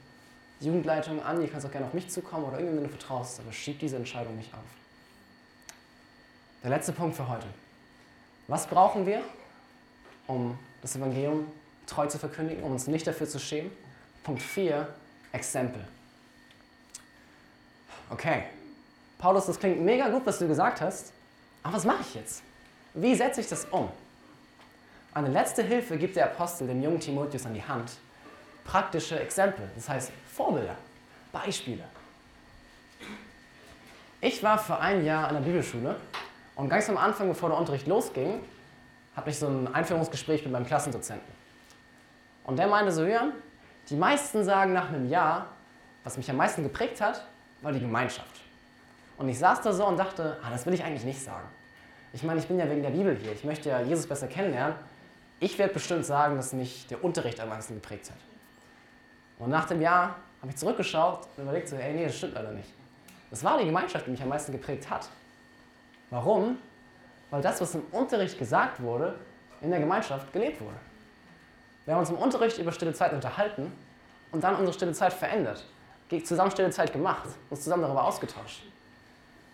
Jugendleitung 0.60 1.22
an, 1.22 1.42
ihr 1.42 1.48
kannst 1.48 1.66
auch 1.66 1.70
gerne 1.70 1.86
auf 1.86 1.94
mich 1.94 2.08
zukommen 2.08 2.44
oder 2.44 2.58
irgendwie, 2.58 2.76
wenn 2.76 2.84
du 2.84 2.90
vertraust, 2.90 3.40
aber 3.40 3.52
schieb 3.52 3.78
diese 3.78 3.96
Entscheidung 3.96 4.36
nicht 4.36 4.52
auf. 4.54 4.60
Der 6.62 6.70
letzte 6.70 6.92
Punkt 6.92 7.16
für 7.16 7.28
heute. 7.28 7.46
Was 8.48 8.66
brauchen 8.66 9.06
wir, 9.06 9.22
um 10.26 10.58
das 10.80 10.96
Evangelium 10.96 11.46
treu 11.86 12.06
zu 12.06 12.18
verkündigen, 12.18 12.62
um 12.62 12.72
uns 12.72 12.86
nicht 12.86 13.06
dafür 13.06 13.28
zu 13.28 13.38
schämen? 13.38 13.70
Punkt 14.22 14.40
4, 14.40 14.88
Exempel. 15.32 15.86
Okay, 18.10 18.44
Paulus, 19.18 19.46
das 19.46 19.58
klingt 19.58 19.80
mega 19.80 20.08
gut, 20.08 20.24
was 20.24 20.38
du 20.38 20.46
gesagt 20.46 20.80
hast, 20.80 21.12
aber 21.62 21.76
was 21.76 21.84
mache 21.84 22.02
ich 22.02 22.14
jetzt? 22.14 22.42
Wie 22.94 23.14
setze 23.14 23.40
ich 23.40 23.48
das 23.48 23.64
um? 23.66 23.88
Eine 25.12 25.28
letzte 25.28 25.62
Hilfe 25.62 25.96
gibt 25.96 26.16
der 26.16 26.26
Apostel 26.26 26.66
dem 26.66 26.82
jungen 26.82 27.00
Timotheus 27.00 27.46
an 27.46 27.54
die 27.54 27.62
Hand. 27.62 27.92
Praktische 28.64 29.20
Exempel, 29.20 29.68
das 29.74 29.88
heißt 29.88 30.12
Vorbilder, 30.32 30.76
Beispiele. 31.32 31.84
Ich 34.20 34.42
war 34.42 34.58
für 34.58 34.78
ein 34.78 35.04
Jahr 35.04 35.28
an 35.28 35.34
der 35.34 35.42
Bibelschule 35.42 35.96
und 36.56 36.68
ganz 36.68 36.88
am 36.88 36.96
Anfang, 36.96 37.28
bevor 37.28 37.50
der 37.50 37.58
Unterricht 37.58 37.86
losging, 37.86 38.40
hatte 39.14 39.30
ich 39.30 39.38
so 39.38 39.46
ein 39.46 39.72
Einführungsgespräch 39.72 40.42
mit 40.44 40.52
meinem 40.52 40.66
Klassendozenten. 40.66 41.32
Und 42.44 42.58
der 42.58 42.66
meinte 42.66 42.90
so, 42.90 43.04
Jörn, 43.04 43.32
die 43.88 43.96
meisten 43.96 44.44
sagen 44.44 44.72
nach 44.72 44.88
einem 44.88 45.08
Jahr, 45.08 45.48
was 46.04 46.16
mich 46.16 46.30
am 46.30 46.36
meisten 46.36 46.62
geprägt 46.62 47.00
hat, 47.00 47.26
war 47.62 47.72
die 47.72 47.80
Gemeinschaft. 47.80 48.40
Und 49.16 49.28
ich 49.28 49.38
saß 49.38 49.60
da 49.62 49.72
so 49.72 49.86
und 49.86 49.96
dachte, 49.96 50.38
ah, 50.42 50.50
das 50.50 50.66
will 50.66 50.74
ich 50.74 50.82
eigentlich 50.82 51.04
nicht 51.04 51.22
sagen. 51.22 51.46
Ich 52.12 52.22
meine, 52.22 52.40
ich 52.40 52.46
bin 52.46 52.58
ja 52.58 52.68
wegen 52.68 52.82
der 52.82 52.90
Bibel 52.90 53.16
hier. 53.16 53.32
Ich 53.32 53.44
möchte 53.44 53.68
ja 53.68 53.80
Jesus 53.80 54.06
besser 54.06 54.26
kennenlernen. 54.26 54.76
Ich 55.40 55.58
werde 55.58 55.74
bestimmt 55.74 56.06
sagen, 56.06 56.36
dass 56.36 56.52
mich 56.52 56.86
der 56.86 57.02
Unterricht 57.02 57.40
am 57.40 57.48
meisten 57.48 57.74
geprägt 57.74 58.10
hat. 58.10 58.16
Und 59.38 59.50
nach 59.50 59.66
dem 59.66 59.80
Jahr 59.80 60.16
habe 60.40 60.50
ich 60.50 60.56
zurückgeschaut 60.56 61.26
und 61.36 61.42
überlegt 61.42 61.68
so, 61.68 61.76
ey, 61.76 61.92
nee, 61.92 62.04
das 62.06 62.16
stimmt 62.16 62.34
leider 62.34 62.52
nicht. 62.52 62.68
Das 63.30 63.42
war 63.42 63.58
die 63.58 63.64
Gemeinschaft, 63.64 64.06
die 64.06 64.10
mich 64.10 64.22
am 64.22 64.28
meisten 64.28 64.52
geprägt 64.52 64.88
hat. 64.88 65.08
Warum? 66.10 66.58
Weil 67.30 67.42
das, 67.42 67.60
was 67.60 67.74
im 67.74 67.82
Unterricht 67.90 68.38
gesagt 68.38 68.80
wurde, 68.80 69.14
in 69.60 69.70
der 69.70 69.80
Gemeinschaft 69.80 70.32
gelebt 70.32 70.60
wurde. 70.60 70.76
Wir 71.84 71.94
haben 71.94 72.00
uns 72.00 72.10
im 72.10 72.16
Unterricht 72.16 72.58
über 72.58 72.70
stille 72.72 72.92
Zeit 72.92 73.12
unterhalten 73.12 73.72
und 74.30 74.44
dann 74.44 74.54
unsere 74.54 74.72
stille 74.72 74.92
Zeit 74.92 75.12
verändert. 75.12 75.64
Zusammen 76.24 76.50
stille 76.52 76.70
Zeit 76.70 76.92
gemacht, 76.92 77.28
uns 77.50 77.64
zusammen 77.64 77.82
darüber 77.82 78.04
ausgetauscht. 78.04 78.62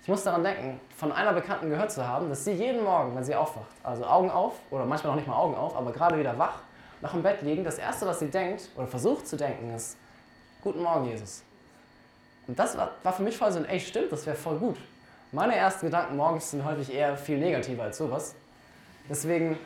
Ich 0.03 0.09
muss 0.09 0.25
daran 0.25 0.45
denken, 0.45 0.79
von 0.97 1.11
einer 1.11 1.33
Bekannten 1.33 1.71
gehört 1.71 1.91
zu 1.91 2.07
haben, 2.07 2.29
dass 2.29 2.45
sie 2.45 2.53
jeden 2.53 2.85
Morgen, 2.85 3.17
wenn 3.17 3.25
sie 3.25 3.35
aufwacht, 3.35 3.71
also 3.83 4.05
Augen 4.05 4.31
auf 4.31 4.57
oder 4.71 4.85
manchmal 4.85 5.13
noch 5.13 5.17
nicht 5.17 5.29
mal 5.29 5.37
Augen 5.37 5.55
auf, 5.55 5.75
aber 5.75 5.91
gerade 5.93 6.19
wieder 6.19 6.37
wach, 6.39 6.59
nach 7.01 7.13
dem 7.13 7.23
Bett 7.23 7.43
liegen, 7.43 7.65
das 7.65 7.79
Erste, 7.79 8.07
was 8.07 8.19
sie 8.19 8.29
denkt 8.29 8.69
oder 8.77 8.87
versucht 8.87 9.27
zu 9.27 9.37
denken, 9.37 9.75
ist, 9.75 9.97
Guten 10.63 10.83
Morgen, 10.83 11.07
Jesus. 11.07 11.43
Und 12.47 12.59
das 12.59 12.77
war, 12.77 12.91
war 13.03 13.15
für 13.15 13.23
mich 13.23 13.35
voll 13.35 13.51
so 13.51 13.61
ein, 13.61 13.65
ey, 13.65 13.81
stimmt, 13.81 14.13
das 14.13 14.27
wäre 14.27 14.37
voll 14.37 14.59
gut. 14.59 14.77
Meine 15.33 15.57
ersten 15.57 15.87
Gedanken 15.87 16.17
morgens 16.17 16.51
sind 16.51 16.63
häufig 16.65 16.93
eher 16.93 17.17
viel 17.17 17.39
negativer 17.39 17.85
als 17.85 17.97
sowas. 17.97 18.35
Deswegen 19.09 19.59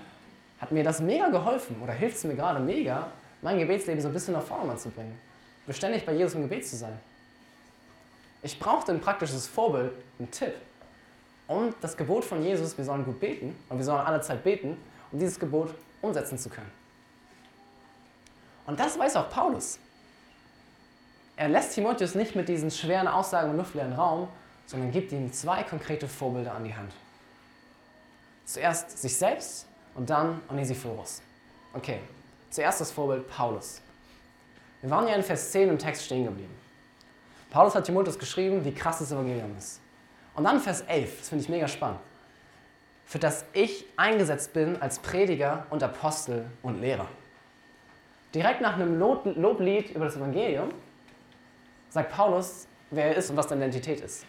hat 0.61 0.71
mir 0.71 0.85
das 0.85 1.01
mega 1.01 1.29
geholfen 1.31 1.81
oder 1.83 1.93
hilft 1.93 2.19
es 2.19 2.25
mir 2.25 2.37
gerade 2.37 2.61
mega, 2.61 3.09
mein 3.43 3.59
Gebetsleben 3.59 4.01
so 4.01 4.09
ein 4.09 4.15
bisschen 4.15 4.35
nach 4.35 4.43
vorne 4.43 4.77
zu 4.77 4.89
bringen. 4.91 5.19
Beständig 5.67 6.07
bei 6.07 6.13
Jesus 6.13 6.35
im 6.35 6.43
Gebet 6.43 6.65
zu 6.65 6.77
sein. 6.77 6.97
Ich 8.43 8.61
brauchte 8.61 8.93
ein 8.93 9.01
praktisches 9.01 9.49
Vorbild, 9.49 9.91
einen 10.19 10.31
Tipp, 10.31 10.55
um 11.49 11.75
das 11.81 11.97
Gebot 11.97 12.25
von 12.25 12.41
Jesus, 12.43 12.79
wir 12.79 12.85
sollen 12.85 13.05
gut 13.05 13.19
beten 13.19 13.57
und 13.69 13.79
wir 13.79 13.85
sollen 13.85 14.07
alle 14.07 14.21
Zeit 14.21 14.45
beten, 14.45 14.77
um 15.11 15.19
dieses 15.19 15.41
Gebot 15.41 15.75
umsetzen 16.03 16.39
zu 16.39 16.51
können. 16.51 16.84
Und 18.67 18.81
das 18.81 18.99
weiß 18.99 19.17
auch 19.17 19.31
Paulus. 19.31 19.79
Er 21.37 21.49
lässt 21.49 21.75
Timotheus 21.75 22.15
nicht 22.15 22.37
mit 22.37 22.49
diesen 22.49 22.71
schweren 22.71 23.09
Aussagen 23.09 23.51
im 23.51 23.57
luftleeren 23.57 23.93
Raum, 23.93 24.29
sondern 24.67 24.91
gibt 24.91 25.13
ihm 25.13 25.33
zwei 25.33 25.63
konkrete 25.63 26.09
Vorbilder 26.09 26.55
an 26.55 26.65
die 26.65 26.75
Hand. 26.75 26.93
Zuerst 28.45 28.99
sich 28.99 29.17
selbst 29.17 29.67
und 29.95 30.09
dann 30.09 30.41
Onesiphorus. 30.49 31.23
Okay, 31.73 32.01
zuerst 32.51 32.81
das 32.81 32.91
Vorbild 32.91 33.29
Paulus. 33.29 33.81
Wir 34.81 34.91
waren 34.91 35.09
ja 35.09 35.15
in 35.15 35.23
Vers 35.23 35.51
10 35.51 35.71
im 35.71 35.79
Text 35.79 36.05
stehen 36.05 36.25
geblieben. 36.25 36.55
Paulus 37.51 37.75
hat 37.75 37.85
Timotheus 37.85 38.19
geschrieben, 38.19 38.65
wie 38.65 38.73
krass 38.73 38.99
das 38.99 39.13
Evangelium 39.13 39.57
ist. 39.57 39.81
Und 40.35 40.45
dann 40.45 40.61
Vers 40.61 40.83
11, 40.83 41.19
das 41.19 41.29
finde 41.29 41.45
ich 41.45 41.49
mega 41.49 41.69
spannend. 41.69 42.01
Für 43.07 43.19
das 43.19 43.45
ich 43.53 43.87
eingesetzt 43.97 44.53
bin 44.53 44.81
als 44.81 44.99
Prediger 44.99 45.67
und 45.71 45.83
Apostel 45.83 46.47
und 46.63 46.81
Lehrer. 46.81 47.09
Direkt 48.35 48.61
nach 48.61 48.75
einem 48.75 48.99
Loblied 48.99 49.91
über 49.91 50.07
das 50.07 50.17
Evangelium 50.17 50.71
sagt 51.89 52.11
Paulus, 52.11 52.67
wer 52.91 53.07
er 53.07 53.17
ist 53.17 53.31
und 53.31 53.37
was 53.37 53.49
seine 53.49 53.65
Identität 53.65 54.01
ist. 54.01 54.27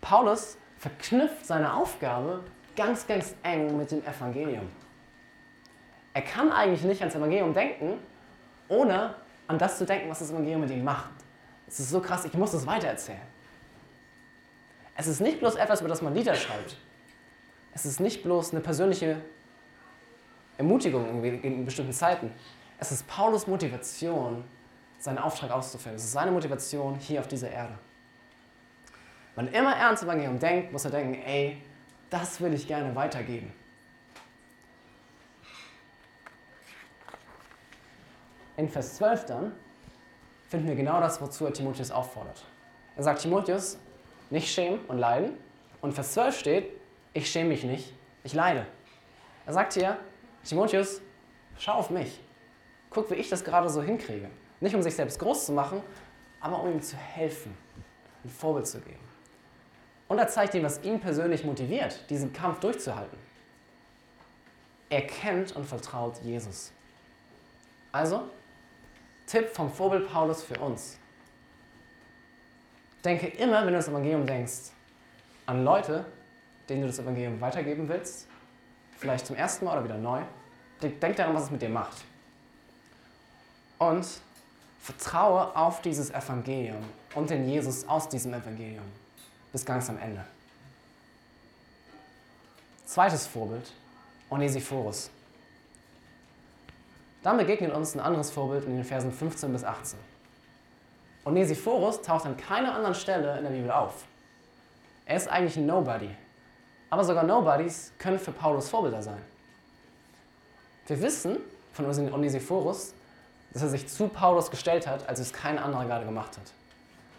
Paulus 0.00 0.58
verknüpft 0.78 1.46
seine 1.46 1.74
Aufgabe 1.74 2.42
ganz, 2.74 3.06
ganz 3.06 3.36
eng 3.44 3.76
mit 3.76 3.92
dem 3.92 4.04
Evangelium. 4.04 4.68
Er 6.12 6.22
kann 6.22 6.50
eigentlich 6.50 6.82
nicht 6.82 7.00
ans 7.00 7.14
Evangelium 7.14 7.54
denken, 7.54 7.98
ohne 8.68 9.14
an 9.46 9.58
das 9.58 9.78
zu 9.78 9.86
denken, 9.86 10.10
was 10.10 10.18
das 10.18 10.30
Evangelium 10.30 10.62
mit 10.62 10.70
ihm 10.70 10.82
macht. 10.82 11.10
Es 11.68 11.78
ist 11.78 11.90
so 11.90 12.00
krass, 12.00 12.24
ich 12.24 12.34
muss 12.34 12.50
das 12.50 12.66
weitererzählen. 12.66 13.20
Es 14.96 15.06
ist 15.06 15.20
nicht 15.20 15.38
bloß 15.38 15.54
etwas, 15.54 15.80
über 15.80 15.88
das 15.88 16.02
man 16.02 16.14
Lieder 16.14 16.34
schreibt. 16.34 16.76
Es 17.72 17.86
ist 17.86 18.00
nicht 18.00 18.24
bloß 18.24 18.52
eine 18.52 18.60
persönliche 18.60 19.20
Ermutigung 20.56 21.22
in 21.22 21.64
bestimmten 21.64 21.92
Zeiten. 21.92 22.32
Es 22.78 22.92
ist 22.92 23.06
Paulus 23.08 23.46
Motivation, 23.46 24.44
seinen 24.98 25.18
Auftrag 25.18 25.50
auszuführen. 25.50 25.96
Es 25.96 26.04
ist 26.04 26.12
seine 26.12 26.30
Motivation 26.30 26.94
hier 26.96 27.20
auf 27.20 27.28
dieser 27.28 27.50
Erde. 27.50 27.76
Wann 29.34 29.48
immer 29.48 29.74
er 29.74 29.86
ans 29.86 30.02
Evangelium 30.02 30.38
denkt, 30.38 30.72
muss 30.72 30.84
er 30.84 30.92
denken, 30.92 31.14
ey, 31.14 31.62
das 32.10 32.40
will 32.40 32.54
ich 32.54 32.66
gerne 32.66 32.94
weitergeben. 32.94 33.52
In 38.56 38.68
Vers 38.68 38.96
12 38.96 39.26
dann 39.26 39.52
finden 40.48 40.66
wir 40.66 40.74
genau 40.74 41.00
das, 41.00 41.20
wozu 41.20 41.44
er 41.46 41.52
Timotheus 41.52 41.90
auffordert. 41.90 42.44
Er 42.96 43.02
sagt 43.04 43.22
Timotheus, 43.22 43.78
nicht 44.30 44.52
schämen 44.52 44.80
und 44.86 44.98
leiden. 44.98 45.36
Und 45.80 45.92
Vers 45.92 46.12
12 46.14 46.38
steht, 46.38 46.72
ich 47.12 47.30
schäme 47.30 47.50
mich 47.50 47.62
nicht, 47.62 47.94
ich 48.24 48.34
leide. 48.34 48.66
Er 49.46 49.52
sagt 49.52 49.74
hier, 49.74 49.96
Timotheus, 50.42 51.00
schau 51.56 51.74
auf 51.74 51.90
mich. 51.90 52.20
Guck, 52.90 53.10
wie 53.10 53.14
ich 53.14 53.28
das 53.28 53.44
gerade 53.44 53.68
so 53.68 53.82
hinkriege. 53.82 54.30
Nicht 54.60 54.74
um 54.74 54.82
sich 54.82 54.94
selbst 54.94 55.18
groß 55.18 55.46
zu 55.46 55.52
machen, 55.52 55.82
aber 56.40 56.62
um 56.62 56.72
ihm 56.72 56.82
zu 56.82 56.96
helfen, 56.96 57.56
ein 58.24 58.30
Vorbild 58.30 58.66
zu 58.66 58.80
geben. 58.80 59.08
Und 60.08 60.18
er 60.18 60.28
zeigt 60.28 60.54
ihm, 60.54 60.62
was 60.62 60.82
ihn 60.82 61.00
persönlich 61.00 61.44
motiviert, 61.44 62.08
diesen 62.08 62.32
Kampf 62.32 62.60
durchzuhalten. 62.60 63.18
Er 64.88 65.02
kennt 65.02 65.54
und 65.54 65.66
vertraut 65.66 66.18
Jesus. 66.22 66.72
Also, 67.92 68.22
Tipp 69.26 69.48
vom 69.50 69.70
Vorbild 69.70 70.10
Paulus 70.10 70.42
für 70.42 70.58
uns. 70.58 70.98
Denke 73.04 73.26
immer, 73.26 73.60
wenn 73.60 73.72
du 73.72 73.78
das 73.78 73.88
Evangelium 73.88 74.26
denkst, 74.26 74.72
an 75.46 75.62
Leute, 75.64 76.06
denen 76.68 76.82
du 76.82 76.86
das 76.86 76.98
Evangelium 76.98 77.40
weitergeben 77.40 77.88
willst, 77.88 78.26
vielleicht 78.96 79.26
zum 79.26 79.36
ersten 79.36 79.66
Mal 79.66 79.72
oder 79.72 79.84
wieder 79.84 79.98
neu. 79.98 80.22
Denk 80.82 81.16
daran, 81.16 81.34
was 81.34 81.44
es 81.44 81.50
mit 81.50 81.60
dir 81.60 81.68
macht. 81.68 82.04
Und 83.78 84.06
vertraue 84.80 85.54
auf 85.56 85.82
dieses 85.82 86.10
Evangelium 86.10 86.82
und 87.14 87.30
den 87.30 87.48
Jesus 87.48 87.86
aus 87.88 88.08
diesem 88.08 88.34
Evangelium 88.34 88.84
bis 89.52 89.64
ganz 89.64 89.88
am 89.88 89.98
Ende. 89.98 90.24
Zweites 92.86 93.26
Vorbild, 93.26 93.70
Onesiphorus. 94.30 95.10
Dann 97.22 97.36
begegnet 97.36 97.74
uns 97.74 97.94
ein 97.94 98.00
anderes 98.00 98.30
Vorbild 98.30 98.64
in 98.64 98.76
den 98.76 98.84
Versen 98.84 99.12
15 99.12 99.52
bis 99.52 99.64
18. 99.64 99.98
Onesiphorus 101.24 102.00
taucht 102.00 102.24
an 102.24 102.36
keiner 102.36 102.74
anderen 102.74 102.94
Stelle 102.94 103.36
in 103.36 103.44
der 103.44 103.50
Bibel 103.50 103.70
auf. 103.70 104.06
Er 105.04 105.16
ist 105.16 105.28
eigentlich 105.28 105.56
ein 105.56 105.66
Nobody. 105.66 106.10
Aber 106.90 107.04
sogar 107.04 107.24
Nobodies 107.24 107.92
können 107.98 108.18
für 108.18 108.32
Paulus 108.32 108.68
Vorbilder 108.70 109.02
sein. 109.02 109.20
Wir 110.86 111.02
wissen 111.02 111.36
von 111.74 111.84
Onesiphorus, 111.86 112.94
dass 113.52 113.62
er 113.62 113.68
sich 113.68 113.88
zu 113.88 114.08
Paulus 114.08 114.50
gestellt 114.50 114.86
hat, 114.86 115.08
als 115.08 115.20
es 115.20 115.32
kein 115.32 115.58
anderer 115.58 115.84
gerade 115.84 116.04
gemacht 116.04 116.36
hat. 116.36 116.52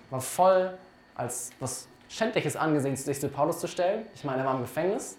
War 0.09 0.21
voll 0.21 0.77
als 1.15 1.51
was 1.59 1.87
Schändliches 2.09 2.55
angesehen, 2.55 2.95
sich 2.95 3.19
zu 3.19 3.29
Paulus 3.29 3.59
zu 3.59 3.67
stellen. 3.67 4.05
Ich 4.15 4.23
meine, 4.23 4.41
er 4.41 4.45
war 4.45 4.55
im 4.55 4.61
Gefängnis. 4.61 5.17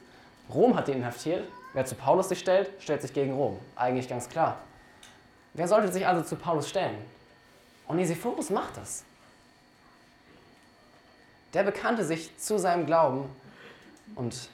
Rom 0.52 0.76
hat 0.76 0.88
ihn 0.88 0.96
inhaftiert. 0.96 1.48
Wer 1.72 1.84
zu 1.84 1.94
Paulus 1.94 2.28
sich 2.28 2.40
stellt, 2.40 2.70
stellt 2.80 3.02
sich 3.02 3.12
gegen 3.12 3.32
Rom. 3.32 3.58
Eigentlich 3.76 4.08
ganz 4.08 4.28
klar. 4.28 4.58
Wer 5.54 5.68
sollte 5.68 5.92
sich 5.92 6.06
also 6.06 6.22
zu 6.22 6.36
Paulus 6.36 6.68
stellen? 6.68 6.98
Onesiphorus 7.86 8.50
macht 8.50 8.76
das. 8.76 9.04
Der 11.54 11.64
bekannte 11.64 12.04
sich 12.04 12.36
zu 12.38 12.58
seinem 12.58 12.86
Glauben 12.86 13.28
und 14.14 14.48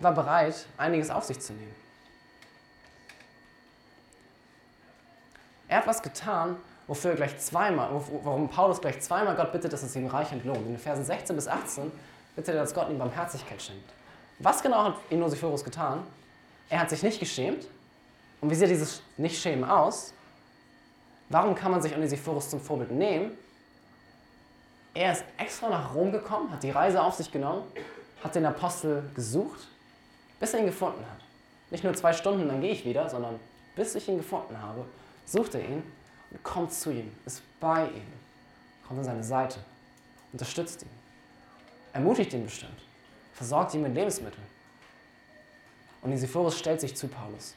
war 0.00 0.12
bereit, 0.12 0.66
einiges 0.76 1.10
auf 1.10 1.24
sich 1.24 1.40
zu 1.40 1.52
nehmen. 1.52 1.74
Er 5.68 5.78
hat 5.78 5.86
was 5.86 6.02
getan, 6.02 6.56
wofür 6.86 7.14
gleich 7.14 7.38
zweimal, 7.38 7.90
warum 8.24 8.48
Paulus 8.48 8.80
gleich 8.80 9.00
zweimal 9.00 9.36
Gott 9.36 9.52
bittet, 9.52 9.72
dass 9.72 9.82
es 9.82 9.94
ihm 9.94 10.06
reich 10.06 10.32
entlohnt. 10.32 10.58
In 10.58 10.68
den 10.68 10.78
Versen 10.78 11.04
16 11.04 11.36
bis 11.36 11.46
18 11.46 11.92
bittet 12.34 12.54
er, 12.54 12.62
dass 12.62 12.74
Gott 12.74 12.88
ihm 12.88 12.98
Barmherzigkeit 12.98 13.60
schenkt. 13.60 13.90
Was 14.38 14.62
genau 14.62 14.84
hat 14.84 14.94
Onesiphorus 15.10 15.62
getan? 15.62 16.02
Er 16.70 16.80
hat 16.80 16.90
sich 16.90 17.02
nicht 17.02 17.20
geschämt. 17.20 17.66
Und 18.40 18.50
wie 18.50 18.54
sieht 18.54 18.70
dieses 18.70 19.02
Nicht-Schämen 19.16 19.68
aus? 19.68 20.14
Warum 21.28 21.54
kann 21.54 21.72
man 21.72 21.82
sich 21.82 21.94
Onesiphorus 21.94 22.48
zum 22.48 22.60
Vorbild 22.60 22.90
nehmen? 22.90 23.36
Er 24.94 25.12
ist 25.12 25.24
extra 25.36 25.68
nach 25.68 25.94
Rom 25.94 26.10
gekommen, 26.10 26.50
hat 26.50 26.62
die 26.62 26.70
Reise 26.70 27.02
auf 27.02 27.14
sich 27.14 27.30
genommen, 27.30 27.62
hat 28.24 28.34
den 28.34 28.46
Apostel 28.46 29.02
gesucht, 29.14 29.68
bis 30.40 30.54
er 30.54 30.60
ihn 30.60 30.66
gefunden 30.66 31.04
hat. 31.10 31.18
Nicht 31.70 31.84
nur 31.84 31.92
zwei 31.94 32.12
Stunden, 32.12 32.48
dann 32.48 32.60
gehe 32.60 32.72
ich 32.72 32.84
wieder, 32.84 33.08
sondern 33.10 33.38
bis 33.76 33.94
ich 33.94 34.08
ihn 34.08 34.16
gefunden 34.16 34.60
habe, 34.60 34.84
sucht 35.28 35.54
er 35.54 35.62
ihn 35.62 35.82
und 36.30 36.42
kommt 36.42 36.72
zu 36.72 36.90
ihm, 36.90 37.12
ist 37.26 37.42
bei 37.60 37.86
ihm, 37.86 38.06
kommt 38.86 39.00
an 39.00 39.04
seine 39.04 39.24
Seite, 39.24 39.60
unterstützt 40.32 40.82
ihn, 40.82 40.90
ermutigt 41.92 42.32
ihn 42.32 42.44
bestimmt, 42.44 42.80
versorgt 43.34 43.74
ihn 43.74 43.82
mit 43.82 43.94
Lebensmitteln. 43.94 44.46
Und 46.00 46.10
Onesiphorus 46.10 46.58
stellt 46.58 46.80
sich 46.80 46.96
zu 46.96 47.08
Paulus. 47.08 47.54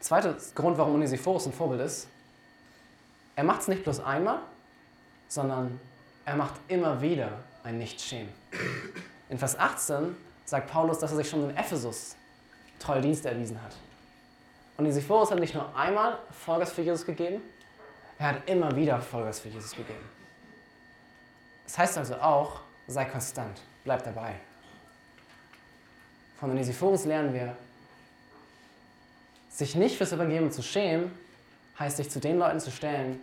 Zweiter 0.00 0.36
Grund, 0.54 0.78
warum 0.78 0.94
Onesiphorus 0.94 1.46
ein 1.46 1.52
Vorbild 1.52 1.82
ist, 1.82 2.08
er 3.36 3.44
macht 3.44 3.60
es 3.60 3.68
nicht 3.68 3.84
bloß 3.84 4.00
einmal, 4.00 4.40
sondern 5.28 5.78
er 6.24 6.36
macht 6.36 6.54
immer 6.68 7.00
wieder 7.00 7.44
ein 7.62 7.78
Nicht-Schämen. 7.78 8.32
In 9.28 9.38
Vers 9.38 9.58
18 9.58 10.16
sagt 10.44 10.70
Paulus, 10.70 10.98
dass 10.98 11.12
er 11.12 11.18
sich 11.18 11.28
schon 11.28 11.48
in 11.48 11.56
Ephesus 11.56 12.16
treue 12.78 13.00
Dienste 13.00 13.28
erwiesen 13.28 13.62
hat. 13.62 13.74
Und 14.80 14.86
Onesiphorus 14.86 15.30
hat 15.30 15.38
nicht 15.38 15.54
nur 15.54 15.76
einmal 15.76 16.18
Vollgas 16.30 16.72
für 16.72 16.80
Jesus 16.80 17.04
gegeben, 17.04 17.42
er 18.18 18.28
hat 18.28 18.48
immer 18.48 18.74
wieder 18.74 18.98
Vollgas 18.98 19.38
für 19.38 19.50
Jesus 19.50 19.72
gegeben. 19.72 20.08
Das 21.66 21.76
heißt 21.76 21.98
also 21.98 22.14
auch, 22.14 22.60
sei 22.86 23.04
konstant, 23.04 23.60
bleib 23.84 24.02
dabei. 24.04 24.36
Von 26.38 26.52
Onesiphorus 26.52 27.04
lernen 27.04 27.34
wir, 27.34 27.54
sich 29.50 29.74
nicht 29.74 29.98
fürs 29.98 30.12
Evangelium 30.12 30.50
zu 30.50 30.62
schämen, 30.62 31.12
heißt 31.78 31.98
sich 31.98 32.08
zu 32.08 32.18
den 32.18 32.38
Leuten 32.38 32.58
zu 32.58 32.70
stellen, 32.70 33.20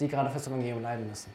die 0.00 0.08
gerade 0.08 0.30
fürs 0.30 0.48
Evangelium 0.48 0.82
leiden 0.82 1.08
müssen. 1.08 1.32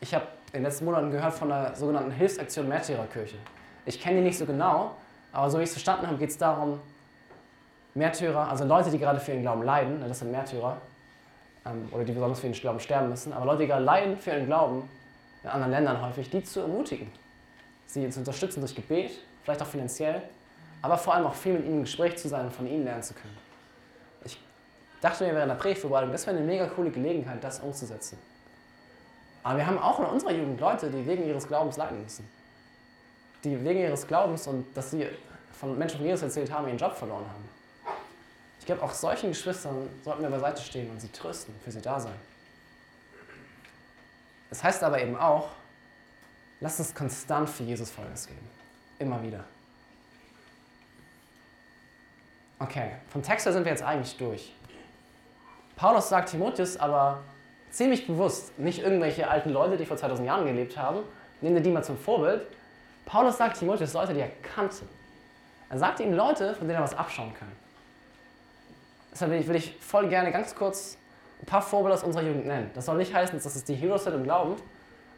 Ich 0.00 0.14
habe 0.14 0.28
in 0.52 0.60
den 0.60 0.62
letzten 0.62 0.84
Monaten 0.84 1.10
gehört 1.10 1.34
von 1.34 1.48
der 1.48 1.74
sogenannten 1.74 2.12
Hilfsaktion 2.12 2.68
Märtyrerkirche. 2.68 3.38
Ich 3.86 4.00
kenne 4.00 4.18
die 4.18 4.22
nicht 4.22 4.38
so 4.38 4.46
genau, 4.46 4.94
aber 5.32 5.50
so 5.50 5.58
wie 5.58 5.64
ich 5.64 5.70
es 5.70 5.74
verstanden 5.74 6.06
habe, 6.06 6.16
geht 6.16 6.30
es 6.30 6.38
darum, 6.38 6.80
Märtyrer, 7.94 8.48
also 8.48 8.64
Leute, 8.64 8.90
die 8.90 8.98
gerade 8.98 9.20
für 9.20 9.32
ihren 9.32 9.42
Glauben 9.42 9.62
leiden, 9.62 10.00
ne, 10.00 10.08
das 10.08 10.20
sind 10.20 10.30
Märtyrer, 10.30 10.80
ähm, 11.66 11.88
oder 11.90 12.04
die 12.04 12.12
besonders 12.12 12.40
für 12.40 12.46
ihren 12.46 12.60
Glauben 12.60 12.80
sterben 12.80 13.08
müssen, 13.08 13.32
aber 13.32 13.46
Leute, 13.46 13.62
die 13.62 13.68
gerade 13.68 13.84
leiden 13.84 14.16
für 14.18 14.30
ihren 14.30 14.46
Glauben, 14.46 14.88
in 15.42 15.50
anderen 15.50 15.72
Ländern 15.72 16.02
häufig, 16.02 16.30
die 16.30 16.42
zu 16.42 16.60
ermutigen, 16.60 17.10
sie 17.86 18.08
zu 18.10 18.20
unterstützen 18.20 18.60
durch 18.60 18.74
Gebet, 18.74 19.12
vielleicht 19.42 19.62
auch 19.62 19.66
finanziell, 19.66 20.22
aber 20.82 20.98
vor 20.98 21.14
allem 21.14 21.26
auch 21.26 21.34
viel 21.34 21.54
mit 21.54 21.64
ihnen 21.64 21.78
im 21.78 21.82
Gespräch 21.82 22.16
zu 22.16 22.28
sein 22.28 22.46
und 22.46 22.52
von 22.52 22.66
ihnen 22.66 22.84
lernen 22.84 23.02
zu 23.02 23.14
können. 23.14 23.36
Ich 24.24 24.38
dachte 25.00 25.24
mir 25.24 25.34
während 25.34 25.50
der 25.50 25.56
Predigtvorbereitung, 25.56 26.12
das 26.12 26.26
wäre 26.26 26.36
eine 26.36 26.46
mega 26.46 26.66
coole 26.66 26.90
Gelegenheit, 26.90 27.42
das 27.42 27.60
umzusetzen. 27.60 28.18
Aber 29.42 29.58
wir 29.58 29.66
haben 29.66 29.78
auch 29.78 29.98
in 30.00 30.06
unserer 30.06 30.32
Jugend 30.32 30.60
Leute, 30.60 30.90
die 30.90 31.06
wegen 31.06 31.26
ihres 31.26 31.46
Glaubens 31.46 31.76
leiden 31.76 32.02
müssen. 32.02 32.28
Die 33.44 33.64
wegen 33.64 33.80
ihres 33.80 34.06
Glaubens 34.06 34.46
und 34.46 34.66
dass 34.76 34.90
sie 34.90 35.06
von 35.52 35.78
Menschen 35.78 35.98
von 35.98 36.06
Jesus 36.06 36.22
erzählt 36.22 36.52
haben, 36.52 36.66
ihren 36.66 36.78
Job 36.78 36.94
verloren 36.94 37.24
haben. 37.24 37.48
Ich 38.60 38.66
glaube, 38.66 38.82
auch 38.82 38.92
solchen 38.92 39.30
Geschwistern 39.30 39.88
sollten 40.04 40.22
wir 40.22 40.30
beiseite 40.30 40.62
stehen 40.62 40.90
und 40.90 41.00
sie 41.00 41.08
trösten, 41.08 41.54
für 41.64 41.70
sie 41.70 41.80
da 41.80 41.98
sein. 42.00 42.14
Das 44.50 44.62
heißt 44.62 44.82
aber 44.82 45.00
eben 45.00 45.16
auch, 45.16 45.50
lasst 46.60 46.78
uns 46.78 46.94
konstant 46.94 47.48
für 47.48 47.62
Jesus 47.62 47.90
Folgendes 47.90 48.26
geben. 48.26 48.48
Immer 48.98 49.22
wieder. 49.22 49.44
Okay, 52.58 52.92
vom 53.10 53.22
Text 53.22 53.46
her 53.46 53.52
sind 53.52 53.64
wir 53.64 53.70
jetzt 53.70 53.84
eigentlich 53.84 54.16
durch. 54.16 54.52
Paulus 55.76 56.08
sagt 56.08 56.30
Timotheus 56.30 56.76
aber 56.76 57.22
ziemlich 57.70 58.06
bewusst, 58.06 58.58
nicht 58.58 58.80
irgendwelche 58.80 59.28
alten 59.28 59.50
Leute, 59.50 59.76
die 59.76 59.86
vor 59.86 59.96
2000 59.96 60.26
Jahren 60.26 60.44
gelebt 60.44 60.76
haben, 60.76 61.00
nehmen 61.40 61.54
wir 61.54 61.62
die 61.62 61.70
mal 61.70 61.84
zum 61.84 61.96
Vorbild. 61.96 62.42
Paulus 63.06 63.38
sagt 63.38 63.58
Timotheus 63.58 63.92
Leute, 63.92 64.12
die 64.12 64.20
er 64.20 64.30
kannte. 64.42 64.84
Er 65.70 65.78
sagt 65.78 66.00
ihm 66.00 66.12
Leute, 66.12 66.54
von 66.54 66.66
denen 66.66 66.80
er 66.80 66.82
was 66.82 66.94
abschauen 66.94 67.32
kann. 67.34 67.52
Deshalb 69.20 69.48
will 69.48 69.56
ich, 69.56 69.74
voll 69.80 70.08
gerne 70.08 70.30
ganz 70.30 70.54
kurz 70.54 70.96
ein 71.42 71.46
paar 71.46 71.60
Vorbilder 71.60 71.96
aus 71.96 72.04
unserer 72.04 72.22
Jugend 72.22 72.46
nennen. 72.46 72.70
Das 72.74 72.86
soll 72.86 72.96
nicht 72.98 73.12
heißen, 73.12 73.36
dass 73.36 73.56
es 73.56 73.64
die 73.64 73.74
Heroes 73.74 74.04
sind 74.04 74.14
im 74.14 74.22
Glauben, 74.22 74.54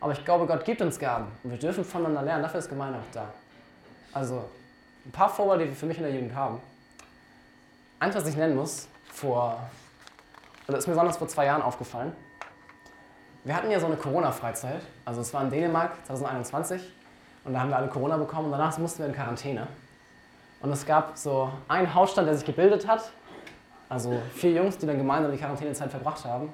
aber 0.01 0.12
ich 0.12 0.24
glaube, 0.24 0.46
Gott 0.46 0.64
gibt 0.64 0.80
uns 0.80 0.98
Gaben 0.98 1.26
und 1.44 1.51
wir 1.51 1.59
dürfen 1.59 1.84
voneinander 1.84 2.22
lernen. 2.22 2.42
Dafür 2.42 2.61
ist 2.61 2.70
Gemeinde 2.70 2.98
auch 2.98 3.12
da. 3.12 3.30
Also 4.14 4.48
ein 5.05 5.12
paar 5.12 5.28
Vorbilder, 5.28 5.64
die 5.64 5.70
wir 5.72 5.76
für 5.76 5.84
mich 5.84 5.98
in 5.98 6.05
der 6.05 6.14
Jugend 6.14 6.34
haben. 6.34 6.62
Eins, 7.98 8.14
was 8.14 8.26
ich 8.26 8.36
nennen 8.36 8.57
muss, 8.57 8.88
vor, 9.12 9.61
oder 10.66 10.78
ist 10.78 10.86
mir 10.86 10.94
besonders 10.94 11.18
vor 11.18 11.28
zwei 11.28 11.44
Jahren 11.44 11.61
aufgefallen. 11.61 12.14
Wir 13.44 13.55
hatten 13.55 13.70
ja 13.70 13.80
so 13.80 13.86
eine 13.86 13.96
Corona-Freizeit, 13.96 14.80
also 15.05 15.20
es 15.20 15.34
war 15.34 15.42
in 15.42 15.51
Dänemark 15.51 16.07
2021 16.07 16.90
und 17.44 17.53
da 17.53 17.61
haben 17.61 17.68
wir 17.68 17.76
alle 17.76 17.88
Corona 17.88 18.16
bekommen 18.16 18.46
und 18.46 18.53
danach 18.53 18.78
mussten 18.78 19.01
wir 19.01 19.09
in 19.09 19.14
Quarantäne. 19.14 19.66
Und 20.62 20.72
es 20.72 20.86
gab 20.86 21.18
so 21.18 21.53
einen 21.68 21.94
Hausstand, 21.94 22.28
der 22.28 22.34
sich 22.34 22.46
gebildet 22.46 22.88
hat, 22.88 23.12
also 23.91 24.22
vier 24.34 24.53
Jungs, 24.53 24.78
die 24.78 24.86
dann 24.86 24.97
gemeinsam 24.97 25.30
die 25.32 25.38
Quarantänezeit 25.38 25.91
verbracht 25.91 26.24
haben. 26.24 26.51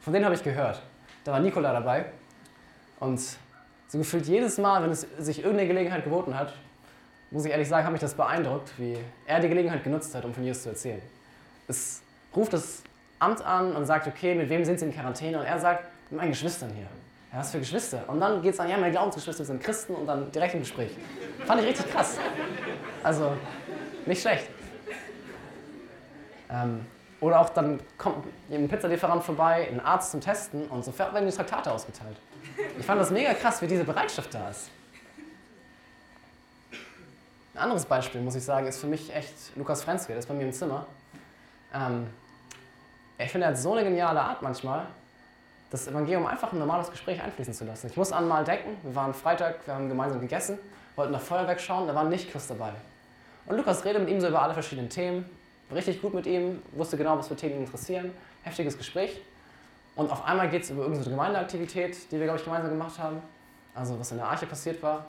Von 0.00 0.12
denen 0.12 0.26
habe 0.26 0.34
ich 0.34 0.42
gehört. 0.42 0.82
Da 1.24 1.32
war 1.32 1.40
Nikola 1.40 1.72
dabei 1.72 2.06
und 3.00 3.20
so 3.86 3.96
gefühlt 3.96 4.26
jedes 4.26 4.58
Mal, 4.58 4.82
wenn 4.82 4.90
es 4.90 5.06
sich 5.18 5.38
irgendeine 5.38 5.68
Gelegenheit 5.68 6.04
geboten 6.04 6.38
hat, 6.38 6.52
muss 7.30 7.44
ich 7.44 7.52
ehrlich 7.52 7.68
sagen, 7.68 7.84
hat 7.84 7.92
mich 7.92 8.00
das 8.00 8.14
beeindruckt, 8.14 8.72
wie 8.76 8.96
er 9.26 9.40
die 9.40 9.48
Gelegenheit 9.48 9.84
genutzt 9.84 10.14
hat, 10.14 10.24
um 10.24 10.34
von 10.34 10.42
Jesus 10.42 10.64
zu 10.64 10.70
erzählen. 10.70 11.02
Es 11.68 12.02
ruft 12.34 12.52
das 12.52 12.82
Amt 13.18 13.44
an 13.44 13.74
und 13.74 13.84
sagt, 13.84 14.06
okay, 14.06 14.34
mit 14.34 14.48
wem 14.48 14.64
sind 14.64 14.80
Sie 14.80 14.86
in 14.86 14.92
Quarantäne? 14.92 15.38
Und 15.38 15.44
er 15.44 15.58
sagt, 15.58 15.84
mit 16.10 16.20
meinen 16.20 16.30
Geschwistern 16.30 16.70
hier. 16.74 16.86
Ja, 17.32 17.40
was 17.40 17.50
für 17.50 17.58
Geschwister? 17.58 18.02
Und 18.08 18.20
dann 18.20 18.42
geht 18.42 18.54
es 18.54 18.60
an, 18.60 18.68
ja, 18.68 18.78
meine 18.78 18.90
Glaubensgeschwister 18.90 19.44
sind 19.44 19.62
Christen 19.62 19.94
und 19.94 20.06
dann 20.06 20.30
direkt 20.32 20.54
im 20.54 20.60
Gespräch. 20.60 20.90
Fand 21.44 21.60
ich 21.60 21.68
richtig 21.68 21.90
krass. 21.90 22.16
Also, 23.02 23.32
nicht 24.06 24.22
schlecht. 24.22 24.48
Ähm, 26.50 26.86
oder 27.20 27.40
auch 27.40 27.50
dann 27.50 27.80
kommt 27.96 28.26
ein 28.50 28.68
Pizzalieferant 28.68 29.24
vorbei, 29.24 29.68
ein 29.70 29.80
Arzt 29.80 30.12
zum 30.12 30.20
Testen 30.20 30.66
und 30.68 30.84
so 30.84 30.96
werden 30.96 31.26
die 31.26 31.34
Traktate 31.34 31.72
ausgeteilt. 31.72 32.16
Ich 32.78 32.86
fand 32.86 33.00
das 33.00 33.10
mega 33.10 33.34
krass, 33.34 33.60
wie 33.60 33.66
diese 33.66 33.84
Bereitschaft 33.84 34.32
da 34.32 34.50
ist. 34.50 34.70
Ein 37.54 37.62
anderes 37.64 37.86
Beispiel, 37.86 38.20
muss 38.20 38.36
ich 38.36 38.44
sagen, 38.44 38.68
ist 38.68 38.78
für 38.78 38.86
mich 38.86 39.12
echt 39.12 39.34
Lukas 39.56 39.82
Frenzke, 39.82 40.08
der 40.08 40.18
ist 40.18 40.26
bei 40.26 40.34
mir 40.34 40.44
im 40.44 40.52
Zimmer. 40.52 40.86
Ähm, 41.74 42.06
ich 43.18 43.32
finde, 43.32 43.48
er 43.48 43.50
hat 43.50 43.58
so 43.58 43.72
eine 43.72 43.82
geniale 43.82 44.20
Art 44.20 44.42
manchmal, 44.42 44.86
das 45.70 45.88
Evangelium 45.88 46.24
einfach 46.26 46.52
ein 46.52 46.60
normales 46.60 46.88
Gespräch 46.88 47.20
einfließen 47.20 47.52
zu 47.52 47.64
lassen. 47.64 47.88
Ich 47.88 47.96
muss 47.96 48.12
an 48.12 48.28
mal 48.28 48.44
denken, 48.44 48.76
wir 48.84 48.94
waren 48.94 49.12
Freitag, 49.12 49.66
wir 49.66 49.74
haben 49.74 49.88
gemeinsam 49.88 50.20
gegessen, 50.20 50.56
wollten 50.94 51.12
nach 51.12 51.20
Feuerwerk 51.20 51.60
schauen, 51.60 51.88
da 51.88 51.96
war 51.96 52.04
nicht 52.04 52.30
Christ 52.30 52.48
dabei. 52.48 52.72
Und 53.46 53.56
Lukas 53.56 53.84
redet 53.84 54.02
mit 54.02 54.10
ihm 54.10 54.20
so 54.20 54.28
über 54.28 54.40
alle 54.40 54.54
verschiedenen 54.54 54.88
Themen, 54.88 55.28
richtig 55.72 56.00
gut 56.00 56.14
mit 56.14 56.26
ihm, 56.26 56.62
wusste 56.72 56.96
genau, 56.96 57.18
was 57.18 57.28
für 57.28 57.36
Themen 57.36 57.56
ihn 57.56 57.60
interessieren, 57.62 58.12
heftiges 58.42 58.76
Gespräch. 58.76 59.20
Und 59.96 60.10
auf 60.10 60.24
einmal 60.24 60.48
geht 60.48 60.62
es 60.62 60.70
über 60.70 60.82
irgendeine 60.82 61.10
Gemeindeaktivität, 61.10 62.10
die 62.10 62.18
wir, 62.18 62.24
glaube 62.24 62.38
ich, 62.38 62.44
gemeinsam 62.44 62.70
gemacht 62.70 62.98
haben, 62.98 63.20
also 63.74 63.98
was 63.98 64.12
in 64.12 64.18
der 64.18 64.26
Arche 64.26 64.46
passiert 64.46 64.82
war. 64.82 65.06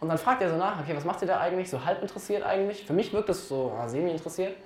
Und 0.00 0.08
dann 0.08 0.16
fragt 0.16 0.40
er 0.40 0.48
so 0.48 0.56
nach, 0.56 0.80
okay, 0.80 0.96
was 0.96 1.04
macht 1.04 1.20
ihr 1.20 1.28
da 1.28 1.40
eigentlich, 1.40 1.68
so 1.68 1.84
halb 1.84 2.00
interessiert 2.00 2.42
eigentlich? 2.42 2.86
Für 2.86 2.94
mich 2.94 3.12
wirkt 3.12 3.28
es 3.28 3.48
so 3.48 3.72
ah, 3.78 3.86
semi-interessiert. 3.86 4.56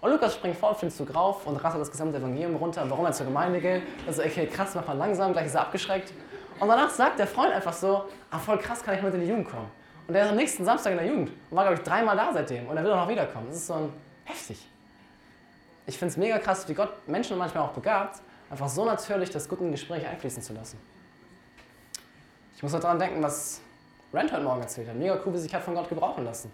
Und 0.00 0.10
Lukas 0.10 0.34
springt 0.34 0.56
vor 0.56 0.70
auf 0.70 0.80
den 0.80 0.90
Zug 0.90 1.14
rauf 1.14 1.46
und 1.46 1.54
rasselt 1.54 1.80
das 1.80 1.90
gesamte 1.92 2.18
Evangelium 2.18 2.56
runter, 2.56 2.84
warum 2.88 3.04
er 3.04 3.12
zur 3.12 3.26
Gemeinde 3.26 3.60
geht. 3.60 3.82
Also, 4.04 4.22
okay, 4.22 4.46
krass, 4.46 4.74
mach 4.74 4.88
mal 4.88 4.96
langsam, 4.96 5.32
gleich 5.32 5.46
ist 5.46 5.54
er 5.54 5.60
abgeschreckt. 5.60 6.12
Und 6.58 6.68
danach 6.68 6.90
sagt 6.90 7.20
der 7.20 7.28
Freund 7.28 7.52
einfach 7.52 7.72
so, 7.72 8.02
ah, 8.30 8.38
voll 8.40 8.58
krass, 8.58 8.82
kann 8.82 8.96
ich 8.96 9.02
mit 9.02 9.14
in 9.14 9.20
die 9.20 9.28
Jugend 9.28 9.48
kommen. 9.48 9.70
Und 10.08 10.14
der 10.14 10.24
ist 10.24 10.30
am 10.30 10.36
nächsten 10.36 10.64
Samstag 10.64 10.92
in 10.92 10.98
der 10.98 11.06
Jugend 11.06 11.30
und 11.48 11.56
war, 11.56 11.62
glaube 11.64 11.80
ich, 11.80 11.82
dreimal 11.88 12.16
da 12.16 12.32
seitdem. 12.32 12.66
Und 12.66 12.76
er 12.76 12.82
will 12.82 12.90
auch 12.90 13.02
noch 13.02 13.08
wiederkommen. 13.08 13.46
Das 13.46 13.56
ist 13.58 13.68
so 13.68 13.74
ein 13.74 13.92
heftig. 14.24 14.71
Ich 15.86 15.98
finde 15.98 16.12
es 16.12 16.16
mega 16.16 16.38
krass, 16.38 16.68
wie 16.68 16.74
Gott 16.74 17.06
Menschen 17.08 17.36
manchmal 17.38 17.64
auch 17.64 17.72
begabt, 17.72 18.20
einfach 18.50 18.68
so 18.68 18.84
natürlich 18.84 19.30
das 19.30 19.48
gute 19.48 19.68
Gespräch 19.70 20.06
einfließen 20.06 20.42
zu 20.42 20.52
lassen. 20.52 20.78
Ich 22.56 22.62
muss 22.62 22.74
auch 22.74 22.80
daran 22.80 22.98
denken, 22.98 23.22
was 23.22 23.60
Rand 24.12 24.30
heute 24.32 24.44
Morgen 24.44 24.60
erzählt 24.60 24.88
hat. 24.88 24.96
Mega 24.96 25.18
cool, 25.24 25.34
wie 25.34 25.38
sich 25.38 25.52
hat 25.54 25.62
von 25.62 25.74
Gott 25.74 25.88
gebrauchen 25.88 26.24
lassen. 26.24 26.52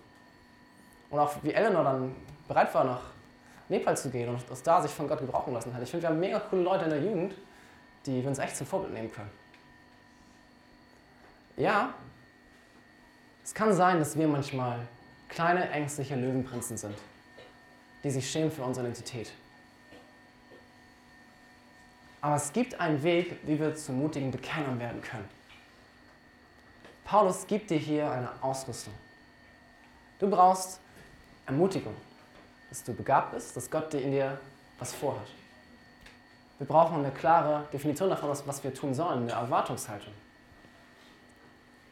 Und 1.11 1.19
auch 1.19 1.33
wie 1.43 1.53
Eleanor 1.53 1.85
dann 1.85 2.17
bereit 2.47 2.73
war, 2.75 2.85
nach 2.85 3.01
Nepal 3.69 3.97
zu 3.97 4.09
gehen 4.11 4.29
und 4.29 4.41
aus 4.51 4.63
da 4.63 4.81
sich 4.81 4.91
von 4.91 5.07
Gott 5.09 5.19
gebrauchen 5.19 5.53
lassen 5.53 5.75
hat. 5.75 5.83
Ich 5.83 5.91
finde, 5.91 6.05
wir 6.05 6.11
haben 6.11 6.21
mega 6.21 6.41
coole 6.41 6.63
Leute 6.63 6.85
in 6.85 6.91
der 6.91 7.03
Jugend, 7.03 7.35
die 8.07 8.23
wir 8.23 8.29
uns 8.29 8.39
echt 8.39 8.57
zum 8.57 8.67
Vorbild 8.67 8.95
nehmen 8.95 9.13
können. 9.13 9.31
Ja, 11.57 11.93
es 13.45 13.53
kann 13.53 13.73
sein, 13.75 13.99
dass 13.99 14.17
wir 14.17 14.29
manchmal 14.29 14.79
kleine, 15.29 15.69
ängstliche 15.71 16.15
Löwenprinzen 16.15 16.77
sind, 16.77 16.95
die 18.05 18.11
sich 18.11 18.31
schämen 18.31 18.51
für 18.51 18.63
unsere 18.63 18.87
Identität. 18.87 19.33
Aber 22.21 22.37
es 22.37 22.53
gibt 22.53 22.79
einen 22.81 23.03
Weg, 23.03 23.37
wie 23.45 23.59
wir 23.59 23.75
zu 23.75 23.93
mutigen 23.93 24.31
Bekennern 24.31 24.79
werden 24.81 25.01
können. 25.01 25.29
Paulus 27.05 27.47
gibt 27.47 27.71
dir 27.71 27.79
hier 27.79 28.11
eine 28.11 28.31
Ausrüstung. 28.43 28.93
Du 30.19 30.29
brauchst 30.29 30.81
Ermutigung, 31.47 31.95
dass 32.69 32.83
du 32.85 32.93
begabt 32.93 33.33
bist, 33.33 33.57
dass 33.57 33.71
Gott 33.71 33.93
dir 33.93 34.01
in 34.01 34.11
dir 34.11 34.39
was 34.79 34.93
vorhat. 34.93 35.27
Wir 36.59 36.67
brauchen 36.67 36.99
eine 36.99 37.13
klare 37.13 37.67
Definition 37.73 38.11
davon, 38.11 38.31
was 38.45 38.65
wir 38.65 38.75
tun 38.75 38.93
sollen, 38.93 39.23
eine 39.23 39.33
Erwartungshaltung. 39.33 40.13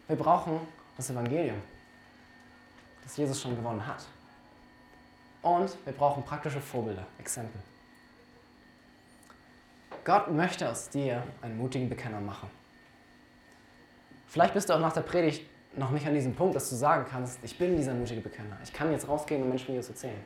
Wir 0.09 0.17
brauchen 0.17 0.61
das 0.97 1.09
Evangelium, 1.11 1.63
das 3.03 3.17
Jesus 3.17 3.41
schon 3.41 3.57
gewonnen 3.57 3.87
hat. 3.87 4.05
Und 5.47 5.77
wir 5.85 5.93
brauchen 5.93 6.25
praktische 6.25 6.61
Vorbilder, 6.61 7.07
Exempel. 7.21 7.61
Gott 10.05 10.29
möchte 10.29 10.69
aus 10.69 10.89
dir 10.89 11.23
einen 11.41 11.57
mutigen 11.57 11.89
Bekenner 11.89 12.21
machen. 12.21 12.51
Vielleicht 14.27 14.55
bist 14.55 14.69
du 14.69 14.73
auch 14.75 14.81
nach 14.81 14.93
der 14.93 15.03
Predigt 15.03 15.49
noch 15.77 15.93
nicht 15.93 16.05
an 16.05 16.15
diesem 16.15 16.35
Punkt, 16.35 16.57
dass 16.57 16.69
du 16.69 16.75
sagen 16.75 17.07
kannst, 17.09 17.39
ich 17.45 17.57
bin 17.57 17.77
dieser 17.77 17.95
mutige 17.95 18.21
Bekenner. 18.21 18.59
Ich 18.65 18.73
kann 18.73 18.91
jetzt 18.91 19.07
rausgehen 19.07 19.41
und 19.41 19.49
Menschen 19.49 19.73
Jesus 19.73 19.91
erzählen. 19.91 20.21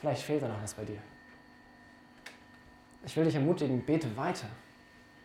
Vielleicht 0.00 0.22
fehlt 0.22 0.42
da 0.42 0.48
noch 0.48 0.62
was 0.62 0.72
bei 0.72 0.84
dir. 0.84 1.02
Ich 3.04 3.14
will 3.14 3.24
dich 3.24 3.34
ermutigen, 3.34 3.84
bete 3.84 4.16
weiter. 4.16 4.46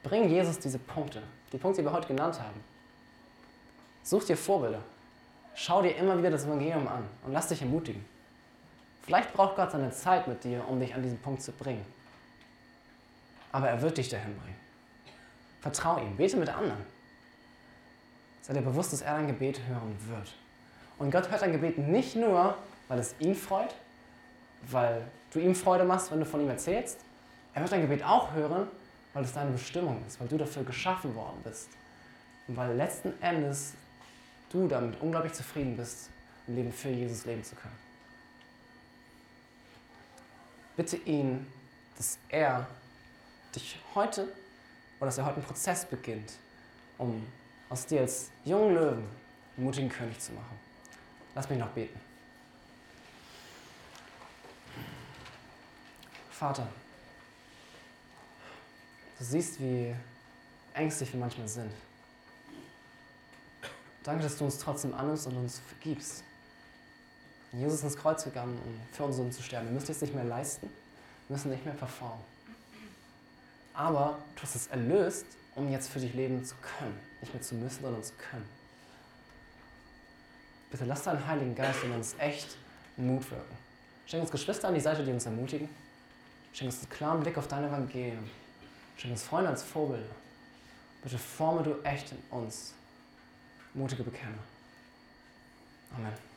Bring 0.03 0.27
Jesus 0.27 0.59
diese 0.59 0.79
Punkte, 0.79 1.23
die 1.53 1.57
Punkte, 1.57 1.81
die 1.81 1.87
wir 1.87 1.93
heute 1.93 2.09
genannt 2.09 2.41
haben. 2.41 2.59
Such 4.03 4.25
dir 4.25 4.35
Vorbilder. 4.35 4.81
Schau 5.55 5.81
dir 5.81 5.95
immer 5.95 6.17
wieder 6.17 6.29
das 6.29 6.43
Evangelium 6.43 6.89
an 6.89 7.05
und 7.23 7.31
lass 7.31 7.47
dich 7.47 7.61
ermutigen. 7.61 8.03
Vielleicht 9.07 9.33
braucht 9.33 9.55
Gott 9.55 9.71
seine 9.71 9.89
Zeit 9.91 10.27
mit 10.27 10.43
dir, 10.43 10.67
um 10.67 10.81
dich 10.81 10.93
an 10.93 11.01
diesen 11.01 11.17
Punkt 11.19 11.41
zu 11.41 11.53
bringen. 11.53 11.85
Aber 13.53 13.69
er 13.69 13.81
wird 13.81 13.97
dich 13.97 14.09
dahin 14.09 14.37
bringen. 14.37 14.59
Vertrau 15.61 15.97
ihm, 15.97 16.17
bete 16.17 16.35
mit 16.35 16.49
anderen. 16.49 16.83
Sei 18.41 18.53
dir 18.53 18.61
bewusst, 18.61 18.91
dass 18.91 19.01
er 19.01 19.15
dein 19.15 19.27
Gebet 19.27 19.61
hören 19.65 19.95
wird. 20.09 20.33
Und 20.99 21.09
Gott 21.09 21.31
hört 21.31 21.41
dein 21.41 21.53
Gebet 21.53 21.77
nicht 21.77 22.17
nur, 22.17 22.57
weil 22.89 22.99
es 22.99 23.15
ihn 23.19 23.33
freut, 23.33 23.73
weil 24.63 25.01
du 25.31 25.39
ihm 25.39 25.55
Freude 25.55 25.85
machst, 25.85 26.11
wenn 26.11 26.19
du 26.19 26.25
von 26.25 26.41
ihm 26.41 26.49
erzählst. 26.49 26.99
Er 27.53 27.61
wird 27.61 27.71
dein 27.71 27.81
Gebet 27.81 28.03
auch 28.03 28.33
hören, 28.33 28.67
weil 29.13 29.23
es 29.23 29.31
deine 29.31 29.51
Bestimmung 29.51 30.03
ist, 30.05 30.19
weil 30.19 30.27
du 30.27 30.37
dafür 30.37 30.65
geschaffen 30.65 31.15
worden 31.15 31.39
bist. 31.45 31.69
Und 32.49 32.57
weil 32.57 32.75
letzten 32.75 33.13
Endes 33.21 33.73
du 34.49 34.67
damit 34.67 34.99
unglaublich 34.99 35.31
zufrieden 35.31 35.77
bist, 35.77 36.09
ein 36.45 36.55
Leben 36.55 36.73
für 36.73 36.89
Jesus 36.89 37.25
leben 37.25 37.45
zu 37.45 37.55
können. 37.55 37.86
Bitte 40.77 40.95
ihn, 40.97 41.45
dass 41.97 42.19
er 42.29 42.67
dich 43.53 43.79
heute 43.95 44.23
oder 44.99 45.07
dass 45.07 45.17
er 45.17 45.25
heute 45.25 45.37
einen 45.37 45.45
Prozess 45.45 45.85
beginnt, 45.85 46.33
um 46.99 47.25
aus 47.67 47.87
dir 47.87 48.01
als 48.01 48.29
jungen 48.45 48.75
Löwen 48.75 49.07
einen 49.57 49.65
mutigen 49.65 49.89
König 49.89 50.19
zu 50.19 50.33
machen. 50.33 50.57
Lass 51.33 51.49
mich 51.49 51.57
noch 51.57 51.69
beten. 51.69 51.99
Vater, 56.29 56.67
du 59.17 59.23
siehst, 59.23 59.59
wie 59.59 59.95
ängstlich 60.75 61.11
wir 61.11 61.19
manchmal 61.19 61.47
sind. 61.47 61.71
Danke, 64.03 64.21
dass 64.23 64.37
du 64.37 64.45
uns 64.45 64.59
trotzdem 64.59 64.93
annimmst 64.93 65.25
und 65.25 65.35
uns 65.37 65.59
vergibst. 65.67 66.23
Jesus 67.53 67.83
ins 67.83 67.95
Kreuz 67.95 68.23
gegangen, 68.23 68.59
um 68.65 68.79
für 68.91 69.03
uns 69.03 69.15
Sünden 69.15 69.31
zu 69.31 69.41
sterben. 69.41 69.67
Wir 69.67 69.73
müssen 69.73 69.91
es 69.91 70.01
nicht 70.01 70.13
mehr 70.13 70.23
leisten, 70.23 70.69
wir 71.27 71.35
müssen 71.35 71.51
nicht 71.51 71.65
mehr 71.65 71.73
performen. 71.73 72.23
Aber 73.73 74.17
du 74.35 74.41
hast 74.41 74.55
es 74.55 74.67
erlöst, 74.67 75.25
um 75.55 75.69
jetzt 75.71 75.89
für 75.89 75.99
dich 75.99 76.13
leben 76.13 76.43
zu 76.43 76.55
können. 76.55 76.97
Nicht 77.21 77.33
mehr 77.33 77.41
zu 77.41 77.55
müssen, 77.55 77.81
sondern 77.81 78.03
zu 78.03 78.13
können. 78.13 78.47
Bitte 80.71 80.85
lass 80.85 81.03
deinen 81.03 81.25
Heiligen 81.25 81.55
Geist 81.55 81.83
in 81.83 81.91
uns 81.91 82.15
echt 82.19 82.57
Mut 82.97 83.29
wirken. 83.31 83.57
Schenk 84.05 84.21
uns 84.21 84.31
Geschwister 84.31 84.67
an 84.67 84.73
die 84.73 84.81
Seite, 84.81 85.03
die 85.03 85.11
uns 85.11 85.25
ermutigen. 85.25 85.69
Schenk 86.53 86.71
uns 86.71 86.81
einen 86.81 86.89
klaren 86.89 87.21
Blick 87.21 87.37
auf 87.37 87.47
dein 87.47 87.63
Evangelium. 87.63 88.29
Schenk 88.97 89.11
uns 89.11 89.23
Freunde 89.23 89.49
als 89.49 89.63
Vorbilder. 89.63 90.15
Bitte 91.03 91.17
forme 91.17 91.63
du 91.63 91.81
echt 91.83 92.11
in 92.11 92.17
uns 92.31 92.73
mutige 93.73 94.03
Bekenner. 94.03 94.39
Amen. 95.95 96.36